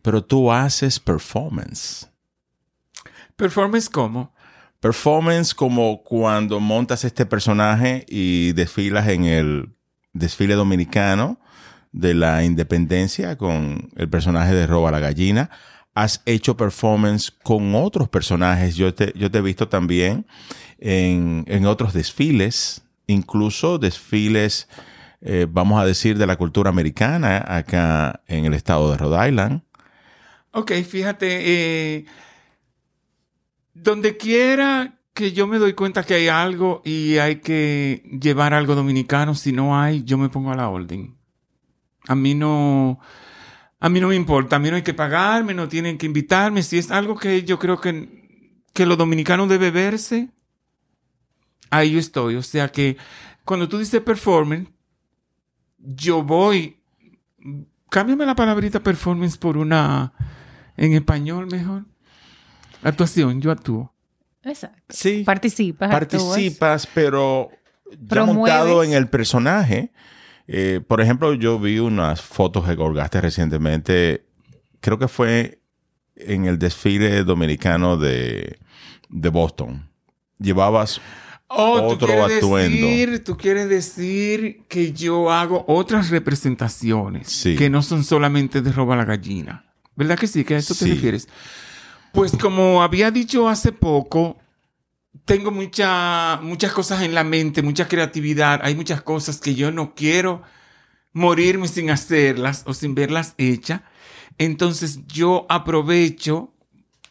pero 0.01 0.23
tú 0.23 0.51
haces 0.51 0.99
performance. 0.99 2.09
Performance 3.35 3.89
como. 3.89 4.33
Performance 4.79 5.55
como 5.55 6.03
cuando 6.03 6.59
montas 6.59 7.03
este 7.03 7.25
personaje 7.25 8.05
y 8.07 8.53
desfilas 8.53 9.07
en 9.07 9.25
el 9.25 9.69
desfile 10.13 10.55
dominicano 10.55 11.39
de 11.91 12.13
la 12.13 12.43
independencia 12.43 13.37
con 13.37 13.89
el 13.95 14.09
personaje 14.09 14.53
de 14.53 14.67
Roba 14.67 14.91
la 14.91 14.99
Gallina. 14.99 15.49
Has 15.95 16.21
hecho 16.25 16.55
performance 16.57 17.31
con 17.31 17.73
otros 17.73 18.07
personajes. 18.07 18.75
Yo 18.75 18.93
te, 18.93 19.13
yo 19.15 19.31
te 19.31 19.39
he 19.39 19.41
visto 19.41 19.67
también 19.67 20.27
en, 20.77 21.43
en 21.47 21.65
otros 21.65 21.93
desfiles, 21.93 22.83
incluso 23.07 23.79
desfiles, 23.79 24.67
eh, 25.21 25.47
vamos 25.49 25.81
a 25.81 25.85
decir, 25.85 26.19
de 26.19 26.27
la 26.27 26.35
cultura 26.35 26.69
americana 26.69 27.43
acá 27.47 28.21
en 28.27 28.45
el 28.45 28.53
estado 28.53 28.91
de 28.91 28.97
Rhode 28.97 29.29
Island. 29.29 29.61
Ok, 30.51 30.71
fíjate, 30.87 31.95
eh, 31.95 32.05
donde 33.83 34.17
quiera 34.17 34.99
que 35.13 35.31
yo 35.31 35.47
me 35.47 35.57
doy 35.57 35.73
cuenta 35.73 36.03
que 36.03 36.13
hay 36.13 36.27
algo 36.27 36.81
y 36.85 37.17
hay 37.17 37.37
que 37.37 38.03
llevar 38.21 38.53
algo 38.53 38.75
dominicano, 38.75 39.33
si 39.33 39.51
no 39.51 39.79
hay, 39.79 40.03
yo 40.03 40.17
me 40.17 40.29
pongo 40.29 40.51
a 40.51 40.55
la 40.55 40.69
orden. 40.69 41.15
A 42.07 42.15
mí 42.15 42.35
no, 42.35 42.99
a 43.79 43.89
mí 43.89 43.99
no 43.99 44.09
me 44.09 44.15
importa, 44.15 44.55
a 44.55 44.59
mí 44.59 44.69
no 44.69 44.75
hay 44.75 44.83
que 44.83 44.93
pagarme, 44.93 45.53
no 45.53 45.67
tienen 45.67 45.97
que 45.97 46.05
invitarme, 46.05 46.61
si 46.63 46.77
es 46.77 46.91
algo 46.91 47.15
que 47.17 47.43
yo 47.43 47.57
creo 47.57 47.81
que, 47.81 48.53
que 48.73 48.85
lo 48.85 48.95
dominicano 48.95 49.47
debe 49.47 49.71
verse, 49.71 50.29
ahí 51.69 51.91
yo 51.91 51.99
estoy. 51.99 52.35
O 52.35 52.43
sea 52.43 52.69
que 52.69 52.97
cuando 53.43 53.67
tú 53.67 53.77
dices 53.79 54.01
performance, 54.01 54.69
yo 55.79 56.23
voy, 56.23 56.77
cámbiame 57.89 58.25
la 58.25 58.35
palabrita 58.35 58.81
performance 58.81 59.37
por 59.37 59.57
una 59.57 60.13
en 60.75 60.93
español 60.93 61.47
mejor. 61.47 61.85
Actuación, 62.87 63.41
yo 63.41 63.51
actúo. 63.51 63.93
Exacto. 64.43 64.81
Sí. 64.89 65.23
Participas, 65.25 65.93
actúas. 65.93 66.23
participas, 66.23 66.87
pero 66.93 67.49
ya 67.91 68.07
Promueves. 68.07 68.35
montado 68.37 68.83
en 68.83 68.93
el 68.93 69.07
personaje. 69.09 69.91
Eh, 70.47 70.79
por 70.87 71.01
ejemplo, 71.01 71.33
yo 71.33 71.59
vi 71.59 71.79
unas 71.79 72.21
fotos 72.21 72.65
que 72.65 72.75
colgaste 72.77 73.19
recientemente, 73.19 74.25
creo 74.79 74.97
que 74.97 75.07
fue 75.09 75.59
en 76.15 76.45
el 76.45 76.57
desfile 76.57 77.23
dominicano 77.25 77.97
de, 77.97 78.57
de 79.09 79.29
Boston. 79.29 79.89
Llevabas 80.39 81.01
Oh, 81.49 81.77
tú 81.79 81.85
Otro 81.93 82.07
quieres 82.07 82.37
atuendo. 82.39 82.87
decir, 82.87 83.23
tú 83.23 83.37
quieres 83.37 83.69
decir 83.69 84.63
que 84.67 84.91
yo 84.91 85.31
hago 85.31 85.63
otras 85.69 86.09
representaciones 86.09 87.29
Sí. 87.29 87.55
que 87.55 87.69
no 87.69 87.81
son 87.81 88.03
solamente 88.03 88.61
de 88.61 88.69
roba 88.73 88.97
la 88.97 89.05
gallina. 89.05 89.63
¿Verdad 89.95 90.17
que 90.19 90.27
sí? 90.27 90.43
¿Que 90.43 90.55
a 90.55 90.57
esto 90.57 90.73
Sí. 90.73 90.83
te 90.85 90.91
refieres? 90.95 91.29
Pues 92.17 92.35
como 92.35 92.81
había 92.81 93.11
dicho 93.11 93.47
hace 93.47 93.71
poco, 93.71 94.39
tengo 95.23 95.51
mucha- 95.51 96.39
muchas 96.41 96.73
cosas 96.73 97.03
en 97.03 97.13
la 97.13 97.23
mente, 97.23 97.61
mucha 97.61 97.87
creatividad. 97.87 98.59
Hay 98.63 98.73
muchas 98.73 99.03
cosas 99.03 99.39
que 99.39 99.53
yo 99.53 99.71
no 99.71 99.93
quiero 99.93 100.41
morirme 101.13 101.67
sin 101.67 101.91
hacerlas 101.91 102.63
o 102.65 102.73
sin 102.73 102.95
verlas 102.95 103.35
hechas. 103.37 103.81
Entonces 104.39 105.05
yo 105.05 105.45
aprovecho 105.47 106.55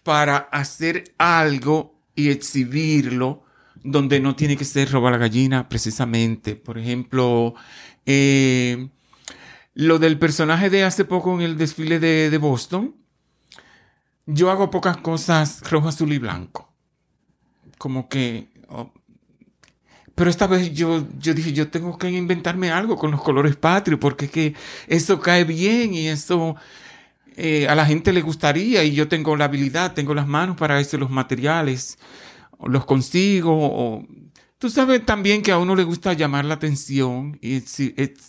para 0.02 0.38
hacer 0.38 1.14
algo 1.18 1.94
y 2.16 2.30
exhibirlo 2.30 3.44
donde 3.84 4.18
no 4.18 4.34
tiene 4.34 4.56
que 4.56 4.64
ser 4.64 4.90
robar 4.90 5.12
la 5.12 5.18
gallina 5.18 5.68
precisamente. 5.68 6.56
Por 6.56 6.78
ejemplo, 6.78 7.54
eh, 8.06 8.88
lo 9.74 10.00
del 10.00 10.18
personaje 10.18 10.68
de 10.68 10.82
hace 10.82 11.04
poco 11.04 11.32
en 11.36 11.42
el 11.42 11.56
desfile 11.56 12.00
de, 12.00 12.28
de 12.28 12.38
Boston, 12.38 12.96
yo 14.26 14.50
hago 14.50 14.70
pocas 14.70 14.96
cosas 14.98 15.62
rojo, 15.70 15.88
azul 15.88 16.12
y 16.12 16.18
blanco. 16.18 16.72
Como 17.78 18.08
que... 18.08 18.48
oh, 18.68 18.92
Pero 20.14 20.30
esta 20.30 20.46
vez 20.46 20.72
yo, 20.72 21.06
yo 21.18 21.34
dije, 21.34 21.52
yo 21.52 21.68
tengo 21.70 21.96
que 21.98 22.10
inventarme 22.10 22.70
algo 22.70 22.96
con 22.96 23.10
los 23.10 23.22
colores 23.22 23.56
patrios, 23.56 24.00
porque 24.00 24.26
es 24.26 24.30
que 24.30 24.54
eso 24.88 25.20
cae 25.20 25.44
bien 25.44 25.94
y 25.94 26.08
eso 26.08 26.56
eh, 27.36 27.68
a 27.68 27.74
la 27.74 27.84
gente 27.86 28.12
le 28.12 28.22
gustaría 28.22 28.82
y 28.84 28.94
yo 28.94 29.08
tengo 29.08 29.36
la 29.36 29.44
habilidad, 29.44 29.92
tengo 29.94 30.14
las 30.14 30.26
manos 30.26 30.56
para 30.56 30.80
eso, 30.80 30.96
los 30.98 31.10
materiales, 31.10 31.98
los 32.64 32.86
consigo. 32.86 34.06
Tú 34.58 34.70
sabes 34.70 35.04
también 35.04 35.42
que 35.42 35.52
a 35.52 35.58
uno 35.58 35.76
le 35.76 35.84
gusta 35.84 36.14
llamar 36.14 36.46
la 36.46 36.54
atención 36.54 37.38
y 37.42 37.62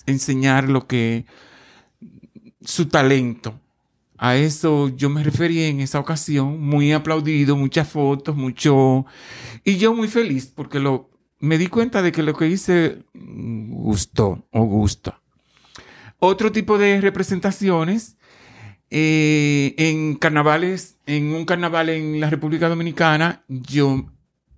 enseñar 0.05 0.69
lo 0.69 0.87
que, 0.87 1.25
su 2.61 2.87
talento. 2.87 3.59
A 4.17 4.35
eso 4.35 4.89
yo 4.89 5.09
me 5.09 5.23
referí 5.23 5.63
en 5.63 5.79
esa 5.79 5.99
ocasión, 5.99 6.59
muy 6.59 6.91
aplaudido, 6.91 7.55
muchas 7.55 7.87
fotos, 7.87 8.35
mucho... 8.35 9.05
Y 9.63 9.77
yo 9.77 9.93
muy 9.93 10.07
feliz 10.07 10.51
porque 10.53 10.79
lo, 10.79 11.09
me 11.39 11.57
di 11.57 11.67
cuenta 11.67 12.01
de 12.01 12.11
que 12.11 12.23
lo 12.23 12.33
que 12.33 12.47
hice 12.47 13.03
gustó 13.13 14.47
o 14.51 14.63
gusta. 14.63 15.21
Otro 16.19 16.51
tipo 16.51 16.77
de 16.77 16.99
representaciones 16.99 18.17
eh, 18.89 19.75
en 19.77 20.15
carnavales, 20.15 20.97
en 21.05 21.33
un 21.33 21.45
carnaval 21.45 21.89
en 21.89 22.19
la 22.19 22.29
República 22.29 22.69
Dominicana, 22.69 23.43
yo 23.47 24.05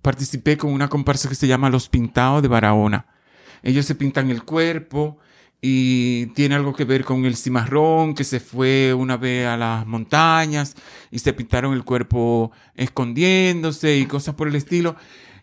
participé 0.00 0.56
con 0.56 0.72
una 0.72 0.88
comparsa 0.88 1.28
que 1.28 1.34
se 1.34 1.46
llama 1.46 1.68
Los 1.68 1.88
Pintados 1.88 2.40
de 2.40 2.48
Barahona. 2.48 3.06
Ellos 3.62 3.84
se 3.84 3.94
pintan 3.94 4.30
el 4.30 4.42
cuerpo, 4.42 5.18
y 5.62 6.26
tiene 6.26 6.54
algo 6.54 6.74
que 6.74 6.84
ver 6.84 7.04
con 7.04 7.24
el 7.26 7.36
cimarrón 7.36 8.14
que 8.14 8.24
se 8.24 8.40
fue 8.40 8.94
una 8.94 9.16
vez 9.18 9.46
a 9.46 9.56
las 9.58 9.86
montañas 9.86 10.74
y 11.10 11.18
se 11.18 11.34
pintaron 11.34 11.74
el 11.74 11.84
cuerpo 11.84 12.50
escondiéndose 12.74 13.98
y 13.98 14.06
cosas 14.06 14.34
por 14.34 14.48
el 14.48 14.54
estilo. 14.54 14.96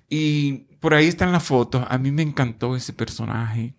Y 0.10 0.66
por 0.80 0.96
ahí 0.96 1.08
están 1.08 1.32
las 1.32 1.44
fotos. 1.44 1.86
A 1.88 1.98
mí 2.00 2.12
me 2.12 2.24
encantó 2.24 2.76
ese 2.76 2.94
personaje. 2.94 3.76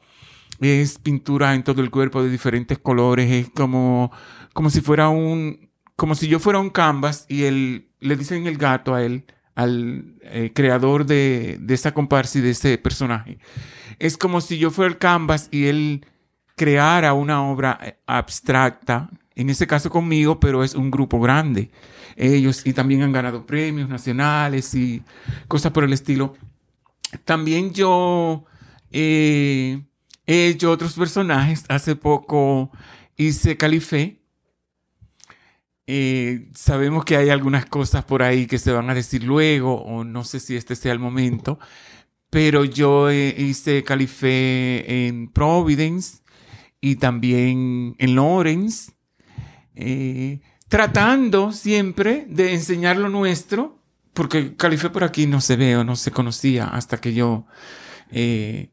Es 0.61 0.99
pintura 0.99 1.55
en 1.55 1.65
todo 1.65 1.83
el 1.83 1.91
cuerpo 1.91 2.23
de 2.23 2.31
diferentes 2.31 2.79
colores. 2.79 3.31
Es 3.31 3.51
como, 3.51 4.13
como 4.53 4.71
si 4.71 4.81
fuera 4.81 5.09
un, 5.09 5.71
como 5.97 6.15
si 6.15 6.29
yo 6.29 6.39
fuera 6.39 6.61
un 6.61 6.71
canvas 6.71 7.27
y 7.29 7.45
él, 7.45 7.89
le 7.99 8.17
dicen 8.17 8.47
el 8.47 8.59
gato 8.59 8.95
a 8.95 9.03
él, 9.03 9.25
al 9.57 10.15
eh, 10.23 10.53
creador 10.55 11.05
de, 11.05 11.59
de 11.61 11.75
esa 11.75 11.93
comparsa 11.93 12.39
y 12.39 12.43
de 12.43 12.51
ese 12.51 12.79
personaje. 12.79 13.39
Es 13.99 14.17
como 14.17 14.41
si 14.41 14.59
yo 14.59 14.71
fuera 14.71 14.89
el 14.89 14.99
canvas 14.99 15.49
y 15.51 15.67
él 15.67 16.07
creara 16.59 17.15
una 17.15 17.43
obra 17.45 17.79
eh, 17.83 17.97
abstracta, 18.07 19.09
en 19.35 19.49
ese 19.49 19.67
caso 19.67 19.89
conmigo, 19.89 20.39
pero 20.39 20.63
es 20.63 20.75
un 20.75 20.91
grupo 20.91 21.19
grande. 21.19 21.71
Ellos 22.17 22.67
y 22.67 22.75
también 22.75 23.03
han 23.03 23.13
ganado 23.13 23.47
premios 23.47 23.89
nacionales 23.89 24.75
y 24.75 25.03
cosas 25.47 25.73
por 25.73 25.85
el 25.85 25.95
estilo. 25.95 26.35
También 27.25 27.73
yo 27.73 28.45
eh, 28.91 29.81
he 30.27 30.49
hecho 30.49 30.71
otros 30.71 30.95
personajes. 30.95 31.65
Hace 31.69 31.97
poco 31.97 32.71
hice 33.17 33.57
Calife. 33.57 34.21
Eh, 35.87 36.51
sabemos 36.55 37.05
que 37.05 37.17
hay 37.17 37.31
algunas 37.31 37.65
cosas 37.65 38.05
por 38.05 38.23
ahí 38.23 38.47
que 38.47 38.59
se 38.59 38.73
van 38.73 38.91
a 38.91 38.95
decir 38.95 39.23
luego, 39.25 39.81
o 39.83 40.05
no 40.05 40.25
sé 40.25 40.41
si 40.41 40.55
este 40.55 40.77
sea 40.77 40.93
el 40.93 40.99
momento, 40.99 41.59
pero 42.29 42.65
yo 42.65 43.11
hice 43.11 43.83
Calife 43.85 45.07
en 45.07 45.29
Providence 45.29 46.19
y 46.81 46.97
también 46.97 47.95
en 47.99 48.15
Lawrence, 48.15 48.93
eh, 49.75 50.41
tratando 50.69 51.53
siempre 51.53 52.27
de 52.29 52.55
enseñar 52.55 52.97
lo 52.97 53.09
nuestro, 53.09 53.83
porque 54.15 54.57
Calife 54.57 54.91
por 54.91 55.05
aquí 55.05 55.27
no 55.27 55.41
se 55.41 55.57
ve 55.57 55.77
o 55.77 55.85
no 55.85 55.97
se 55.97 56.11
conocía 56.11 56.67
hasta 56.67 57.01
que 57.01 57.15
yo 57.15 57.47
eh, 58.11 58.71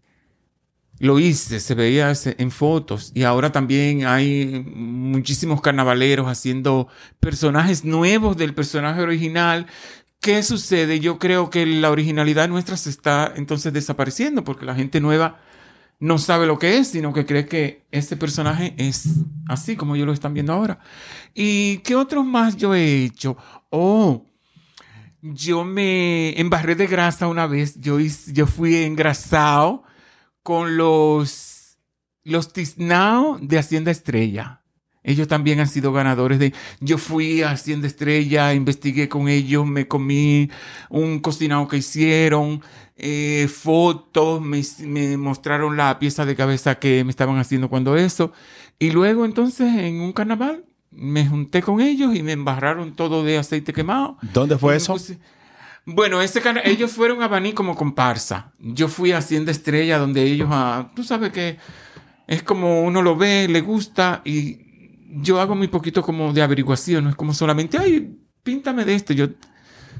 lo 0.99 1.19
hice, 1.19 1.59
se 1.59 1.75
veía 1.75 2.13
en 2.25 2.51
fotos 2.51 3.11
y 3.13 3.23
ahora 3.23 3.51
también 3.51 4.05
hay 4.05 4.63
muchísimos 4.65 5.61
carnavaleros 5.61 6.27
haciendo 6.27 6.87
personajes 7.19 7.83
nuevos 7.83 8.37
del 8.37 8.53
personaje 8.53 9.01
original. 9.01 9.67
¿Qué 10.21 10.41
sucede? 10.41 10.99
Yo 10.99 11.19
creo 11.19 11.49
que 11.49 11.65
la 11.65 11.91
originalidad 11.91 12.47
nuestra 12.47 12.77
se 12.77 12.89
está 12.89 13.33
entonces 13.35 13.73
desapareciendo 13.73 14.43
porque 14.43 14.65
la 14.65 14.73
gente 14.73 15.01
nueva 15.01 15.39
no 15.99 16.17
sabe 16.17 16.45
lo 16.45 16.59
que 16.59 16.77
es, 16.77 16.89
sino 16.89 17.13
que 17.13 17.25
cree 17.25 17.45
que 17.47 17.85
este 17.91 18.17
personaje 18.17 18.73
es 18.77 19.07
así 19.47 19.75
como 19.75 19.95
ellos 19.95 20.07
lo 20.07 20.13
están 20.13 20.33
viendo 20.33 20.53
ahora. 20.53 20.79
¿Y 21.33 21.77
qué 21.79 21.95
otros 21.95 22.25
más 22.25 22.57
yo 22.57 22.75
he 22.75 23.03
hecho? 23.03 23.37
Oh, 23.69 24.25
yo 25.21 25.63
me 25.63 26.39
embarré 26.39 26.75
de 26.75 26.87
grasa 26.87 27.27
una 27.27 27.47
vez. 27.47 27.79
Yo, 27.79 27.97
yo 27.99 28.47
fui 28.47 28.75
engrasado 28.83 29.83
con 30.43 30.77
los, 30.77 31.77
los 32.23 32.53
de 32.53 33.57
Hacienda 33.57 33.91
Estrella. 33.91 34.61
Ellos 35.05 35.27
también 35.27 35.59
han 35.59 35.67
sido 35.67 35.93
ganadores 35.93 36.39
de... 36.39 36.53
Yo 36.79 36.97
fui 36.97 37.43
a 37.43 37.51
Hacienda 37.51 37.85
Estrella, 37.85 38.53
investigué 38.53 39.07
con 39.07 39.29
ellos, 39.29 39.65
me 39.65 39.87
comí 39.87 40.49
un 40.89 41.19
cocinado 41.19 41.67
que 41.67 41.77
hicieron, 41.77 42.61
eh, 42.97 43.47
fotos, 43.47 44.41
me, 44.41 44.61
me, 44.79 45.15
mostraron 45.17 45.77
la 45.77 45.99
pieza 45.99 46.25
de 46.25 46.35
cabeza 46.35 46.75
que 46.75 47.03
me 47.03 47.11
estaban 47.11 47.37
haciendo 47.37 47.69
cuando 47.69 47.95
eso. 47.95 48.33
Y 48.79 48.91
luego 48.91 49.25
entonces 49.25 49.75
en 49.77 50.01
un 50.01 50.11
carnaval 50.11 50.65
me 50.89 51.27
junté 51.27 51.61
con 51.61 51.81
ellos 51.81 52.15
y 52.15 52.23
me 52.23 52.31
embarraron 52.31 52.95
todo 52.95 53.23
de 53.23 53.37
aceite 53.37 53.73
quemado. 53.73 54.17
¿Dónde 54.33 54.57
fue 54.57 54.75
eso? 54.75 54.95
bueno, 55.85 56.19
ese 56.21 56.41
ellos 56.63 56.91
fueron 56.93 57.21
a 57.21 57.27
Baní 57.27 57.53
como 57.53 57.75
comparsa. 57.75 58.53
Yo 58.59 58.87
fui 58.87 59.11
a 59.11 59.19
Hacienda 59.19 59.51
Estrella 59.51 59.99
donde 59.99 60.23
ellos, 60.23 60.49
ah, 60.51 60.91
tú 60.95 61.03
sabes 61.03 61.31
que 61.31 61.57
es 62.27 62.41
como 62.41 62.81
uno 62.81 63.01
lo 63.01 63.15
ve, 63.15 63.47
le 63.47 63.61
gusta 63.61 64.21
y 64.25 64.64
yo 65.15 65.39
hago 65.39 65.55
muy 65.55 65.67
poquito 65.67 66.01
como 66.01 66.33
de 66.33 66.41
averiguación, 66.41 67.05
no 67.05 67.09
es 67.09 67.15
como 67.15 67.33
solamente, 67.33 67.77
ay, 67.77 68.17
píntame 68.43 68.85
de 68.85 68.95
esto, 68.95 69.13
yo 69.13 69.29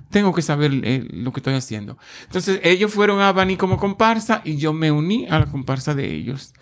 tengo 0.09 0.34
que 0.34 0.41
saber 0.41 0.72
eh, 0.84 1.07
lo 1.11 1.32
que 1.32 1.39
estoy 1.39 1.55
haciendo. 1.55 1.97
Entonces 2.24 2.59
ellos 2.63 2.93
fueron 2.93 3.20
a 3.22 3.32
Bani 3.32 3.57
como 3.57 3.78
comparsa 3.78 4.41
y 4.43 4.57
yo 4.57 4.74
me 4.74 4.91
uní 4.91 5.28
a 5.28 5.39
la 5.39 5.45
comparsa 5.45 5.93
de 5.93 6.13
ellos. 6.13 6.53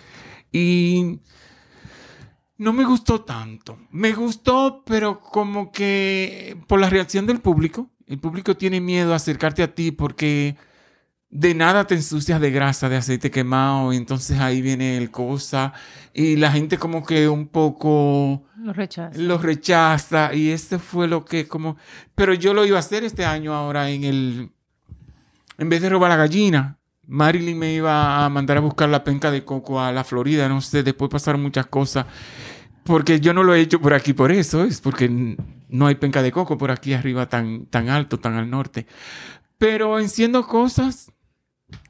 Y 0.51 1.19
no 2.57 2.73
me 2.73 2.85
gustó 2.85 3.21
tanto. 3.21 3.77
Me 3.91 4.13
gustó, 4.13 4.83
pero 4.85 5.19
como 5.19 5.71
que 5.71 6.57
por 6.67 6.79
la 6.79 6.89
reacción 6.89 7.25
del 7.25 7.41
público, 7.41 7.89
el 8.07 8.19
público 8.19 8.55
tiene 8.55 8.79
miedo 8.81 9.13
a 9.13 9.17
acercarte 9.17 9.63
a 9.63 9.73
ti 9.73 9.91
porque 9.91 10.55
de 11.33 11.55
nada 11.55 11.87
te 11.87 11.95
ensucias 11.95 12.39
de 12.39 12.51
grasa, 12.51 12.89
de 12.89 12.97
aceite 12.97 13.31
quemado, 13.31 13.91
y 13.91 13.97
entonces 13.97 14.39
ahí 14.39 14.61
viene 14.61 14.97
el 14.97 15.09
cosa, 15.09 15.73
y 16.13 16.35
la 16.35 16.51
gente 16.51 16.77
como 16.77 17.03
que 17.03 17.27
un 17.27 17.47
poco 17.47 18.43
lo 18.55 18.71
rechaza. 18.71 19.17
Lo 19.19 19.39
rechaza, 19.39 20.35
y 20.35 20.51
este 20.51 20.77
fue 20.77 21.07
lo 21.07 21.25
que 21.25 21.47
como, 21.47 21.75
pero 22.13 22.35
yo 22.35 22.53
lo 22.53 22.65
iba 22.67 22.77
a 22.77 22.81
hacer 22.81 23.03
este 23.03 23.25
año 23.25 23.51
ahora 23.55 23.89
en 23.89 24.03
el, 24.03 24.51
en 25.57 25.69
vez 25.69 25.81
de 25.81 25.89
robar 25.89 26.11
la 26.11 26.17
gallina, 26.17 26.77
Marilyn 27.07 27.57
me 27.57 27.73
iba 27.73 28.23
a 28.23 28.29
mandar 28.29 28.57
a 28.57 28.61
buscar 28.61 28.87
la 28.89 29.03
penca 29.03 29.31
de 29.31 29.43
coco 29.43 29.81
a 29.81 29.91
la 29.91 30.03
Florida, 30.03 30.47
no 30.47 30.61
sé, 30.61 30.83
después 30.83 31.09
pasaron 31.09 31.41
muchas 31.41 31.65
cosas, 31.65 32.05
porque 32.83 33.19
yo 33.19 33.33
no 33.33 33.41
lo 33.43 33.55
he 33.55 33.61
hecho 33.61 33.81
por 33.81 33.95
aquí 33.95 34.13
por 34.13 34.31
eso, 34.31 34.65
es 34.65 34.81
porque 34.81 35.09
no 35.67 35.87
hay 35.87 35.95
penca 35.95 36.21
de 36.21 36.31
coco 36.31 36.59
por 36.59 36.69
aquí 36.69 36.93
arriba 36.93 37.27
tan, 37.27 37.65
tan 37.65 37.89
alto, 37.89 38.19
tan 38.19 38.35
al 38.35 38.51
norte. 38.51 38.85
Pero 39.57 39.99
enciendo 39.99 40.45
cosas, 40.45 41.11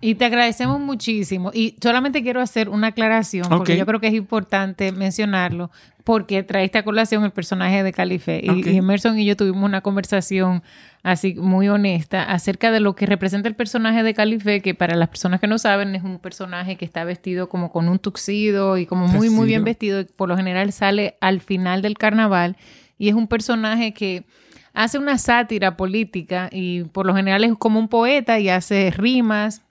y 0.02 0.16
te 0.16 0.26
agradecemos 0.26 0.80
muchísimo. 0.80 1.52
Y 1.54 1.76
solamente 1.82 2.24
quiero 2.24 2.42
hacer 2.42 2.70
una 2.70 2.88
aclaración, 2.88 3.48
porque 3.50 3.78
yo 3.78 3.86
creo 3.86 4.00
que 4.00 4.08
es 4.08 4.14
importante 4.14 4.92
mencionarlo, 4.92 5.72
porque 6.04 6.44
traiste 6.44 6.78
a 6.78 6.84
colación 6.84 7.24
el 7.24 7.32
personaje 7.32 7.84
de 7.84 7.94
Calife. 7.94 8.42
Y, 8.44 8.76
Emerson 8.76 9.18
y 9.18 9.26
yo 9.26 9.38
tuvimos 9.38 9.64
una 9.64 9.82
conversación 9.82 10.62
así 11.04 11.36
muy 11.36 11.70
honesta 11.70 12.24
acerca 12.24 12.72
de 12.72 12.80
lo 12.80 12.96
que 12.96 13.06
representa 13.06 13.48
el 13.48 13.56
personaje 13.56 14.04
de 14.04 14.14
Calife, 14.14 14.62
que 14.62 14.76
para 14.76 14.96
las 14.96 15.10
personas 15.10 15.40
que 15.40 15.48
no 15.48 15.58
saben 15.58 15.96
es 15.96 16.04
un 16.04 16.20
personaje 16.20 16.76
que 16.76 16.86
está 16.86 17.04
vestido 17.04 17.48
como 17.48 17.72
con 17.72 17.88
un 17.88 18.00
tuxido 18.00 18.78
y 18.78 18.86
como 18.86 19.08
muy, 19.08 19.30
muy 19.30 19.48
bien 19.48 19.64
vestido. 19.64 20.02
Y 20.02 20.06
por 20.06 20.28
lo 20.28 20.36
general 20.36 20.72
sale 20.74 21.16
al 21.22 21.40
final 21.40 21.82
del 21.82 21.98
carnaval. 21.98 22.58
Y 22.98 23.10
es 23.10 23.16
un 23.16 23.28
personaje 23.28 23.94
que 23.94 24.26
hace 24.74 24.98
una 24.98 25.18
sátira 25.18 25.78
política 25.78 26.50
y 26.52 26.84
por 26.84 27.06
lo 27.06 27.16
general 27.16 27.44
es 27.44 27.54
como 27.58 27.80
un 27.80 27.88
poeta 27.88 28.40
y 28.40 28.50
hace 28.50 28.92
rimas 28.92 29.62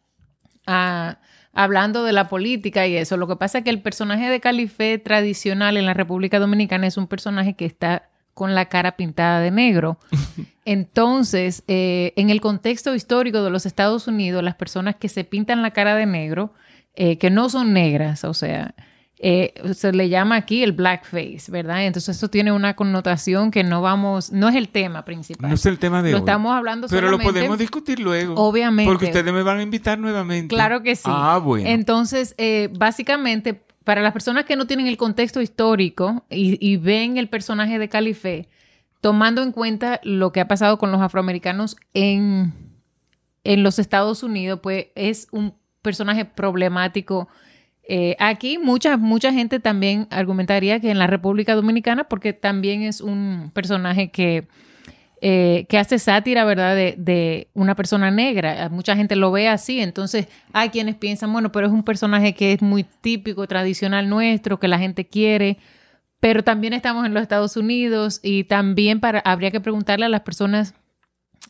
hablando 0.67 2.05
de 2.05 2.13
la 2.13 2.29
política 2.29 2.87
y 2.87 2.97
eso. 2.97 3.17
Lo 3.17 3.29
que 3.29 3.37
pasa 3.37 3.59
es 3.59 3.65
que 3.65 3.71
el 3.71 3.83
personaje 3.83 4.29
de 4.29 4.41
Calife 4.41 4.99
tradicional 4.99 5.77
en 5.77 5.87
la 5.87 5.95
República 5.95 6.39
Dominicana 6.39 6.87
es 6.87 6.97
un 6.97 7.07
personaje 7.07 7.55
que 7.55 7.67
está 7.67 8.09
con 8.35 8.55
la 8.55 8.67
cara 8.67 8.97
pintada 8.97 9.41
de 9.41 9.51
negro. 9.51 9.99
Entonces, 10.65 11.65
eh, 11.69 12.13
en 12.17 12.31
el 12.31 12.41
contexto 12.41 12.95
histórico 12.95 13.43
de 13.43 13.51
los 13.51 13.67
Estados 13.67 14.07
Unidos, 14.07 14.43
las 14.43 14.55
personas 14.55 14.97
que 14.97 15.09
se 15.09 15.25
pintan 15.25 15.63
la 15.63 15.73
cara 15.73 15.95
de 15.95 16.07
negro, 16.07 16.55
eh, 16.95 17.19
que 17.19 17.31
no 17.31 17.49
son 17.49 17.73
negras, 17.73 18.25
o 18.25 18.35
sea, 18.35 18.75
eh, 19.25 19.55
se 19.75 19.93
le 19.93 20.09
llama 20.09 20.35
aquí 20.35 20.65
el 20.65 20.73
blackface, 20.73 21.45
¿verdad? 21.49 21.87
Entonces 21.87 22.17
eso 22.17 22.29
tiene 22.29 22.51
una 22.51 22.75
connotación 22.75 23.53
que 23.53 23.63
no 23.63 23.81
vamos, 23.81 24.33
no 24.33 24.49
es 24.49 24.57
el 24.57 24.69
tema 24.69 25.05
principal. 25.05 25.49
No 25.49 25.55
es 25.55 25.65
el 25.65 25.79
tema 25.79 26.03
de 26.03 26.11
Lo 26.11 26.17
hoy. 26.17 26.21
estamos 26.23 26.53
hablando 26.53 26.89
Pero 26.89 27.09
lo 27.09 27.21
podemos 27.21 27.57
discutir 27.57 28.01
luego. 28.01 28.35
Obviamente. 28.35 28.91
Porque 28.91 29.05
ustedes 29.07 29.33
me 29.33 29.45
van 29.45 29.59
a 29.59 29.63
invitar 29.63 29.97
nuevamente. 29.97 30.53
Claro 30.53 30.83
que 30.83 30.97
sí. 30.97 31.05
Ah, 31.07 31.39
bueno. 31.39 31.69
Entonces, 31.69 32.35
eh, 32.37 32.69
básicamente, 32.77 33.63
para 33.85 34.03
las 34.03 34.13
personas 34.13 34.45
que 34.45 34.57
no 34.57 34.67
tienen 34.67 34.89
el 34.89 34.97
contexto 34.97 35.41
histórico 35.41 36.25
y, 36.29 36.59
y 36.61 36.77
ven 36.77 37.17
el 37.17 37.29
personaje 37.29 37.79
de 37.79 37.89
Calife, 37.89 38.49
tomando 39.01 39.41
en 39.45 39.53
cuenta 39.53 40.01
lo 40.03 40.33
que 40.33 40.41
ha 40.41 40.49
pasado 40.49 40.79
con 40.79 40.91
los 40.91 41.01
afroamericanos 41.01 41.77
en, 41.95 42.53
en 43.45 43.63
los 43.63 43.79
Estados 43.79 44.25
Unidos, 44.25 44.59
pues 44.61 44.87
es 44.97 45.29
un 45.31 45.55
personaje 45.81 46.25
problemático. 46.25 47.29
Eh, 47.85 48.17
aquí 48.21 48.59
mucha, 48.59 48.97
mucha 48.97 49.33
gente 49.33 49.59
también 49.59 50.07
argumentaría 50.11 50.81
que 50.81 50.91
en 50.91 50.99
la 50.99 51.07
República 51.07 51.55
Dominicana, 51.55 52.05
porque 52.05 52.33
también 52.33 52.83
es 52.83 53.01
un 53.01 53.51
personaje 53.53 54.11
que, 54.11 54.47
eh, 55.21 55.67
que 55.69 55.79
hace 55.79 55.99
sátira, 55.99 56.45
¿verdad?, 56.45 56.77
de, 56.77 57.49
una 57.55 57.75
persona 57.75 58.11
negra. 58.11 58.69
Mucha 58.69 58.97
gente 58.97 59.17
lo 59.17 59.33
ve 59.33 59.49
así, 59.49 59.81
entonces 59.81 60.29
hay 60.53 60.71
quienes 60.71 60.95
piensan, 60.95 61.33
bueno, 61.33 61.51
pero 61.51 61.67
es 61.67 61.73
un 61.73 61.83
personaje 61.83 62.35
que 62.35 62.53
es 62.53 62.63
muy 62.63 62.85
típico, 62.85 63.47
tradicional 63.49 64.09
nuestro, 64.09 64.61
que 64.61 64.69
la 64.69 64.79
gente 64.79 65.07
quiere, 65.09 65.59
pero 66.21 66.45
también 66.45 66.73
estamos 66.75 67.05
en 67.05 67.15
los 67.15 67.23
Estados 67.23 67.57
Unidos 67.57 68.21
y 68.23 68.45
también 68.45 69.01
para, 69.01 69.19
habría 69.21 69.51
que 69.51 69.61
preguntarle 69.61 70.07
a 70.07 70.09
las 70.09 70.21
personas 70.21 70.75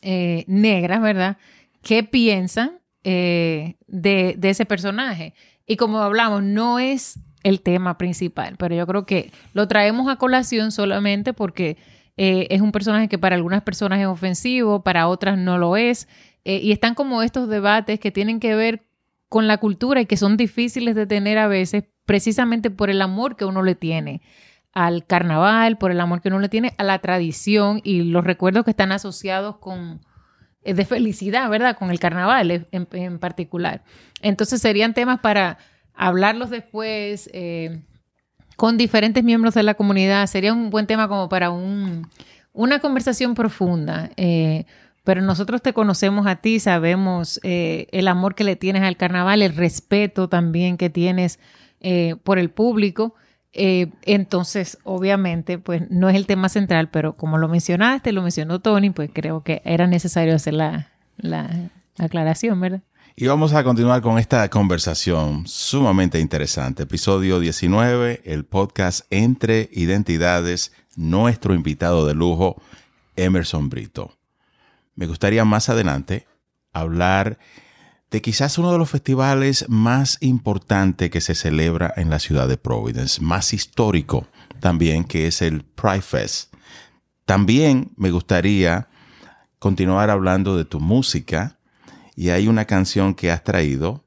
eh, 0.01 0.45
negras, 0.47 0.99
¿verdad?, 1.01 1.37
qué 1.83 2.03
piensan 2.03 2.79
de 3.03 3.75
ese 4.41 4.65
personaje. 4.65 5.33
Y 5.65 5.77
como 5.77 5.99
hablamos, 5.99 6.43
no 6.43 6.79
es 6.79 7.19
el 7.43 7.61
tema 7.61 7.97
principal, 7.97 8.55
pero 8.57 8.75
yo 8.75 8.87
creo 8.87 9.05
que 9.05 9.31
lo 9.53 9.67
traemos 9.67 10.09
a 10.09 10.17
colación 10.17 10.71
solamente 10.71 11.33
porque 11.33 11.77
eh, 12.15 12.47
es 12.49 12.61
un 12.61 12.71
personaje 12.71 13.09
que 13.09 13.17
para 13.17 13.35
algunas 13.35 13.63
personas 13.63 13.99
es 13.99 14.07
ofensivo, 14.07 14.83
para 14.83 15.07
otras 15.07 15.37
no 15.37 15.57
lo 15.57 15.75
es, 15.75 16.07
eh, 16.45 16.59
y 16.61 16.71
están 16.71 16.95
como 16.95 17.21
estos 17.21 17.49
debates 17.49 17.99
que 17.99 18.11
tienen 18.11 18.39
que 18.39 18.55
ver 18.55 18.85
con 19.29 19.47
la 19.47 19.57
cultura 19.57 20.01
y 20.01 20.05
que 20.05 20.17
son 20.17 20.37
difíciles 20.37 20.95
de 20.95 21.07
tener 21.07 21.37
a 21.37 21.47
veces 21.47 21.85
precisamente 22.05 22.69
por 22.69 22.89
el 22.89 23.01
amor 23.01 23.35
que 23.35 23.45
uno 23.45 23.63
le 23.63 23.75
tiene 23.75 24.21
al 24.73 25.05
carnaval, 25.05 25.77
por 25.77 25.91
el 25.91 25.99
amor 25.99 26.21
que 26.21 26.29
uno 26.29 26.39
le 26.39 26.49
tiene 26.49 26.73
a 26.77 26.83
la 26.83 26.99
tradición 26.99 27.81
y 27.83 28.03
los 28.03 28.23
recuerdos 28.23 28.63
que 28.63 28.71
están 28.71 28.91
asociados 28.91 29.57
con 29.57 30.01
de 30.65 30.85
felicidad, 30.85 31.49
¿verdad? 31.49 31.77
Con 31.77 31.91
el 31.91 31.99
carnaval 31.99 32.51
eh, 32.51 32.65
en, 32.71 32.87
en 32.91 33.19
particular. 33.19 33.83
Entonces 34.21 34.61
serían 34.61 34.93
temas 34.93 35.19
para 35.19 35.57
hablarlos 35.93 36.49
después 36.49 37.29
eh, 37.33 37.81
con 38.55 38.77
diferentes 38.77 39.23
miembros 39.23 39.53
de 39.53 39.63
la 39.63 39.73
comunidad. 39.73 40.27
Sería 40.27 40.53
un 40.53 40.69
buen 40.69 40.87
tema 40.87 41.07
como 41.07 41.29
para 41.29 41.51
un, 41.51 42.07
una 42.53 42.79
conversación 42.79 43.35
profunda. 43.35 44.11
eh, 44.17 44.65
pero 45.03 45.21
nosotros 45.21 45.61
te 45.61 45.73
conocemos 45.73 46.27
a 46.27 46.37
ti, 46.37 46.59
sabemos 46.59 47.39
eh, 47.43 47.87
el 47.91 48.07
amor 48.07 48.35
que 48.35 48.45
le 48.45 48.55
tienes 48.55 48.83
al 48.83 48.95
carnaval, 48.95 49.41
el 49.41 49.55
respeto 49.55 50.29
también 50.29 50.77
que 50.77 50.89
tienes 50.89 51.39
eh, 51.81 52.15
por 52.23 52.39
el 52.39 52.49
público. 52.49 53.15
Eh, 53.53 53.91
entonces, 54.01 54.79
obviamente, 54.83 55.59
pues 55.59 55.83
no 55.89 56.09
es 56.09 56.15
el 56.15 56.25
tema 56.25 56.49
central, 56.49 56.89
pero 56.89 57.15
como 57.15 57.37
lo 57.37 57.47
mencionaste, 57.47 58.11
lo 58.11 58.23
mencionó 58.23 58.59
Tony, 58.59 58.89
pues 58.89 59.11
creo 59.13 59.43
que 59.43 59.61
era 59.63 59.85
necesario 59.85 60.35
hacer 60.35 60.55
la, 60.55 60.89
la 61.17 61.69
aclaración, 61.99 62.59
¿verdad? 62.59 62.81
Y 63.15 63.27
vamos 63.27 63.53
a 63.53 63.63
continuar 63.63 64.01
con 64.01 64.17
esta 64.17 64.49
conversación 64.49 65.45
sumamente 65.45 66.19
interesante. 66.19 66.83
Episodio 66.83 67.39
19, 67.39 68.23
el 68.25 68.43
podcast 68.43 69.05
Entre 69.11 69.69
Identidades, 69.71 70.71
nuestro 70.95 71.53
invitado 71.53 72.07
de 72.07 72.15
lujo, 72.15 72.59
Emerson 73.15 73.69
Brito. 73.69 74.17
Me 74.95 75.05
gustaría 75.05 75.45
más 75.45 75.69
adelante 75.69 76.25
hablar 76.71 77.37
de 78.13 78.21
quizás 78.21 78.59
uno 78.59 78.71
de 78.71 78.77
los 78.77 78.91
festivales 78.91 79.65
más 79.69 80.19
importantes 80.21 81.09
que 81.09 81.19
se 81.19 81.33
celebra 81.33 81.91
en 81.97 82.11
la 82.11 82.19
ciudad 82.19 82.47
de 82.47 82.57
Providence, 82.57 83.19
más 83.19 83.53
histórico 83.53 84.27
también, 84.59 85.03
que 85.03 85.25
es 85.25 85.41
el 85.41 85.63
Pride 85.63 86.03
Fest. 86.03 86.53
También 87.25 87.91
me 87.97 88.11
gustaría 88.11 88.87
continuar 89.57 90.11
hablando 90.11 90.55
de 90.55 90.63
tu 90.63 90.79
música 90.79 91.57
y 92.15 92.29
hay 92.29 92.47
una 92.47 92.65
canción 92.65 93.15
que 93.15 93.31
has 93.31 93.43
traído 93.43 94.05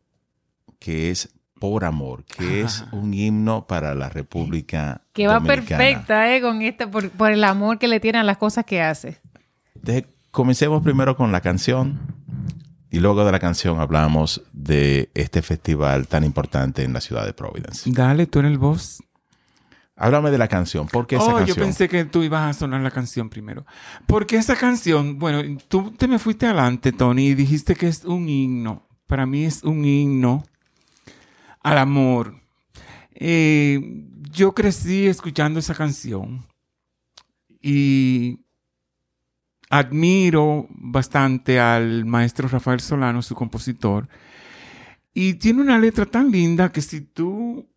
que 0.78 1.11
es 1.11 1.30
Por 1.59 1.84
Amor, 1.84 2.24
que 2.26 2.61
es 2.61 2.84
un 2.92 3.12
himno 3.12 3.66
para 3.66 3.92
la 3.96 4.09
República 4.09 5.02
Que 5.14 5.26
va 5.26 5.40
perfecta, 5.40 6.32
¿eh? 6.32 6.40
Con 6.40 6.62
esta, 6.62 6.88
por, 6.88 7.11
por 7.11 7.32
el 7.32 7.42
amor 7.42 7.80
que 7.80 7.88
le 7.88 7.98
tiene 7.98 8.18
a 8.18 8.22
las 8.22 8.36
cosas 8.36 8.64
que 8.66 8.80
hace. 8.80 9.18
De- 9.74 10.07
comencemos 10.30 10.80
primero 10.84 11.16
con 11.16 11.32
la 11.32 11.40
canción 11.40 11.98
y 12.91 12.99
luego 13.01 13.24
de 13.24 13.32
la 13.32 13.39
canción 13.39 13.80
hablamos 13.80 14.43
de 14.53 15.11
este 15.14 15.43
festival 15.43 16.07
tan 16.09 16.24
importante 16.24 16.82
en 16.82 16.93
la 16.93 17.01
ciudad 17.01 17.24
de 17.26 17.32
Providence. 17.32 17.91
Dale, 17.91 18.26
tú 18.26 18.39
eres 18.41 18.53
el 18.53 18.59
voz. 18.59 19.03
Háblame 19.99 20.30
de 20.30 20.37
la 20.39 20.47
canción. 20.49 20.87
¿Por 20.89 21.07
qué 21.07 21.16
esa 21.16 21.24
Oh, 21.24 21.30
yo 21.30 21.37
canción? 21.39 21.57
pensé 21.59 21.89
que 21.89 22.05
tú 22.05 22.22
ibas 22.22 22.55
a 22.55 22.59
sonar 22.59 22.82
la 22.82 22.91
canción 22.91 23.30
primero. 23.30 23.64
Porque 24.07 24.37
esa 24.37 24.55
canción, 24.55 25.18
bueno, 25.18 25.59
tú 25.68 25.91
te 25.93 26.07
me 26.07 26.18
fuiste 26.18 26.45
adelante, 26.47 26.93
Tony, 26.93 27.28
y 27.28 27.34
dijiste 27.34 27.74
que 27.74 27.89
es 27.89 28.05
un 28.05 28.28
himno. 28.28 28.87
Para 29.07 29.24
mí 29.24 29.45
es 29.45 29.62
un 29.62 29.84
himno 29.84 30.45
al 31.62 31.78
amor. 31.78 32.34
Eh, 33.14 33.80
yo 34.30 34.53
crecí 34.53 35.07
escuchando 35.07 35.59
esa 35.61 35.74
canción 35.74 36.45
y 37.62 38.41
admiro 39.71 40.67
bastante 40.71 41.61
al 41.61 42.05
maestro 42.05 42.49
Rafael 42.49 42.81
Solano, 42.81 43.23
su 43.23 43.35
compositor. 43.35 44.09
Y 45.12 45.35
tiene 45.35 45.62
una 45.62 45.79
letra 45.79 46.07
tan 46.07 46.31
linda 46.31 46.71
que 46.73 46.83
si 46.83 47.01
tú 47.01 47.69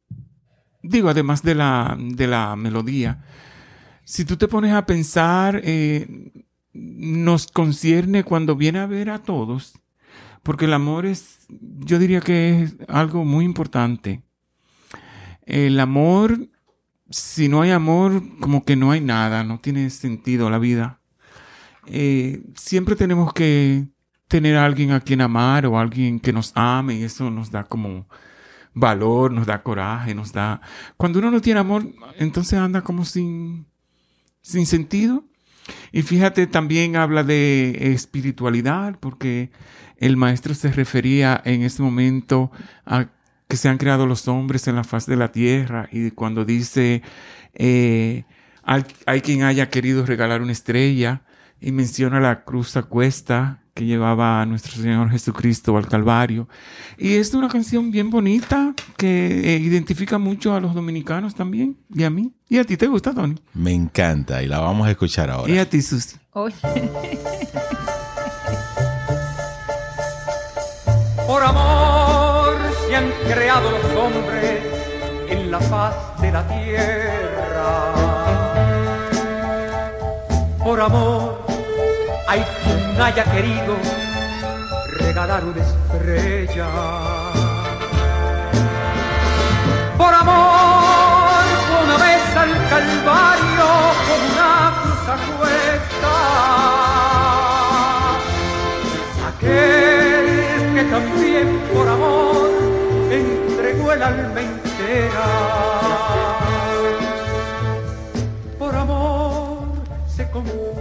digo, 0.81 1.09
además 1.09 1.43
de 1.43 1.55
la, 1.55 1.97
de 1.99 2.27
la 2.27 2.55
melodía, 2.55 3.23
si 4.03 4.25
tú 4.25 4.37
te 4.37 4.47
pones 4.47 4.73
a 4.73 4.85
pensar, 4.85 5.61
eh, 5.63 6.31
nos 6.73 7.47
concierne 7.47 8.23
cuando 8.23 8.55
viene 8.55 8.79
a 8.79 8.87
ver 8.87 9.09
a 9.09 9.19
todos, 9.19 9.73
porque 10.43 10.65
el 10.65 10.73
amor 10.73 11.05
es, 11.05 11.45
yo 11.49 11.99
diría 11.99 12.21
que 12.21 12.63
es 12.63 12.75
algo 12.87 13.25
muy 13.25 13.45
importante. 13.45 14.23
El 15.45 15.79
amor, 15.79 16.47
si 17.09 17.49
no 17.49 17.61
hay 17.61 17.71
amor, 17.71 18.23
como 18.39 18.63
que 18.63 18.75
no 18.75 18.91
hay 18.91 19.01
nada, 19.01 19.43
no 19.43 19.59
tiene 19.59 19.89
sentido 19.89 20.49
la 20.49 20.59
vida. 20.59 20.98
Eh, 21.89 22.43
siempre 22.55 22.95
tenemos 22.95 23.33
que 23.33 23.87
tener 24.27 24.55
a 24.55 24.65
alguien 24.65 24.91
a 24.91 25.01
quien 25.01 25.21
amar 25.21 25.65
o 25.65 25.79
alguien 25.79 26.19
que 26.19 26.31
nos 26.31 26.51
ame 26.55 26.95
y 26.95 27.03
eso 27.03 27.31
nos 27.31 27.51
da 27.51 27.63
como 27.63 28.07
valor, 28.73 29.31
nos 29.31 29.47
da 29.47 29.63
coraje, 29.63 30.13
nos 30.13 30.31
da... 30.31 30.61
Cuando 30.97 31.19
uno 31.19 31.31
no 31.31 31.41
tiene 31.41 31.59
amor, 31.59 31.83
entonces 32.17 32.57
anda 32.59 32.81
como 32.81 33.05
sin, 33.05 33.65
sin 34.41 34.65
sentido. 34.65 35.25
Y 35.91 36.03
fíjate, 36.03 36.47
también 36.47 36.95
habla 36.95 37.23
de 37.23 37.93
espiritualidad, 37.93 38.97
porque 38.99 39.51
el 39.97 40.17
maestro 40.17 40.53
se 40.53 40.71
refería 40.71 41.41
en 41.43 41.63
ese 41.63 41.81
momento 41.81 42.51
a 42.85 43.07
que 43.47 43.57
se 43.57 43.67
han 43.67 43.77
creado 43.77 44.05
los 44.05 44.27
hombres 44.27 44.67
en 44.67 44.75
la 44.75 44.83
faz 44.83 45.07
de 45.07 45.15
la 45.15 45.31
tierra, 45.31 45.89
y 45.91 46.11
cuando 46.11 46.45
dice, 46.45 47.01
eh, 47.53 48.23
hay, 48.63 48.85
hay 49.07 49.21
quien 49.21 49.41
haya 49.43 49.69
querido 49.69 50.05
regalar 50.05 50.41
una 50.41 50.51
estrella, 50.51 51.23
y 51.61 51.71
menciona 51.71 52.19
la 52.19 52.43
cruz 52.43 52.77
a 52.77 52.83
cuesta 52.83 53.63
que 53.73 53.85
llevaba 53.85 54.41
a 54.41 54.45
nuestro 54.45 54.73
Señor 54.73 55.09
Jesucristo 55.09 55.77
al 55.77 55.87
Calvario. 55.87 56.49
Y 56.97 57.13
es 57.13 57.33
una 57.33 57.47
canción 57.47 57.91
bien 57.91 58.09
bonita 58.09 58.73
que 58.97 59.55
eh, 59.55 59.57
identifica 59.57 60.17
mucho 60.17 60.53
a 60.53 60.59
los 60.59 60.75
dominicanos 60.75 61.33
también, 61.33 61.77
y 61.93 62.03
a 62.03 62.09
mí. 62.09 62.33
¿Y 62.49 62.57
a 62.57 62.65
ti 62.65 62.75
te 62.75 62.87
gusta, 62.87 63.13
Tony? 63.13 63.35
Me 63.53 63.71
encanta 63.73 64.43
y 64.43 64.47
la 64.47 64.59
vamos 64.59 64.85
a 64.85 64.91
escuchar 64.91 65.29
ahora. 65.29 65.49
Y 65.53 65.59
a 65.59 65.69
ti, 65.69 65.81
Susi. 65.81 66.17
Oye, 66.33 66.55
Por 71.25 71.43
amor 71.43 72.57
se 72.87 72.95
han 72.95 73.11
creado 73.27 73.71
los 73.71 73.85
hombres 73.95 74.61
en 75.29 75.51
la 75.51 75.59
faz 75.59 76.19
de 76.19 76.31
la 76.31 76.47
tierra. 76.47 77.93
Por 80.57 80.81
amor 80.81 81.48
ay 82.29 82.45
haya 83.01 83.23
querido, 83.23 83.73
regalar 84.99 85.43
una 85.45 85.61
estrella. 85.63 86.67
Por 89.97 90.13
amor, 90.13 91.43
una 91.83 91.97
vez 92.05 92.35
al 92.43 92.51
Calvario, 92.69 93.67
con 94.07 94.19
una 94.31 94.51
cruz 94.79 95.03
a 96.03 96.15
Aquel 99.29 100.27
que 100.75 100.83
también 100.83 101.47
por 101.73 101.87
amor 101.87 102.49
entregó 103.09 103.85
el 103.93 104.01
alma 104.03 104.41
entera. 104.41 105.27
Por 108.59 108.75
amor 108.75 109.63
se 110.15 110.29
confundió 110.29 110.78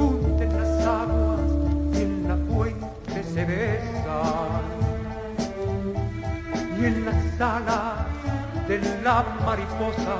de 7.38 8.80
la 9.04 9.24
mariposa 9.46 10.16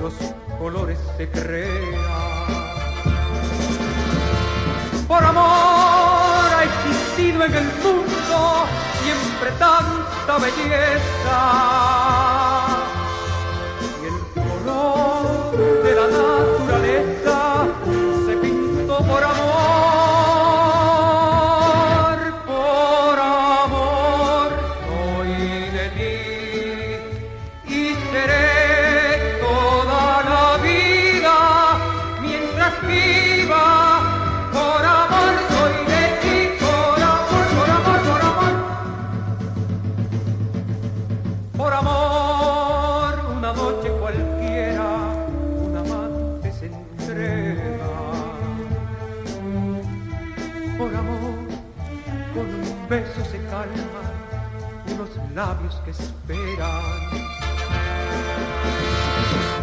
los 0.00 0.14
colores 0.58 0.98
se 1.18 1.28
crean. 1.28 1.68
Por 5.06 5.22
amor 5.22 5.44
ha 5.44 6.64
existido 6.64 7.44
en 7.44 7.54
el 7.54 7.64
mundo 7.64 8.64
siempre 9.02 9.50
tanta 9.58 10.38
belleza. 10.38 11.38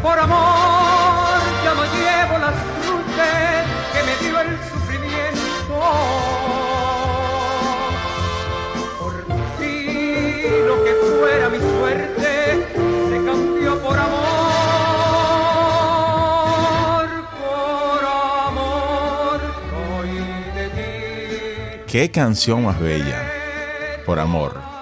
Por 0.06 0.20
amor, 0.20 1.42
ya 1.64 1.74
no 1.74 1.84
llevo 1.84 2.38
las 2.38 2.54
cruces 2.84 3.66
que 3.92 4.00
me 4.04 4.14
dio 4.24 4.40
el 4.40 4.50
sufrimiento. 4.70 5.74
Por 9.00 9.14
ti, 9.58 9.84
lo 10.68 10.76
que 10.84 10.94
fuera 10.94 11.50
mi 11.50 11.58
suerte 11.58 12.68
se 13.10 13.18
cambió 13.26 13.82
por 13.82 13.98
amor. 13.98 14.16
Por 17.42 18.06
amor, 18.46 19.40
soy 19.72 20.12
de 20.54 20.66
ti. 20.70 21.92
Qué 21.92 22.12
canción 22.12 22.64
más 22.64 22.80
bella. 22.80 23.28
Por 24.06 24.20
amor. 24.20 24.75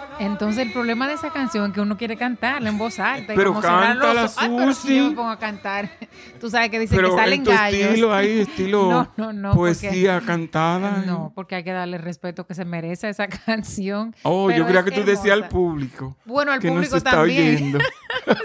Entonces 0.43 0.65
el 0.67 0.73
problema 0.73 1.07
de 1.07 1.13
esa 1.13 1.29
canción 1.31 1.67
es 1.67 1.73
que 1.73 1.81
uno 1.81 1.97
quiere 1.97 2.17
cantarla 2.17 2.67
en 2.69 2.77
voz 2.77 2.99
alta. 2.99 3.33
y 3.33 3.35
Pero 3.37 3.53
como 3.53 3.65
ojos. 3.65 4.35
Ay, 4.37 4.49
pero 4.51 4.73
si 4.73 4.81
Susi. 4.81 4.97
yo 4.97 5.09
me 5.09 5.15
pongo 5.15 5.29
a 5.29 5.39
cantar. 5.39 5.89
Tú 6.41 6.49
sabes 6.49 6.69
que 6.69 6.79
dicen 6.79 6.99
que 6.99 7.11
salen 7.11 7.33
en 7.39 7.43
tu 7.45 7.51
gallos. 7.51 7.79
estilo 7.79 8.13
ahí, 8.13 8.39
estilo 8.41 8.89
No, 8.89 9.11
no, 9.17 9.33
no, 9.33 9.53
poesía 9.53 10.19
cantada. 10.21 11.03
No, 11.05 11.31
porque 11.33 11.55
hay 11.55 11.63
que 11.63 11.71
darle 11.71 11.97
el 11.97 12.03
respeto 12.03 12.45
que 12.45 12.53
se 12.55 12.65
merece 12.65 13.07
a 13.07 13.09
esa 13.11 13.27
canción. 13.45 14.13
Oh, 14.23 14.47
Pero 14.47 14.59
yo 14.59 14.65
creía 14.65 14.83
que 14.83 14.91
tú 14.91 15.03
decías 15.03 15.33
al 15.33 15.47
público. 15.47 16.17
Bueno, 16.25 16.51
al 16.51 16.59
que 16.59 16.67
nos 16.67 16.75
público 16.75 16.97
está 16.97 17.11
también. 17.11 17.55
oyendo. 17.55 17.79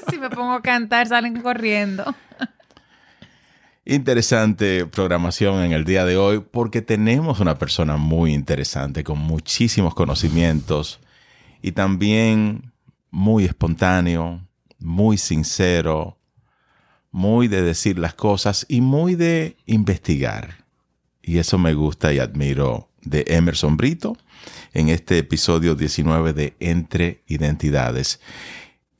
si 0.08 0.18
me 0.18 0.30
pongo 0.30 0.52
a 0.52 0.62
cantar, 0.62 1.08
salen 1.08 1.40
corriendo. 1.42 2.04
Interesante 3.84 4.84
programación 4.84 5.62
en 5.64 5.72
el 5.72 5.84
día 5.84 6.04
de 6.04 6.16
hoy 6.18 6.40
porque 6.40 6.82
tenemos 6.82 7.40
una 7.40 7.58
persona 7.58 7.96
muy 7.96 8.34
interesante 8.34 9.02
con 9.02 9.18
muchísimos 9.18 9.94
conocimientos 9.94 11.00
y 11.62 11.72
también 11.72 12.72
muy 13.10 13.44
espontáneo, 13.44 14.46
muy 14.78 15.18
sincero, 15.18 16.18
muy 17.10 17.48
de 17.48 17.62
decir 17.62 17.98
las 17.98 18.14
cosas 18.14 18.66
y 18.68 18.80
muy 18.80 19.14
de 19.14 19.56
investigar. 19.66 20.64
Y 21.22 21.38
eso 21.38 21.58
me 21.58 21.74
gusta 21.74 22.12
y 22.12 22.18
admiro 22.18 22.88
de 23.02 23.24
Emerson 23.28 23.76
Brito 23.76 24.16
en 24.72 24.88
este 24.88 25.18
episodio 25.18 25.74
19 25.74 26.32
de 26.32 26.56
Entre 26.60 27.22
Identidades. 27.26 28.20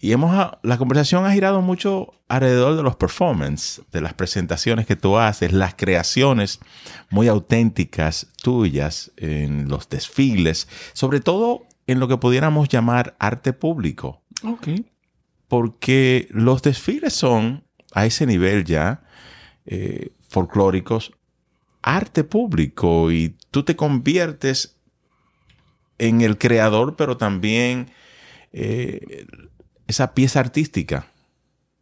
Y 0.00 0.12
hemos, 0.12 0.52
la 0.62 0.78
conversación 0.78 1.26
ha 1.26 1.32
girado 1.32 1.60
mucho 1.60 2.14
alrededor 2.28 2.76
de 2.76 2.84
los 2.84 2.94
performances, 2.94 3.82
de 3.90 4.00
las 4.00 4.14
presentaciones 4.14 4.86
que 4.86 4.94
tú 4.94 5.18
haces, 5.18 5.52
las 5.52 5.74
creaciones 5.74 6.60
muy 7.10 7.26
auténticas 7.26 8.28
tuyas 8.40 9.10
en 9.16 9.68
los 9.68 9.88
desfiles, 9.88 10.68
sobre 10.92 11.20
todo 11.20 11.67
en 11.88 11.98
lo 11.98 12.06
que 12.06 12.16
pudiéramos 12.18 12.68
llamar 12.68 13.16
arte 13.18 13.52
público, 13.52 14.22
Ok. 14.44 14.68
porque 15.48 16.28
los 16.30 16.62
desfiles 16.62 17.14
son 17.14 17.64
a 17.92 18.06
ese 18.06 18.26
nivel 18.26 18.64
ya 18.64 19.02
eh, 19.66 20.12
folclóricos, 20.28 21.12
arte 21.82 22.22
público 22.24 23.10
y 23.10 23.34
tú 23.50 23.62
te 23.64 23.74
conviertes 23.74 24.76
en 25.98 26.20
el 26.20 26.38
creador, 26.38 26.94
pero 26.96 27.16
también 27.16 27.90
eh, 28.52 29.26
esa 29.86 30.14
pieza 30.14 30.40
artística. 30.40 31.06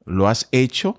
Lo 0.04 0.28
has 0.28 0.48
hecho 0.52 0.98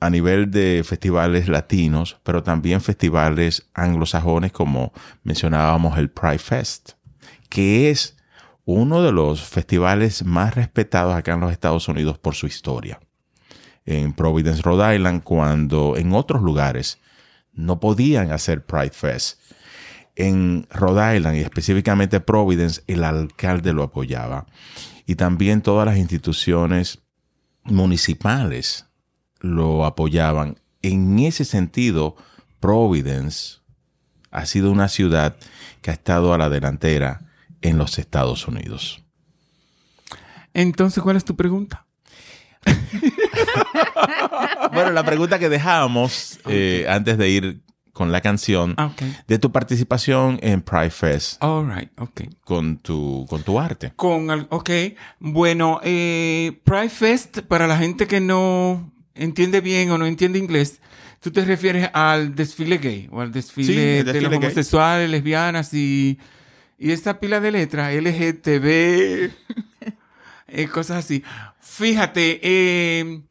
a 0.00 0.10
nivel 0.10 0.50
de 0.50 0.82
festivales 0.84 1.48
latinos, 1.48 2.18
pero 2.22 2.42
también 2.42 2.80
festivales 2.80 3.66
anglosajones 3.72 4.52
como 4.52 4.92
mencionábamos 5.22 5.96
el 5.98 6.10
Pride 6.10 6.38
Fest, 6.38 6.92
que 7.52 7.90
es 7.90 8.16
uno 8.64 9.02
de 9.02 9.12
los 9.12 9.42
festivales 9.42 10.24
más 10.24 10.54
respetados 10.54 11.14
acá 11.14 11.34
en 11.34 11.40
los 11.40 11.52
Estados 11.52 11.86
Unidos 11.86 12.16
por 12.16 12.34
su 12.34 12.46
historia. 12.46 12.98
En 13.84 14.14
Providence, 14.14 14.62
Rhode 14.62 14.96
Island, 14.96 15.22
cuando 15.22 15.98
en 15.98 16.14
otros 16.14 16.40
lugares 16.40 16.98
no 17.52 17.78
podían 17.78 18.32
hacer 18.32 18.64
Pride 18.64 18.92
Fest. 18.92 19.38
En 20.16 20.66
Rhode 20.70 21.18
Island 21.18 21.36
y 21.36 21.40
específicamente 21.40 22.20
Providence, 22.20 22.82
el 22.86 23.04
alcalde 23.04 23.74
lo 23.74 23.82
apoyaba. 23.82 24.46
Y 25.04 25.16
también 25.16 25.60
todas 25.60 25.84
las 25.84 25.98
instituciones 25.98 27.00
municipales 27.64 28.86
lo 29.40 29.84
apoyaban. 29.84 30.56
En 30.80 31.18
ese 31.18 31.44
sentido, 31.44 32.16
Providence 32.60 33.58
ha 34.30 34.46
sido 34.46 34.72
una 34.72 34.88
ciudad 34.88 35.36
que 35.82 35.90
ha 35.90 35.94
estado 35.94 36.32
a 36.32 36.38
la 36.38 36.48
delantera 36.48 37.28
en 37.62 37.78
los 37.78 37.98
Estados 37.98 38.46
Unidos. 38.46 39.02
Entonces, 40.54 41.02
¿cuál 41.02 41.16
es 41.16 41.24
tu 41.24 41.34
pregunta? 41.36 41.86
Bueno, 44.72 44.90
la 44.90 45.04
pregunta 45.04 45.38
que 45.38 45.48
dejamos 45.48 46.38
eh, 46.48 46.86
antes 46.88 47.18
de 47.18 47.28
ir 47.28 47.60
con 47.92 48.10
la 48.10 48.20
canción 48.22 48.74
Ah, 48.78 48.90
de 49.28 49.38
tu 49.38 49.52
participación 49.52 50.38
en 50.42 50.62
Pride 50.62 50.90
Fest 50.90 51.42
All 51.42 51.68
right, 51.74 51.90
ok. 52.00 52.22
con 52.44 52.78
tu, 52.78 53.26
con 53.28 53.42
tu 53.42 53.60
arte. 53.60 53.92
Con 53.96 54.30
al- 54.30 54.46
ok. 54.50 54.70
Bueno, 55.20 55.78
eh, 55.82 56.58
Pride 56.64 56.88
Fest, 56.88 57.40
para 57.40 57.66
la 57.66 57.76
gente 57.76 58.06
que 58.06 58.20
no 58.20 58.90
entiende 59.14 59.60
bien 59.60 59.90
o 59.90 59.98
no 59.98 60.06
entiende 60.06 60.38
inglés, 60.38 60.80
tú 61.20 61.30
te 61.30 61.44
refieres 61.44 61.90
al 61.92 62.34
desfile 62.34 62.78
gay 62.78 63.08
o 63.12 63.20
al 63.20 63.30
desfile, 63.30 63.66
Sí, 63.66 63.78
el 63.98 64.04
de 64.06 64.20
los 64.22 64.30
gay. 64.30 64.38
homosexuales, 64.38 65.10
lesbianas 65.10 65.74
y, 65.74 66.18
y 66.82 66.90
esta 66.90 67.20
pila 67.20 67.38
de 67.38 67.52
letras, 67.52 67.94
LGTB, 68.02 69.30
eh, 70.48 70.68
cosas 70.68 71.04
así. 71.04 71.22
Fíjate, 71.60 72.40
eh, 72.42 73.22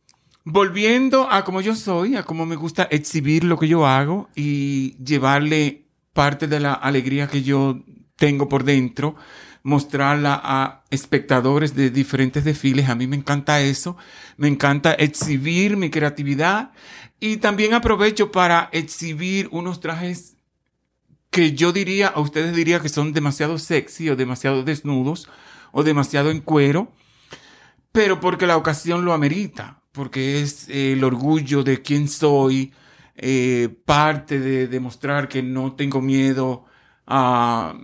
volviendo 0.46 1.30
a 1.30 1.44
como 1.44 1.60
yo 1.60 1.76
soy, 1.76 2.16
a 2.16 2.24
cómo 2.24 2.46
me 2.46 2.56
gusta 2.56 2.88
exhibir 2.90 3.44
lo 3.44 3.60
que 3.60 3.68
yo 3.68 3.86
hago 3.86 4.30
y 4.36 4.96
llevarle 5.04 5.84
parte 6.14 6.48
de 6.48 6.62
la 6.62 6.74
alegría 6.74 7.28
que 7.28 7.44
yo 7.44 7.84
tengo 8.16 8.48
por 8.48 8.64
dentro, 8.64 9.18
mostrarla 9.64 10.40
a 10.42 10.86
espectadores 10.90 11.76
de 11.76 11.90
diferentes 11.90 12.46
desfiles. 12.46 12.88
A 12.88 12.96
mí 12.96 13.06
me 13.06 13.18
encanta 13.18 13.60
eso. 13.60 13.98
Me 14.38 14.48
encanta 14.48 14.94
exhibir 14.94 15.76
mi 15.76 15.90
creatividad 15.90 16.72
y 17.20 17.38
también 17.38 17.74
aprovecho 17.74 18.32
para 18.32 18.70
exhibir 18.72 19.50
unos 19.52 19.82
trajes 19.82 20.38
que 21.32 21.54
yo 21.54 21.72
diría, 21.72 22.10
a 22.10 22.20
ustedes 22.20 22.56
diría 22.56 22.82
que 22.82 22.90
son 22.90 23.14
demasiado 23.14 23.58
sexy 23.58 24.10
o 24.10 24.16
demasiado 24.16 24.64
desnudos 24.64 25.30
o 25.72 25.84
demasiado 25.84 26.30
en 26.30 26.42
cuero, 26.42 26.92
pero 27.92 28.20
porque 28.20 28.46
la 28.48 28.58
ocasión 28.58 29.06
lo 29.06 29.14
amerita, 29.14 29.82
porque 29.94 30.42
es 30.42 30.68
eh, 30.70 30.94
el 30.94 31.04
orgullo 31.04 31.64
de 31.64 31.82
quién 31.82 32.08
soy, 32.10 32.74
eh, 33.16 33.70
parte 33.86 34.40
de 34.40 34.68
demostrar 34.68 35.30
que 35.30 35.42
no 35.42 35.74
tengo 35.74 36.02
miedo 36.02 36.66
a, 37.08 37.76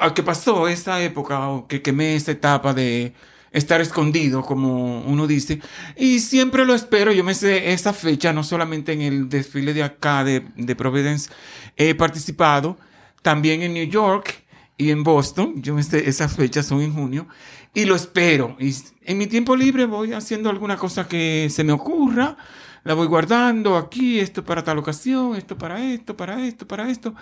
a 0.00 0.14
que 0.14 0.22
pasó 0.22 0.68
esa 0.68 1.02
época 1.02 1.48
o 1.48 1.66
que 1.66 1.82
quemé 1.82 2.14
esa 2.14 2.32
etapa 2.32 2.72
de 2.72 3.14
estar 3.54 3.80
escondido, 3.80 4.42
como 4.42 5.00
uno 5.02 5.26
dice. 5.26 5.60
Y 5.96 6.18
siempre 6.18 6.66
lo 6.66 6.74
espero. 6.74 7.12
Yo 7.12 7.24
me 7.24 7.34
sé 7.34 7.72
esa 7.72 7.94
fecha, 7.94 8.32
no 8.34 8.42
solamente 8.44 8.92
en 8.92 9.00
el 9.00 9.28
desfile 9.30 9.72
de 9.72 9.84
acá 9.84 10.24
de, 10.24 10.44
de 10.56 10.76
Providence, 10.76 11.30
he 11.76 11.94
participado, 11.94 12.76
también 13.22 13.62
en 13.62 13.72
New 13.72 13.86
York 13.86 14.44
y 14.76 14.90
en 14.90 15.04
Boston. 15.04 15.62
Yo 15.62 15.74
me 15.74 15.82
sé, 15.82 16.08
esas 16.08 16.36
fechas 16.36 16.66
son 16.66 16.82
en 16.82 16.92
junio. 16.92 17.28
Y 17.72 17.86
lo 17.86 17.94
espero. 17.94 18.56
Y 18.58 18.74
en 19.02 19.18
mi 19.18 19.26
tiempo 19.28 19.56
libre 19.56 19.86
voy 19.86 20.12
haciendo 20.12 20.50
alguna 20.50 20.76
cosa 20.76 21.08
que 21.08 21.48
se 21.50 21.64
me 21.64 21.72
ocurra. 21.72 22.36
La 22.82 22.94
voy 22.94 23.06
guardando 23.06 23.76
aquí, 23.76 24.18
esto 24.18 24.44
para 24.44 24.62
tal 24.62 24.78
ocasión, 24.78 25.36
esto 25.36 25.56
para 25.56 25.82
esto, 25.82 26.16
para 26.16 26.44
esto, 26.44 26.66
para 26.66 26.90
esto. 26.90 27.14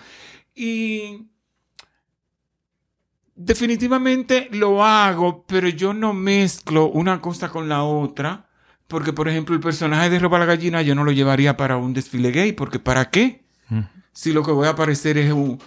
Y 0.55 1.27
definitivamente 3.35 4.49
lo 4.51 4.83
hago, 4.83 5.43
pero 5.47 5.67
yo 5.69 5.93
no 5.93 6.13
mezclo 6.13 6.87
una 6.87 7.21
cosa 7.21 7.49
con 7.49 7.69
la 7.69 7.83
otra. 7.83 8.47
Porque, 8.87 9.13
por 9.13 9.27
ejemplo, 9.27 9.55
el 9.55 9.61
personaje 9.61 10.09
de 10.09 10.19
Roba 10.19 10.39
la 10.39 10.45
Gallina 10.45 10.81
yo 10.81 10.93
no 10.93 11.03
lo 11.03 11.11
llevaría 11.11 11.57
para 11.57 11.77
un 11.77 11.93
desfile 11.93 12.31
gay, 12.31 12.51
porque 12.51 12.79
¿para 12.79 13.09
qué? 13.09 13.43
Si 14.11 14.31
lo 14.33 14.43
que 14.43 14.51
voy 14.51 14.67
a 14.67 14.71
aparecer 14.71 15.17
es 15.17 15.31
un, 15.31 15.59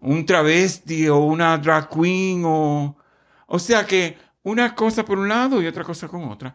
un 0.00 0.24
travesti 0.24 1.08
o 1.08 1.18
una 1.18 1.58
drag 1.58 1.88
queen 1.90 2.42
o... 2.46 2.96
O 3.46 3.58
sea 3.58 3.86
que 3.86 4.16
una 4.42 4.74
cosa 4.74 5.04
por 5.04 5.18
un 5.18 5.28
lado 5.28 5.60
y 5.60 5.66
otra 5.66 5.84
cosa 5.84 6.08
con 6.08 6.24
otra. 6.24 6.54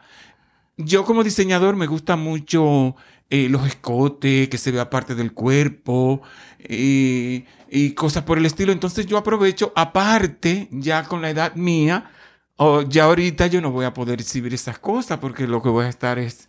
Yo 0.77 1.03
como 1.05 1.23
diseñador 1.23 1.75
me 1.75 1.87
gusta 1.87 2.15
mucho 2.15 2.95
eh, 3.29 3.49
los 3.49 3.65
escotes, 3.67 4.47
que 4.47 4.57
se 4.57 4.71
vea 4.71 4.89
parte 4.89 5.15
del 5.15 5.33
cuerpo 5.33 6.21
eh, 6.59 7.45
y 7.69 7.91
cosas 7.91 8.23
por 8.23 8.37
el 8.37 8.45
estilo. 8.45 8.71
Entonces 8.71 9.05
yo 9.07 9.17
aprovecho, 9.17 9.73
aparte, 9.75 10.69
ya 10.71 11.03
con 11.03 11.21
la 11.21 11.31
edad 11.31 11.55
mía, 11.55 12.11
o 12.57 12.83
ya 12.83 13.05
ahorita 13.05 13.47
yo 13.47 13.59
no 13.59 13.71
voy 13.71 13.85
a 13.85 13.93
poder 13.93 14.21
exhibir 14.21 14.53
esas 14.53 14.79
cosas 14.79 15.19
porque 15.19 15.47
lo 15.47 15.61
que 15.61 15.69
voy 15.69 15.85
a 15.85 15.89
estar 15.89 16.19
es, 16.19 16.47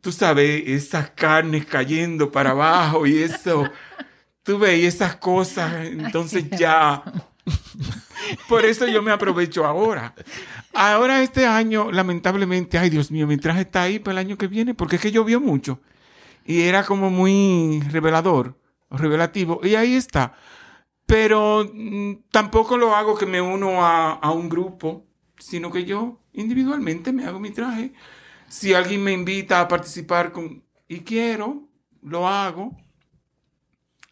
tú 0.00 0.12
sabes, 0.12 0.62
esas 0.68 1.10
carnes 1.10 1.66
cayendo 1.66 2.30
para 2.32 2.50
abajo 2.50 3.06
y 3.06 3.18
eso. 3.18 3.64
Tú 4.42 4.60
ves 4.60 4.84
esas 4.84 5.16
cosas, 5.16 5.86
entonces 5.86 6.48
ya... 6.50 7.02
Por 8.48 8.64
eso 8.64 8.86
yo 8.86 9.02
me 9.02 9.10
aprovecho 9.10 9.64
ahora. 9.64 10.14
Ahora 10.72 11.22
este 11.22 11.46
año, 11.46 11.90
lamentablemente, 11.90 12.78
ay 12.78 12.90
Dios 12.90 13.10
mío, 13.10 13.26
mi 13.26 13.36
traje 13.36 13.62
está 13.62 13.82
ahí 13.82 13.98
para 13.98 14.12
el 14.12 14.26
año 14.26 14.38
que 14.38 14.46
viene, 14.46 14.74
porque 14.74 14.96
es 14.96 15.02
que 15.02 15.12
llovió 15.12 15.40
mucho. 15.40 15.80
Y 16.44 16.62
era 16.62 16.84
como 16.84 17.10
muy 17.10 17.82
revelador, 17.90 18.58
revelativo. 18.90 19.60
Y 19.62 19.74
ahí 19.74 19.94
está. 19.94 20.34
Pero 21.06 21.70
mm, 21.72 22.12
tampoco 22.30 22.76
lo 22.76 22.94
hago 22.94 23.16
que 23.16 23.26
me 23.26 23.40
uno 23.40 23.84
a, 23.84 24.12
a 24.12 24.30
un 24.32 24.48
grupo, 24.48 25.06
sino 25.38 25.70
que 25.70 25.84
yo 25.84 26.20
individualmente 26.32 27.12
me 27.12 27.24
hago 27.26 27.40
mi 27.40 27.50
traje. 27.50 27.92
Si 28.48 28.74
alguien 28.74 29.02
me 29.02 29.12
invita 29.12 29.60
a 29.60 29.68
participar 29.68 30.32
con, 30.32 30.64
y 30.88 31.00
quiero, 31.00 31.68
lo 32.02 32.28
hago. 32.28 32.76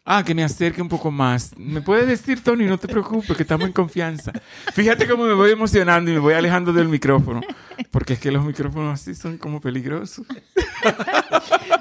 Ah, 0.07 0.23
que 0.23 0.35
me 0.35 0.43
acerque 0.43 0.83
un 0.83 0.87
poco 0.87 1.09
más. 1.09 1.57
¿Me 1.57 1.81
puedes 1.81 2.07
decir, 2.07 2.43
Tony? 2.43 2.65
No 2.65 2.77
te 2.77 2.87
preocupes, 2.87 3.35
que 3.35 3.41
estamos 3.41 3.65
en 3.65 3.73
confianza. 3.73 4.31
Fíjate 4.71 5.07
cómo 5.07 5.23
me 5.23 5.33
voy 5.33 5.49
emocionando 5.49 6.11
y 6.11 6.13
me 6.13 6.19
voy 6.19 6.35
alejando 6.35 6.71
del 6.71 6.87
micrófono. 6.87 7.41
Porque 7.89 8.13
es 8.13 8.19
que 8.19 8.31
los 8.31 8.45
micrófonos 8.45 9.01
así 9.01 9.15
son 9.15 9.39
como 9.39 9.59
peligrosos. 9.59 10.23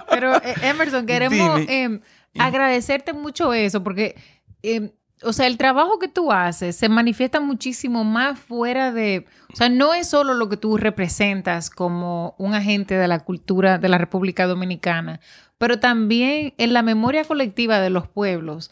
Pero, 0.09 0.37
eh, 0.37 0.55
Emerson, 0.63 1.05
queremos 1.05 1.61
eh, 1.69 2.01
agradecerte 2.39 3.13
mucho 3.13 3.53
eso, 3.53 3.85
porque, 3.85 4.17
eh, 4.63 4.95
o 5.25 5.33
sea, 5.33 5.47
el 5.47 5.57
trabajo 5.57 5.99
que 5.99 6.09
tú 6.09 6.33
haces 6.33 6.77
se 6.77 6.89
manifiesta 6.89 7.41
muchísimo 7.41 8.05
más 8.05 8.39
fuera 8.39 8.93
de, 8.93 9.27
o 9.53 9.57
sea, 9.57 9.69
no 9.69 9.95
es 9.95 10.09
solo 10.09 10.35
lo 10.35 10.49
que 10.49 10.57
tú 10.57 10.77
representas 10.77 11.71
como 11.71 12.35
un 12.39 12.55
agente 12.55 12.95
de 12.95 13.09
la 13.09 13.21
cultura 13.21 13.79
de 13.79 13.89
la 13.89 13.99
República 13.99 14.47
Dominicana, 14.47 15.21
pero 15.59 15.81
también 15.81 16.55
en 16.59 16.73
la 16.73 16.83
memoria 16.83 17.25
colectiva 17.25 17.81
de 17.81 17.91
los 17.91 18.09
pueblos. 18.09 18.71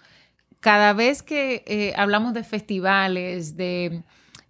Cada 0.60 0.92
vez 0.92 1.22
que 1.22 1.64
eh, 1.66 1.92
hablamos 1.96 2.34
de 2.34 2.44
festivales, 2.44 3.56
de, 3.56 4.02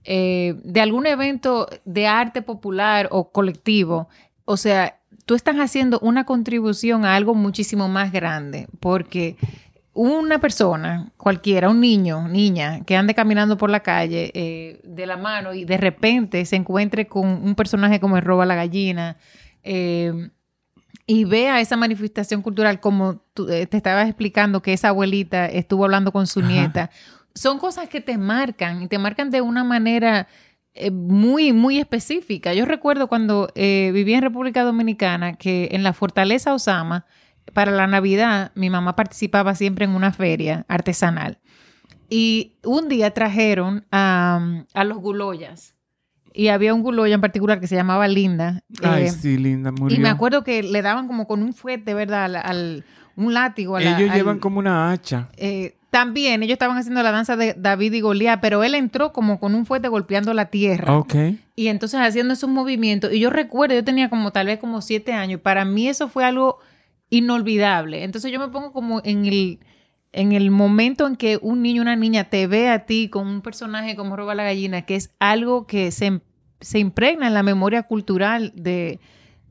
eh, 0.04 0.54
de 0.62 0.80
algún 0.80 1.06
evento 1.06 1.68
de 1.84 2.06
arte 2.06 2.42
popular 2.42 3.08
o 3.10 3.30
colectivo, 3.30 4.08
o 4.44 4.56
sea, 4.56 4.98
tú 5.24 5.34
estás 5.34 5.56
haciendo 5.56 5.98
una 6.00 6.24
contribución 6.24 7.04
a 7.04 7.14
algo 7.14 7.34
muchísimo 7.34 7.88
más 7.88 8.12
grande, 8.12 8.68
porque 8.80 9.36
una 9.94 10.38
persona, 10.38 11.10
cualquiera, 11.18 11.68
un 11.68 11.80
niño, 11.80 12.26
niña, 12.28 12.82
que 12.84 12.96
ande 12.96 13.14
caminando 13.14 13.58
por 13.58 13.68
la 13.68 13.80
calle 13.80 14.30
eh, 14.34 14.80
de 14.84 15.06
la 15.06 15.18
mano 15.18 15.52
y 15.52 15.64
de 15.64 15.76
repente 15.76 16.44
se 16.46 16.56
encuentre 16.56 17.06
con 17.06 17.26
un 17.26 17.54
personaje 17.54 18.00
como 18.00 18.16
el 18.16 18.22
roba 18.22 18.46
la 18.46 18.54
gallina 18.54 19.18
eh, 19.62 20.30
y 21.06 21.24
vea 21.24 21.60
esa 21.60 21.76
manifestación 21.76 22.40
cultural 22.40 22.80
como 22.80 23.16
tú, 23.34 23.50
eh, 23.50 23.66
te 23.66 23.76
estabas 23.76 24.08
explicando 24.08 24.62
que 24.62 24.72
esa 24.72 24.88
abuelita 24.88 25.46
estuvo 25.46 25.84
hablando 25.84 26.10
con 26.10 26.26
su 26.26 26.40
Ajá. 26.40 26.48
nieta, 26.48 26.90
son 27.34 27.58
cosas 27.58 27.88
que 27.88 28.00
te 28.00 28.16
marcan 28.16 28.82
y 28.82 28.88
te 28.88 28.98
marcan 28.98 29.30
de 29.30 29.42
una 29.42 29.62
manera 29.62 30.26
muy, 30.90 31.52
muy 31.52 31.78
específica. 31.78 32.54
Yo 32.54 32.64
recuerdo 32.64 33.06
cuando 33.06 33.50
vivía 33.54 34.16
en 34.16 34.22
República 34.22 34.64
Dominicana 34.64 35.34
que 35.34 35.68
en 35.72 35.82
la 35.82 35.92
Fortaleza 35.92 36.54
Osama, 36.54 37.04
para 37.52 37.70
la 37.72 37.86
Navidad, 37.86 38.52
mi 38.54 38.70
mamá 38.70 38.96
participaba 38.96 39.54
siempre 39.54 39.84
en 39.84 39.92
una 39.92 40.12
feria 40.12 40.64
artesanal. 40.68 41.38
Y 42.08 42.52
un 42.64 42.88
día 42.88 43.12
trajeron 43.12 43.86
a, 43.90 44.64
a 44.74 44.84
los 44.84 44.98
guloyas. 44.98 45.74
Y 46.34 46.48
había 46.48 46.72
un 46.74 46.82
guloya 46.82 47.14
en 47.14 47.20
particular 47.20 47.60
que 47.60 47.66
se 47.66 47.74
llamaba 47.74 48.08
Linda. 48.08 48.62
Ay, 48.82 49.04
eh, 49.04 49.10
sí, 49.10 49.36
linda, 49.36 49.70
murió. 49.70 49.96
y 49.96 50.00
me 50.00 50.08
acuerdo 50.08 50.44
que 50.44 50.62
le 50.62 50.80
daban 50.82 51.06
como 51.06 51.26
con 51.26 51.42
un 51.42 51.52
fuete, 51.52 51.92
¿verdad? 51.94 52.24
Al, 52.24 52.36
al- 52.36 52.84
un 53.16 53.34
látigo. 53.34 53.76
a 53.76 53.80
la- 53.80 53.98
Ellos 53.98 54.10
al- 54.10 54.16
llevan 54.16 54.38
como 54.38 54.58
una 54.58 54.90
hacha. 54.92 55.28
eh, 55.36 55.76
también 55.90 56.42
ellos 56.42 56.54
estaban 56.54 56.78
haciendo 56.78 57.02
la 57.02 57.12
danza 57.12 57.36
de 57.36 57.52
David 57.58 57.92
y 57.92 58.00
Goliat, 58.00 58.40
pero 58.40 58.64
él 58.64 58.74
entró 58.74 59.12
como 59.12 59.38
con 59.38 59.54
un 59.54 59.66
fuete 59.66 59.88
golpeando 59.88 60.32
la 60.32 60.46
tierra. 60.46 60.96
Ok. 60.96 61.14
Y 61.54 61.66
entonces 61.68 62.00
haciendo 62.00 62.32
esos 62.32 62.48
movimientos. 62.48 63.12
Y 63.12 63.20
yo 63.20 63.28
recuerdo, 63.28 63.74
yo 63.74 63.84
tenía 63.84 64.08
como 64.08 64.30
tal 64.30 64.46
vez 64.46 64.58
como 64.58 64.80
siete 64.80 65.12
años. 65.12 65.38
Para 65.42 65.66
mí 65.66 65.88
eso 65.88 66.08
fue 66.08 66.24
algo 66.24 66.60
inolvidable. 67.12 68.04
Entonces 68.04 68.32
yo 68.32 68.40
me 68.40 68.48
pongo 68.48 68.72
como 68.72 69.02
en 69.04 69.26
el, 69.26 69.58
en 70.12 70.32
el 70.32 70.50
momento 70.50 71.06
en 71.06 71.16
que 71.16 71.38
un 71.42 71.60
niño 71.60 71.82
o 71.82 71.84
una 71.84 71.94
niña 71.94 72.24
te 72.24 72.46
ve 72.46 72.70
a 72.70 72.86
ti 72.86 73.08
con 73.10 73.26
un 73.26 73.42
personaje 73.42 73.96
como 73.96 74.16
Roba 74.16 74.34
la 74.34 74.44
Gallina, 74.44 74.82
que 74.82 74.96
es 74.96 75.10
algo 75.18 75.66
que 75.66 75.90
se, 75.90 76.22
se 76.62 76.78
impregna 76.78 77.26
en 77.26 77.34
la 77.34 77.42
memoria 77.42 77.82
cultural 77.82 78.52
de, 78.56 78.98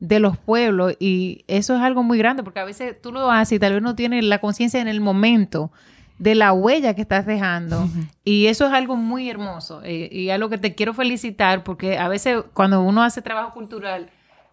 de 0.00 0.18
los 0.18 0.36
pueblos. 0.36 0.94
Y 0.98 1.44
eso 1.46 1.76
es 1.76 1.82
algo 1.82 2.02
muy 2.02 2.18
grande, 2.18 2.42
porque 2.42 2.58
a 2.58 2.64
veces 2.64 3.00
tú 3.00 3.12
lo 3.12 3.30
haces 3.30 3.56
y 3.56 3.58
tal 3.60 3.74
vez 3.74 3.82
no 3.82 3.94
tienes 3.94 4.24
la 4.24 4.40
conciencia 4.40 4.80
en 4.80 4.88
el 4.88 5.00
momento 5.00 5.70
de 6.18 6.34
la 6.34 6.52
huella 6.52 6.94
que 6.94 7.02
estás 7.02 7.26
dejando. 7.26 7.88
Y 8.24 8.46
eso 8.46 8.66
es 8.66 8.72
algo 8.72 8.96
muy 8.96 9.30
hermoso. 9.30 9.82
eh, 9.84 10.08
y 10.10 10.30
algo 10.30 10.48
que 10.48 10.58
te 10.58 10.74
quiero 10.74 10.94
felicitar, 10.94 11.62
porque 11.62 11.96
a 11.96 12.08
veces 12.08 12.42
cuando 12.54 12.82
uno 12.82 13.04
hace 13.04 13.22
trabajo 13.22 13.52
cultural, 13.52 14.10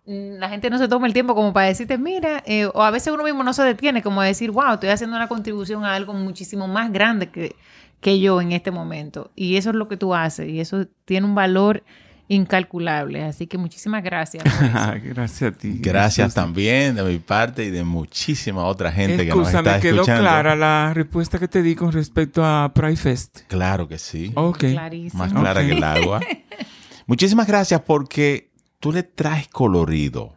la 0.09 0.49
gente 0.49 0.71
no 0.71 0.79
se 0.79 0.87
toma 0.87 1.05
el 1.05 1.13
tiempo 1.13 1.35
como 1.35 1.53
para 1.53 1.67
decirte, 1.67 1.99
mira, 1.99 2.41
eh, 2.47 2.65
o 2.73 2.81
a 2.81 2.89
veces 2.89 3.13
uno 3.13 3.23
mismo 3.23 3.43
no 3.43 3.53
se 3.53 3.61
detiene, 3.61 4.01
como 4.01 4.21
a 4.21 4.25
decir, 4.25 4.49
wow, 4.49 4.73
estoy 4.73 4.89
haciendo 4.89 5.15
una 5.15 5.27
contribución 5.27 5.85
a 5.85 5.93
algo 5.93 6.13
muchísimo 6.13 6.67
más 6.67 6.91
grande 6.91 7.29
que, 7.29 7.55
que 8.01 8.19
yo 8.19 8.41
en 8.41 8.51
este 8.51 8.71
momento. 8.71 9.29
Y 9.35 9.57
eso 9.57 9.69
es 9.69 9.75
lo 9.75 9.87
que 9.87 9.97
tú 9.97 10.15
haces, 10.15 10.49
y 10.49 10.59
eso 10.59 10.87
tiene 11.05 11.27
un 11.27 11.35
valor 11.35 11.83
incalculable. 12.27 13.23
Así 13.23 13.45
que 13.45 13.59
muchísimas 13.59 14.03
gracias. 14.03 14.43
Gracias 15.03 15.41
a 15.41 15.51
ti. 15.51 15.79
Gracias 15.79 16.33
también 16.33 16.95
de 16.95 17.03
mi 17.03 17.17
parte 17.17 17.65
y 17.65 17.71
de 17.71 17.83
muchísima 17.83 18.65
otra 18.65 18.91
gente 18.91 19.25
que 19.25 19.35
nos 19.35 19.47
está 19.47 19.61
me 19.63 19.79
quedó 19.79 19.95
escuchando. 19.95 20.21
clara 20.21 20.55
la 20.55 20.91
respuesta 20.93 21.39
que 21.39 21.47
te 21.47 21.63
di 21.63 21.75
con 21.75 21.91
respecto 21.91 22.45
a 22.45 22.71
Pride 22.73 22.97
Fest. 22.97 23.39
Claro 23.47 23.87
que 23.87 23.97
sí. 23.97 24.31
Ok. 24.35 24.59
Clarísimo. 24.59 25.23
Más 25.23 25.33
clara 25.33 25.65
que 25.65 25.71
el 25.71 25.83
agua. 25.83 26.19
Muchísimas 27.07 27.47
gracias 27.47 27.81
porque 27.81 28.48
tú 28.79 28.91
le 28.91 29.03
traes 29.03 29.47
colorido 29.47 30.35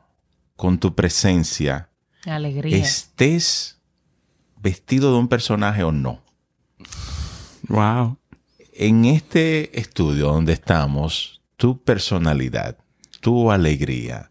con 0.57 0.79
tu 0.79 0.95
presencia, 0.95 1.89
Alegría. 2.25 2.77
estés 2.77 3.81
vestido 4.61 5.13
de 5.13 5.19
un 5.19 5.29
personaje 5.29 5.83
o 5.83 5.93
no. 5.93 6.23
Wow. 7.69 8.19
En 8.73 9.05
este 9.05 9.79
estudio 9.79 10.27
donde 10.27 10.53
estamos, 10.53 11.41
tu 11.57 11.83
personalidad, 11.83 12.79
tu 13.21 13.51
alegría, 13.51 14.31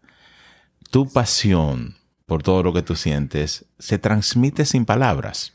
tu 0.90 1.10
pasión 1.10 1.96
por 2.26 2.42
todo 2.42 2.62
lo 2.62 2.72
que 2.72 2.82
tú 2.82 2.96
sientes 2.96 3.66
se 3.78 3.98
transmite 3.98 4.64
sin 4.64 4.84
palabras. 4.84 5.52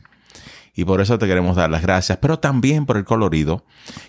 Y 0.78 0.86
por 0.86 1.02
eso 1.02 1.18
te 1.18 1.26
queremos 1.28 1.56
dar 1.56 1.70
las 1.72 1.82
gracias, 1.82 2.20
pero 2.22 2.38
también 2.40 2.86
por 2.86 2.98
el 2.98 3.04
colorido 3.04 3.66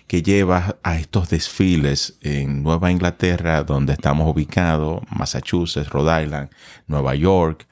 que 0.07 0.21
llevas 0.21 0.75
a 0.83 0.97
estos 0.97 1.27
desfiles 1.29 2.19
en 2.21 2.61
Nueva 2.63 2.91
Inglaterra, 2.91 3.63
donde 3.63 3.93
estamos 3.93 4.31
ubicados, 4.31 5.01
Massachusetts, 5.09 5.89
Rhode 5.89 6.23
Island, 6.25 6.49
Nueva 6.87 7.15
York, 7.15 7.67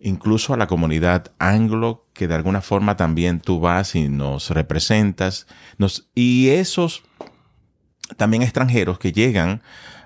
incluso 0.00 0.52
a 0.52 0.56
la 0.56 0.66
comunidad 0.66 1.32
anglo, 1.38 2.06
que 2.12 2.26
de 2.28 2.34
alguna 2.34 2.60
forma 2.60 2.96
también 2.96 3.38
tú 3.40 3.60
vas 3.60 3.94
y 3.94 4.08
nos 4.08 4.50
representas. 4.50 5.46
Nos, 5.78 6.08
y 6.14 6.48
esos 6.48 7.04
también 8.16 8.42
extranjeros 8.42 8.98
que 8.98 9.12
llegan 9.12 9.62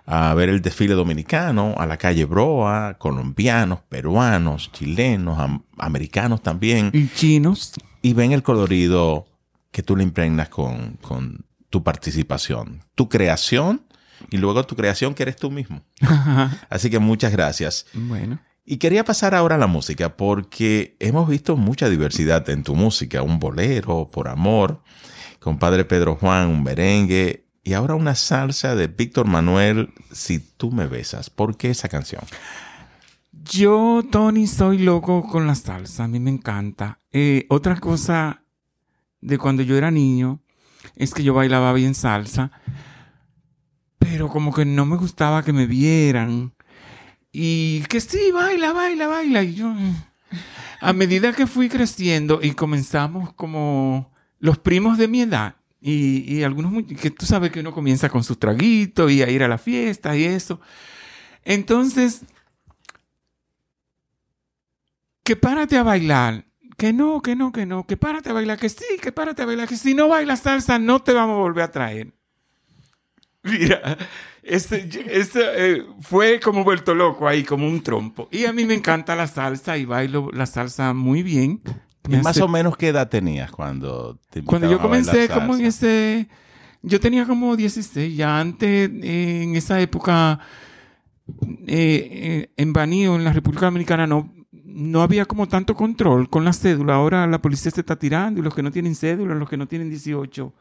a 0.07 0.33
ver 0.35 0.49
el 0.51 0.63
desfile 0.63 0.95
dominicano, 0.95 1.75
a 1.79 1.87
la 1.87 1.97
calle 1.97 2.25
Broa, 2.25 2.97
colombianos, 2.99 3.81
peruanos, 3.89 4.71
chilenos, 4.73 5.39
am- 5.39 5.65
americanos 5.79 6.43
también, 6.43 6.91
Y 6.95 7.09
chinos. 7.09 7.73
Y 8.03 8.13
ven 8.15 8.33
el 8.33 8.43
colorido 8.43 9.27
que 9.71 9.83
tú 9.83 9.97
le 9.97 10.03
impregnas 10.03 10.49
con, 10.49 10.99
con 11.03 11.45
tu 11.71 11.83
participación, 11.83 12.85
tu 12.95 13.09
creación 13.09 13.83
y 14.31 14.39
luego 14.39 14.65
tu 14.65 14.77
creación 14.77 15.15
que 15.15 15.25
eres 15.25 15.37
tú 15.37 15.51
mismo. 15.51 15.83
Así 16.71 16.91
que 16.91 16.99
muchas 16.99 17.33
gracias. 17.33 17.87
bueno. 17.93 18.41
Y 18.71 18.77
quería 18.77 19.03
pasar 19.03 19.35
ahora 19.35 19.55
a 19.55 19.59
la 19.59 19.67
música 19.67 20.15
porque 20.17 20.95
hemos 21.01 21.27
visto 21.27 21.57
mucha 21.57 21.89
diversidad 21.89 22.49
en 22.51 22.63
tu 22.63 22.75
música, 22.75 23.23
un 23.23 23.39
bolero, 23.39 24.11
por 24.13 24.29
amor, 24.29 24.83
con 25.39 25.59
Padre 25.59 25.87
Pedro 25.87 26.17
Juan, 26.17 26.49
un 26.49 26.63
merengue 26.63 27.47
y 27.65 27.73
ahora 27.73 27.95
una 27.95 28.15
salsa 28.15 28.75
de 28.75 28.87
Víctor 28.87 29.27
Manuel, 29.27 29.95
Si 30.13 30.39
tú 30.39 30.71
me 30.71 30.87
besas. 30.87 31.31
¿Por 31.31 31.57
qué 31.57 31.71
esa 31.71 31.89
canción? 31.89 32.23
Yo, 33.45 34.03
Tony, 34.11 34.47
soy 34.47 34.79
loco 34.79 35.27
con 35.27 35.47
la 35.47 35.55
salsa. 35.55 36.05
A 36.05 36.09
mí 36.09 36.21
me 36.21 36.31
encanta. 36.31 36.99
Eh, 37.21 37.47
otra 37.49 37.75
cosa 37.81 38.45
de 39.21 39.39
cuando 39.39 39.65
yo 39.65 39.77
era 39.77 39.91
niño 39.91 40.41
es 40.95 41.13
que 41.13 41.25
yo 41.25 41.35
bailaba 41.35 41.73
bien 41.73 41.97
salsa, 41.97 42.53
pero 43.99 44.29
como 44.29 44.55
que 44.55 44.65
no 44.65 44.87
me 44.87 44.97
gustaba 44.97 45.43
que 45.43 45.53
me 45.53 45.67
vieran. 45.67 46.55
Y 47.33 47.81
que 47.89 48.01
sí, 48.01 48.31
baila, 48.33 48.73
baila, 48.73 49.09
baila. 49.09 49.43
Y 49.43 49.55
yo, 49.55 49.67
mm. 49.67 49.97
a 50.81 50.93
medida 50.93 51.33
que 51.33 51.49
fui 51.49 51.69
creciendo 51.69 52.39
y 52.41 52.53
comenzamos 52.53 53.33
como 53.33 54.13
los 54.39 54.59
primos 54.59 54.97
de 54.97 55.09
mi 55.09 55.23
edad, 55.23 55.57
y, 55.81 56.33
y 56.33 56.45
algunos 56.45 56.85
que 57.01 57.11
tú 57.11 57.27
sabes 57.27 57.51
que 57.51 57.61
uno 57.61 57.73
comienza 57.73 58.09
con 58.09 58.23
sus 58.23 58.39
traguitos 58.39 59.11
y 59.11 59.23
a 59.23 59.29
ir 59.29 59.43
a 59.43 59.49
la 59.49 59.59
fiesta 59.59 60.17
y 60.17 60.23
eso. 60.23 60.61
Entonces, 61.45 62.23
que 65.25 65.35
párate 65.35 65.77
a 65.77 65.83
bailar. 65.83 66.48
Que 66.79 66.93
no, 66.93 67.21
que 67.21 67.35
no, 67.35 67.51
que 67.51 67.67
no, 67.67 67.85
que 67.85 67.97
párate 67.97 68.31
a 68.31 68.33
bailar, 68.33 68.57
que 68.57 68.69
sí, 68.69 68.85
que 69.03 69.11
párate 69.11 69.43
a 69.43 69.47
bailar, 69.47 69.67
que 69.67 69.77
si 69.77 69.95
no 69.95 70.07
bailas 70.07 70.41
salsa 70.41 70.79
no 70.79 71.03
te 71.03 71.13
vamos 71.13 71.35
a 71.35 71.41
volver 71.41 71.65
a 71.65 71.73
traer. 71.73 72.15
Mira, 73.43 73.99
ese, 74.45 74.89
ese, 75.11 75.41
eh, 75.57 75.83
fue 76.01 76.39
como 76.39 76.63
vuelto 76.63 76.95
loco 76.95 77.27
ahí, 77.27 77.43
como 77.43 77.67
un 77.67 77.83
trompo. 77.83 78.29
Y 78.31 78.45
a 78.45 78.53
mí 78.53 78.65
me 78.65 78.75
encanta 78.75 79.17
la 79.17 79.27
salsa 79.27 79.77
y 79.77 79.87
bailo 79.87 80.31
la 80.33 80.47
salsa 80.47 80.95
muy 80.95 81.25
bien. 81.25 81.63
¿Y 82.09 82.17
más 82.19 82.41
o 82.41 82.47
menos 82.47 82.77
qué 82.77 82.89
edad 82.89 83.09
tenías 83.09 83.51
cuando 83.51 84.21
te 84.31 84.45
cuando 84.45 84.71
yo 84.71 84.79
comencé 84.79 85.29
como 85.29 85.57
en 85.57 85.67
ese... 85.67 86.29
Yo 86.83 87.01
tenía 87.01 87.27
como 87.27 87.57
16, 87.57 88.17
ya 88.17 88.39
antes, 88.39 88.89
eh, 89.03 89.43
en 89.43 89.57
esa 89.57 89.81
época, 89.81 90.39
eh, 91.67 92.47
eh, 92.47 92.51
en 92.57 92.73
Baní 92.73 93.09
o 93.09 93.17
en 93.17 93.25
la 93.25 93.33
República 93.33 93.67
Dominicana 93.67 94.07
no, 94.07 94.33
no 94.71 95.03
había 95.03 95.25
como 95.25 95.49
tanto 95.49 95.75
control 95.75 96.29
con 96.29 96.45
la 96.45 96.53
cédula. 96.53 96.95
Ahora 96.95 97.27
la 97.27 97.41
policía 97.41 97.71
se 97.71 97.81
está 97.81 97.97
tirando 97.97 98.41
y 98.41 98.43
los 98.43 98.55
que 98.55 98.63
no 98.63 98.71
tienen 98.71 98.95
cédula, 98.95 99.35
los 99.35 99.49
que 99.49 99.57
no 99.57 99.67
tienen 99.67 99.89
18, 99.89 100.53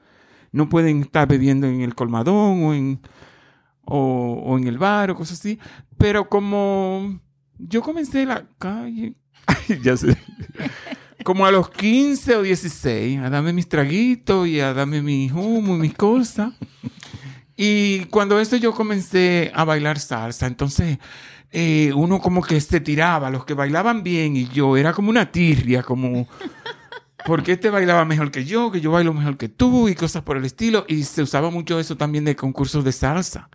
no 0.54 0.70
pueden 0.70 1.02
estar 1.02 1.28
bebiendo 1.28 1.68
en 1.68 1.82
el 1.82 1.94
colmadón 1.94 2.64
o 2.64 2.74
en, 2.74 3.02
o, 3.84 4.58
en 4.58 4.68
el 4.68 4.78
bar 4.78 5.12
o 5.12 5.16
cosas 5.16 5.40
así. 5.40 5.60
Pero 5.98 6.30
como 6.30 7.20
yo 7.58 7.82
comencé 7.82 8.26
la 8.26 8.48
calle, 8.58 9.16
ya 9.84 9.98
sé, 9.98 10.18
como 11.24 11.46
a 11.46 11.52
los 11.52 11.70
15 11.70 12.38
o 12.38 12.42
16, 12.44 13.20
a 13.20 13.30
darme 13.30 13.52
mis 13.52 13.68
traguitos 13.68 14.48
y 14.48 14.62
a 14.62 14.74
darme 14.74 15.02
mi 15.02 15.30
humo 15.32 15.76
y 15.76 15.80
mis 15.80 15.94
cosas. 15.94 16.54
Y 17.58 18.06
cuando 18.06 18.40
eso 18.40 18.56
yo 18.56 18.72
comencé 18.72 19.52
a 19.54 19.66
bailar 19.66 20.00
salsa, 20.00 20.48
entonces 20.48 21.00
eh, 21.52 21.92
uno 21.96 22.20
como 22.20 22.42
que 22.42 22.60
se 22.62 22.80
tiraba, 22.80 23.30
los 23.30 23.46
que 23.46 23.54
bailaban 23.54 24.04
bien 24.04 24.36
y 24.36 24.48
yo 24.50 24.78
era 24.78 24.94
como 24.94 25.10
una 25.10 25.32
tirria, 25.32 25.84
como... 25.84 26.28
Porque 27.26 27.54
este 27.54 27.70
bailaba 27.70 28.06
mejor 28.06 28.32
que 28.32 28.46
yo, 28.46 28.72
que 28.72 28.80
yo 28.80 28.92
bailo 28.92 29.14
mejor 29.14 29.36
que 29.38 29.50
tú 29.50 29.90
y 29.90 29.96
cosas 29.96 30.24
por 30.24 30.38
el 30.38 30.46
estilo. 30.46 30.86
Y 30.88 31.04
se 31.04 31.22
usaba 31.22 31.50
mucho 31.50 31.78
eso 31.80 31.98
también 31.98 32.24
de 32.24 32.36
concursos 32.38 32.86
de 32.86 32.94
salsa. 32.94 33.50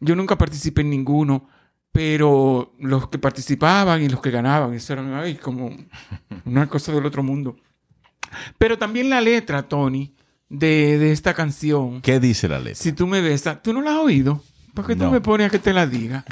Yo 0.00 0.16
nunca 0.16 0.38
participé 0.38 0.80
en 0.80 0.90
ninguno, 0.90 1.48
pero 1.92 2.72
los 2.78 3.08
que 3.08 3.18
participaban 3.18 4.00
y 4.02 4.08
los 4.08 4.22
que 4.22 4.30
ganaban, 4.30 4.72
eso 4.72 4.94
era 4.94 5.20
ay, 5.20 5.34
como 5.34 5.76
una 6.46 6.66
cosa 6.66 6.92
del 6.92 7.04
otro 7.04 7.22
mundo. 7.22 7.56
Pero 8.56 8.78
también 8.78 9.10
la 9.10 9.20
letra, 9.20 9.64
Tony, 9.68 10.14
de, 10.48 10.96
de 10.96 11.12
esta 11.12 11.34
canción, 11.34 12.00
¿Qué 12.00 12.18
dice 12.20 12.48
la 12.48 12.58
letra? 12.58 12.76
si 12.82 12.92
tú 12.92 13.06
me 13.06 13.20
besas, 13.20 13.62
¿tú 13.62 13.72
no 13.74 13.82
la 13.82 13.90
has 13.96 13.98
oído? 14.00 14.42
¿Por 14.72 14.86
qué 14.86 14.96
tú 14.96 15.04
No. 15.04 15.10
me 15.10 15.20
pones 15.20 15.48
a 15.48 15.50
que 15.50 15.58
te 15.58 15.72
la 15.74 15.86
diga? 15.86 16.24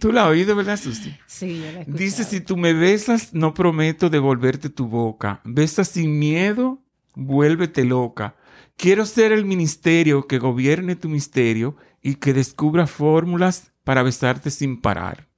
Tú 0.00 0.12
la 0.12 0.24
has 0.24 0.30
oído, 0.30 0.56
¿verdad, 0.56 0.78
Susi? 0.78 1.14
Sí, 1.26 1.60
yo 1.60 1.72
la 1.72 1.80
he. 1.82 1.84
Dice, 1.86 2.24
si 2.24 2.40
tú 2.40 2.56
me 2.56 2.72
besas, 2.72 3.34
no 3.34 3.54
prometo 3.54 4.10
devolverte 4.10 4.70
tu 4.70 4.86
boca. 4.86 5.40
Besa 5.44 5.84
sin 5.84 6.18
miedo, 6.18 6.82
vuélvete 7.14 7.84
loca. 7.84 8.36
Quiero 8.76 9.06
ser 9.06 9.32
el 9.32 9.44
ministerio 9.44 10.26
que 10.26 10.38
gobierne 10.38 10.96
tu 10.96 11.08
misterio 11.08 11.76
y 12.02 12.16
que 12.16 12.32
descubra 12.32 12.86
fórmulas 12.86 13.72
para 13.84 14.02
besarte 14.02 14.50
sin 14.50 14.80
parar. 14.80 15.28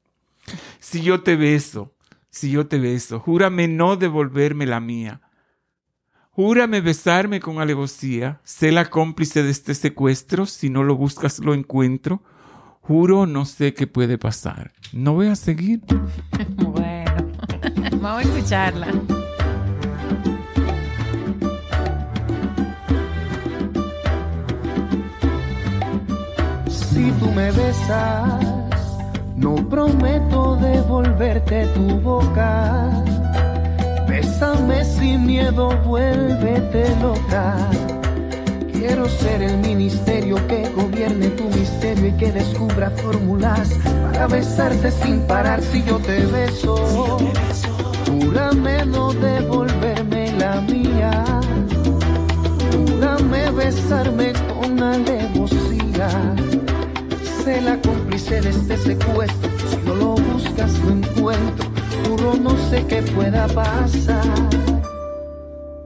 Si 0.78 1.02
yo 1.02 1.22
te 1.22 1.36
beso, 1.36 1.94
si 2.30 2.50
yo 2.50 2.66
te 2.66 2.78
beso, 2.78 3.20
júrame 3.20 3.68
no 3.68 3.96
devolverme 3.96 4.66
la 4.66 4.80
mía. 4.80 5.20
Júrame 6.30 6.82
besarme 6.82 7.40
con 7.40 7.60
alevosía, 7.60 8.40
sé 8.44 8.70
la 8.70 8.90
cómplice 8.90 9.42
de 9.42 9.50
este 9.50 9.74
secuestro, 9.74 10.44
si 10.44 10.68
no 10.68 10.84
lo 10.84 10.94
buscas 10.94 11.38
lo 11.38 11.54
encuentro. 11.54 12.22
Juro 12.86 13.26
no 13.26 13.44
sé 13.44 13.74
qué 13.74 13.88
puede 13.88 14.16
pasar. 14.16 14.70
No 14.92 15.14
voy 15.14 15.28
a 15.28 15.36
seguir. 15.36 15.80
Bueno, 16.56 17.32
vamos 18.02 18.04
a 18.04 18.22
escucharla. 18.22 18.88
Si 26.68 27.10
tú 27.12 27.30
me 27.32 27.50
besas, 27.50 28.44
no 29.36 29.54
prometo 29.68 30.56
devolverte 30.56 31.66
tu 31.74 31.98
boca. 32.00 32.90
Bésame 34.06 34.84
sin 34.84 35.26
miedo, 35.26 35.70
vuélvete 35.82 36.94
loca. 37.00 37.70
Quiero 38.86 39.08
ser 39.08 39.42
el 39.42 39.56
ministerio 39.58 40.36
que 40.46 40.68
gobierne 40.68 41.26
tu 41.30 41.42
misterio 41.48 42.06
y 42.06 42.12
que 42.12 42.30
descubra 42.30 42.88
fórmulas 42.88 43.70
para 44.12 44.28
besarte 44.28 44.92
sin 44.92 45.22
parar 45.22 45.60
si 45.60 45.82
yo 45.82 45.98
te 45.98 46.24
beso. 46.26 47.18
Júrame 48.06 48.86
no 48.86 49.12
devolverme 49.12 50.30
la 50.38 50.60
mía. 50.60 51.24
Júrame 52.70 53.50
besarme 53.50 54.32
con 54.54 54.80
alevosía. 54.80 56.08
Sé 57.42 57.60
la 57.62 57.80
cómplice 57.80 58.40
de 58.40 58.50
este 58.50 58.76
secuestro. 58.76 59.50
Si 59.68 59.76
no 59.84 59.94
lo 59.96 60.14
buscas, 60.14 60.72
lo 60.78 60.90
encuentro. 60.92 61.66
Juro 62.06 62.36
no 62.36 62.56
sé 62.70 62.86
qué 62.86 63.02
pueda 63.02 63.48
pasar. 63.48 64.22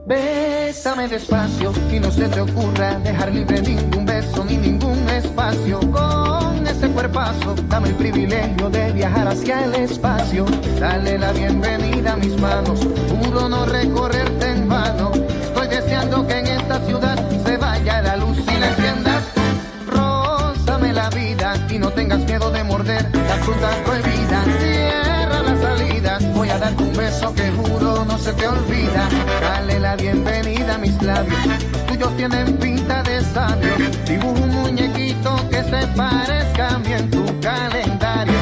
Bésame 0.05 1.07
despacio 1.07 1.71
y 1.91 1.99
no 1.99 2.11
se 2.11 2.27
te 2.27 2.41
ocurra 2.41 2.97
dejar 2.99 3.31
libre 3.31 3.61
ningún 3.61 4.03
beso 4.03 4.43
ni 4.43 4.57
ningún 4.57 5.07
espacio. 5.09 5.79
Con 5.91 6.65
ese 6.65 6.89
cuerpazo, 6.89 7.53
dame 7.67 7.89
el 7.89 7.95
privilegio 7.95 8.69
de 8.71 8.91
viajar 8.93 9.27
hacia 9.27 9.65
el 9.65 9.75
espacio. 9.75 10.45
Dale 10.79 11.19
la 11.19 11.31
bienvenida 11.33 12.13
a 12.13 12.17
mis 12.17 12.35
manos, 12.41 12.79
juro 13.09 13.47
no 13.47 13.65
recorrerte 13.65 14.49
en 14.49 14.67
vano. 14.67 15.11
Estoy 15.43 15.67
deseando 15.67 16.25
que 16.25 16.39
en 16.39 16.47
esta 16.47 16.79
ciudad 16.87 17.29
se 17.45 17.57
vaya 17.57 18.01
la 18.01 18.17
luz 18.17 18.39
y 18.39 18.59
la 18.59 18.69
enciendas. 18.69 19.23
Rózame 19.87 20.93
la 20.93 21.11
vida 21.11 21.53
y 21.69 21.77
no 21.77 21.89
tengas 21.91 22.25
miedo 22.25 22.49
de 22.49 22.63
morder 22.63 23.03
la 23.13 23.35
fruta 23.35 23.69
prohibida. 23.85 24.80
Beso 27.11 27.33
que 27.33 27.51
juro 27.51 28.05
no 28.05 28.17
se 28.17 28.31
te 28.33 28.47
olvida. 28.47 29.09
Dale 29.41 29.79
la 29.79 29.95
bienvenida 29.95 30.75
a 30.75 30.77
mis 30.77 31.01
labios, 31.01 31.39
tuyos 31.87 32.15
tienen 32.17 32.57
pinta 32.57 33.03
de 33.03 33.21
sabio. 33.33 33.73
Dibujo 34.05 34.41
un 34.41 34.49
muñequito 34.49 35.35
que 35.49 35.63
se 35.63 35.87
parezca 35.95 36.75
a 36.75 36.79
mí 36.79 36.93
en 36.93 37.09
tu 37.09 37.23
calendario. 37.39 38.39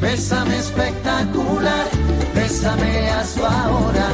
Bésame 0.00 0.56
espectacular, 0.56 1.86
bésame 2.34 3.10
hazlo 3.10 3.46
ahora, 3.46 4.08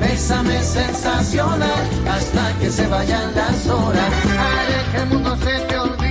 bésame 0.00 0.62
sensacional, 0.62 1.84
hasta 2.10 2.58
que 2.58 2.70
se 2.70 2.86
vayan 2.86 3.34
las 3.34 3.66
horas. 3.66 4.12
Haré 4.38 5.02
el 5.02 5.06
mundo 5.08 5.36
se 5.36 5.58
te 5.68 5.78
olvide, 5.78 6.01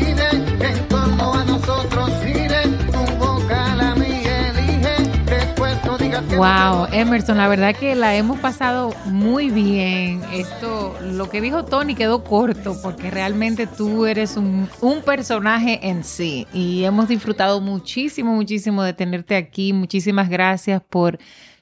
Wow, 6.30 6.88
Emerson, 6.92 7.38
la 7.38 7.48
verdad 7.48 7.76
que 7.76 7.96
la 7.96 8.16
hemos 8.16 8.40
pasado 8.40 8.94
muy 9.06 9.50
bien. 9.50 10.22
Esto, 10.34 10.98
lo 11.02 11.30
que 11.30 11.42
dijo 11.42 11.66
Tony 11.66 11.96
quedó 11.96 12.24
corto 12.24 12.76
porque 12.82 13.12
realmente 13.12 13.68
tú 13.68 14.06
eres 14.06 14.38
un, 14.38 14.70
personaje 15.06 15.80
en 15.90 16.04
sí 16.04 16.48
y 16.54 16.84
hemos 16.84 17.08
disfrutado 17.08 17.60
muchísimo, 17.60 18.34
muchísimo 18.34 18.84
de 18.84 18.94
tenerte 18.94 19.36
aquí. 19.36 19.74
Muchísimas 19.74 20.30
gracias 20.30 20.82
por 20.82 21.20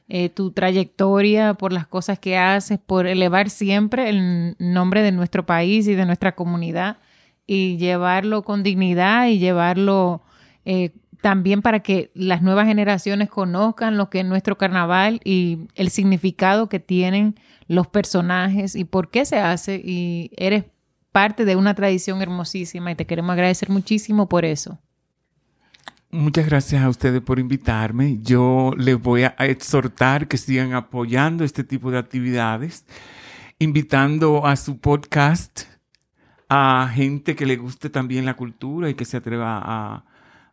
eh, 0.07 0.29
tu 0.29 0.51
trayectoria, 0.51 1.53
por 1.53 1.73
las 1.73 1.87
cosas 1.87 2.19
que 2.19 2.37
haces, 2.37 2.79
por 2.79 3.07
elevar 3.07 3.49
siempre 3.49 4.09
el 4.09 4.55
nombre 4.59 5.01
de 5.01 5.11
nuestro 5.11 5.45
país 5.45 5.87
y 5.87 5.95
de 5.95 6.05
nuestra 6.05 6.35
comunidad 6.35 6.97
y 7.47 7.77
llevarlo 7.77 8.43
con 8.43 8.61
dignidad 8.61 9.27
y 9.27 9.39
llevarlo 9.39 10.21
eh, 10.65 10.91
también 11.21 11.61
para 11.61 11.81
que 11.81 12.11
las 12.13 12.41
nuevas 12.41 12.67
generaciones 12.67 13.29
conozcan 13.29 13.97
lo 13.97 14.09
que 14.09 14.21
es 14.21 14.25
nuestro 14.25 14.57
carnaval 14.57 15.19
y 15.23 15.67
el 15.75 15.89
significado 15.89 16.69
que 16.69 16.79
tienen 16.79 17.35
los 17.67 17.87
personajes 17.87 18.75
y 18.75 18.85
por 18.85 19.09
qué 19.09 19.25
se 19.25 19.39
hace. 19.39 19.81
Y 19.83 20.31
eres 20.37 20.65
parte 21.11 21.45
de 21.45 21.55
una 21.55 21.73
tradición 21.73 22.21
hermosísima 22.21 22.91
y 22.91 22.95
te 22.95 23.05
queremos 23.05 23.33
agradecer 23.33 23.69
muchísimo 23.69 24.29
por 24.29 24.45
eso. 24.45 24.79
Muchas 26.11 26.47
gracias 26.47 26.81
a 26.81 26.89
ustedes 26.89 27.21
por 27.21 27.37
invitarme. 27.37 28.17
Yo 28.21 28.71
les 28.77 28.99
voy 28.99 29.23
a 29.23 29.35
exhortar 29.39 30.27
que 30.27 30.37
sigan 30.37 30.73
apoyando 30.73 31.43
este 31.43 31.63
tipo 31.63 31.91
de 31.91 31.99
actividades, 31.99 32.85
invitando 33.59 34.47
a 34.47 34.55
su 34.55 34.79
podcast 34.79 35.65
a 36.49 36.89
gente 36.91 37.35
que 37.35 37.45
le 37.45 37.57
guste 37.57 37.91
también 37.91 38.25
la 38.25 38.35
cultura 38.35 38.89
y 38.89 38.95
que 38.95 39.05
se 39.05 39.17
atreva 39.17 39.61
a, 39.63 40.05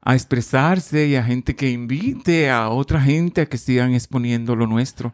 a 0.07 0.15
expresarse 0.15 1.09
y 1.09 1.17
a 1.17 1.25
gente 1.25 1.57
que 1.57 1.69
invite 1.69 2.49
a 2.49 2.69
otra 2.69 3.01
gente 3.01 3.41
a 3.41 3.47
que 3.47 3.59
sigan 3.59 3.93
exponiendo 3.93 4.55
lo 4.55 4.69
nuestro, 4.69 5.13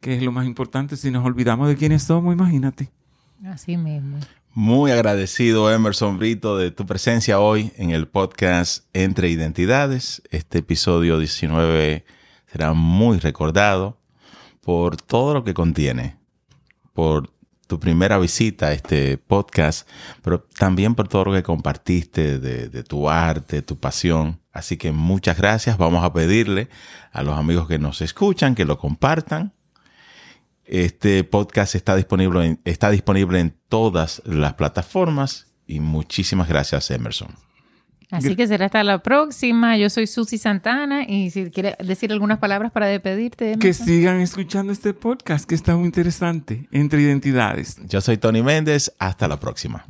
que 0.00 0.16
es 0.16 0.24
lo 0.24 0.32
más 0.32 0.44
importante. 0.44 0.96
Si 0.96 1.12
nos 1.12 1.24
olvidamos 1.24 1.68
de 1.68 1.76
quiénes 1.76 2.02
somos, 2.02 2.34
imagínate. 2.34 2.90
Así 3.46 3.76
mismo. 3.76 4.18
Muy 4.52 4.90
agradecido, 4.90 5.72
Emerson 5.72 6.18
Brito, 6.18 6.58
de 6.58 6.72
tu 6.72 6.84
presencia 6.84 7.38
hoy 7.38 7.70
en 7.76 7.90
el 7.90 8.08
podcast 8.08 8.84
Entre 8.92 9.28
Identidades. 9.28 10.20
Este 10.32 10.58
episodio 10.58 11.20
19 11.20 12.04
será 12.50 12.72
muy 12.72 13.20
recordado 13.20 13.98
por 14.62 14.96
todo 14.96 15.34
lo 15.34 15.44
que 15.44 15.54
contiene, 15.54 16.16
por 16.92 17.30
tu 17.66 17.80
primera 17.80 18.18
visita 18.18 18.68
a 18.68 18.72
este 18.72 19.18
podcast, 19.18 19.88
pero 20.22 20.40
también 20.58 20.94
por 20.94 21.08
todo 21.08 21.26
lo 21.26 21.32
que 21.32 21.42
compartiste 21.42 22.38
de, 22.38 22.82
tu 22.82 23.08
arte, 23.08 23.62
tu 23.62 23.78
pasión. 23.78 24.40
Así 24.52 24.76
que 24.76 24.92
muchas 24.92 25.36
gracias. 25.36 25.78
Vamos 25.78 26.04
a 26.04 26.12
pedirle 26.12 26.68
a 27.12 27.22
los 27.22 27.36
amigos 27.36 27.66
que 27.68 27.78
nos 27.78 28.00
escuchan 28.00 28.54
que 28.54 28.64
lo 28.64 28.78
compartan 28.78 29.52
este 30.64 31.24
podcast 31.24 31.74
está 31.74 31.94
disponible, 31.94 32.58
está 32.64 32.90
disponible 32.90 33.38
en 33.40 33.54
todas 33.68 34.22
las 34.24 34.54
plataformas 34.54 35.52
y 35.66 35.80
muchísimas 35.80 36.48
gracias 36.48 36.90
Emerson. 36.90 37.28
Así 38.14 38.36
que 38.36 38.46
será 38.46 38.66
hasta 38.66 38.82
la 38.84 39.02
próxima. 39.02 39.76
Yo 39.76 39.90
soy 39.90 40.06
Susi 40.06 40.38
Santana 40.38 41.04
y 41.06 41.30
si 41.30 41.50
quiere 41.50 41.76
decir 41.84 42.12
algunas 42.12 42.38
palabras 42.38 42.72
para 42.72 42.86
despedirte. 42.86 43.52
Emerson. 43.52 43.60
Que 43.60 43.72
sigan 43.72 44.20
escuchando 44.20 44.72
este 44.72 44.94
podcast 44.94 45.48
que 45.48 45.54
está 45.54 45.76
muy 45.76 45.86
interesante 45.86 46.68
entre 46.70 47.02
identidades. 47.02 47.78
Yo 47.86 48.00
soy 48.00 48.16
Tony 48.16 48.42
Méndez. 48.42 48.92
Hasta 48.98 49.28
la 49.28 49.38
próxima. 49.38 49.86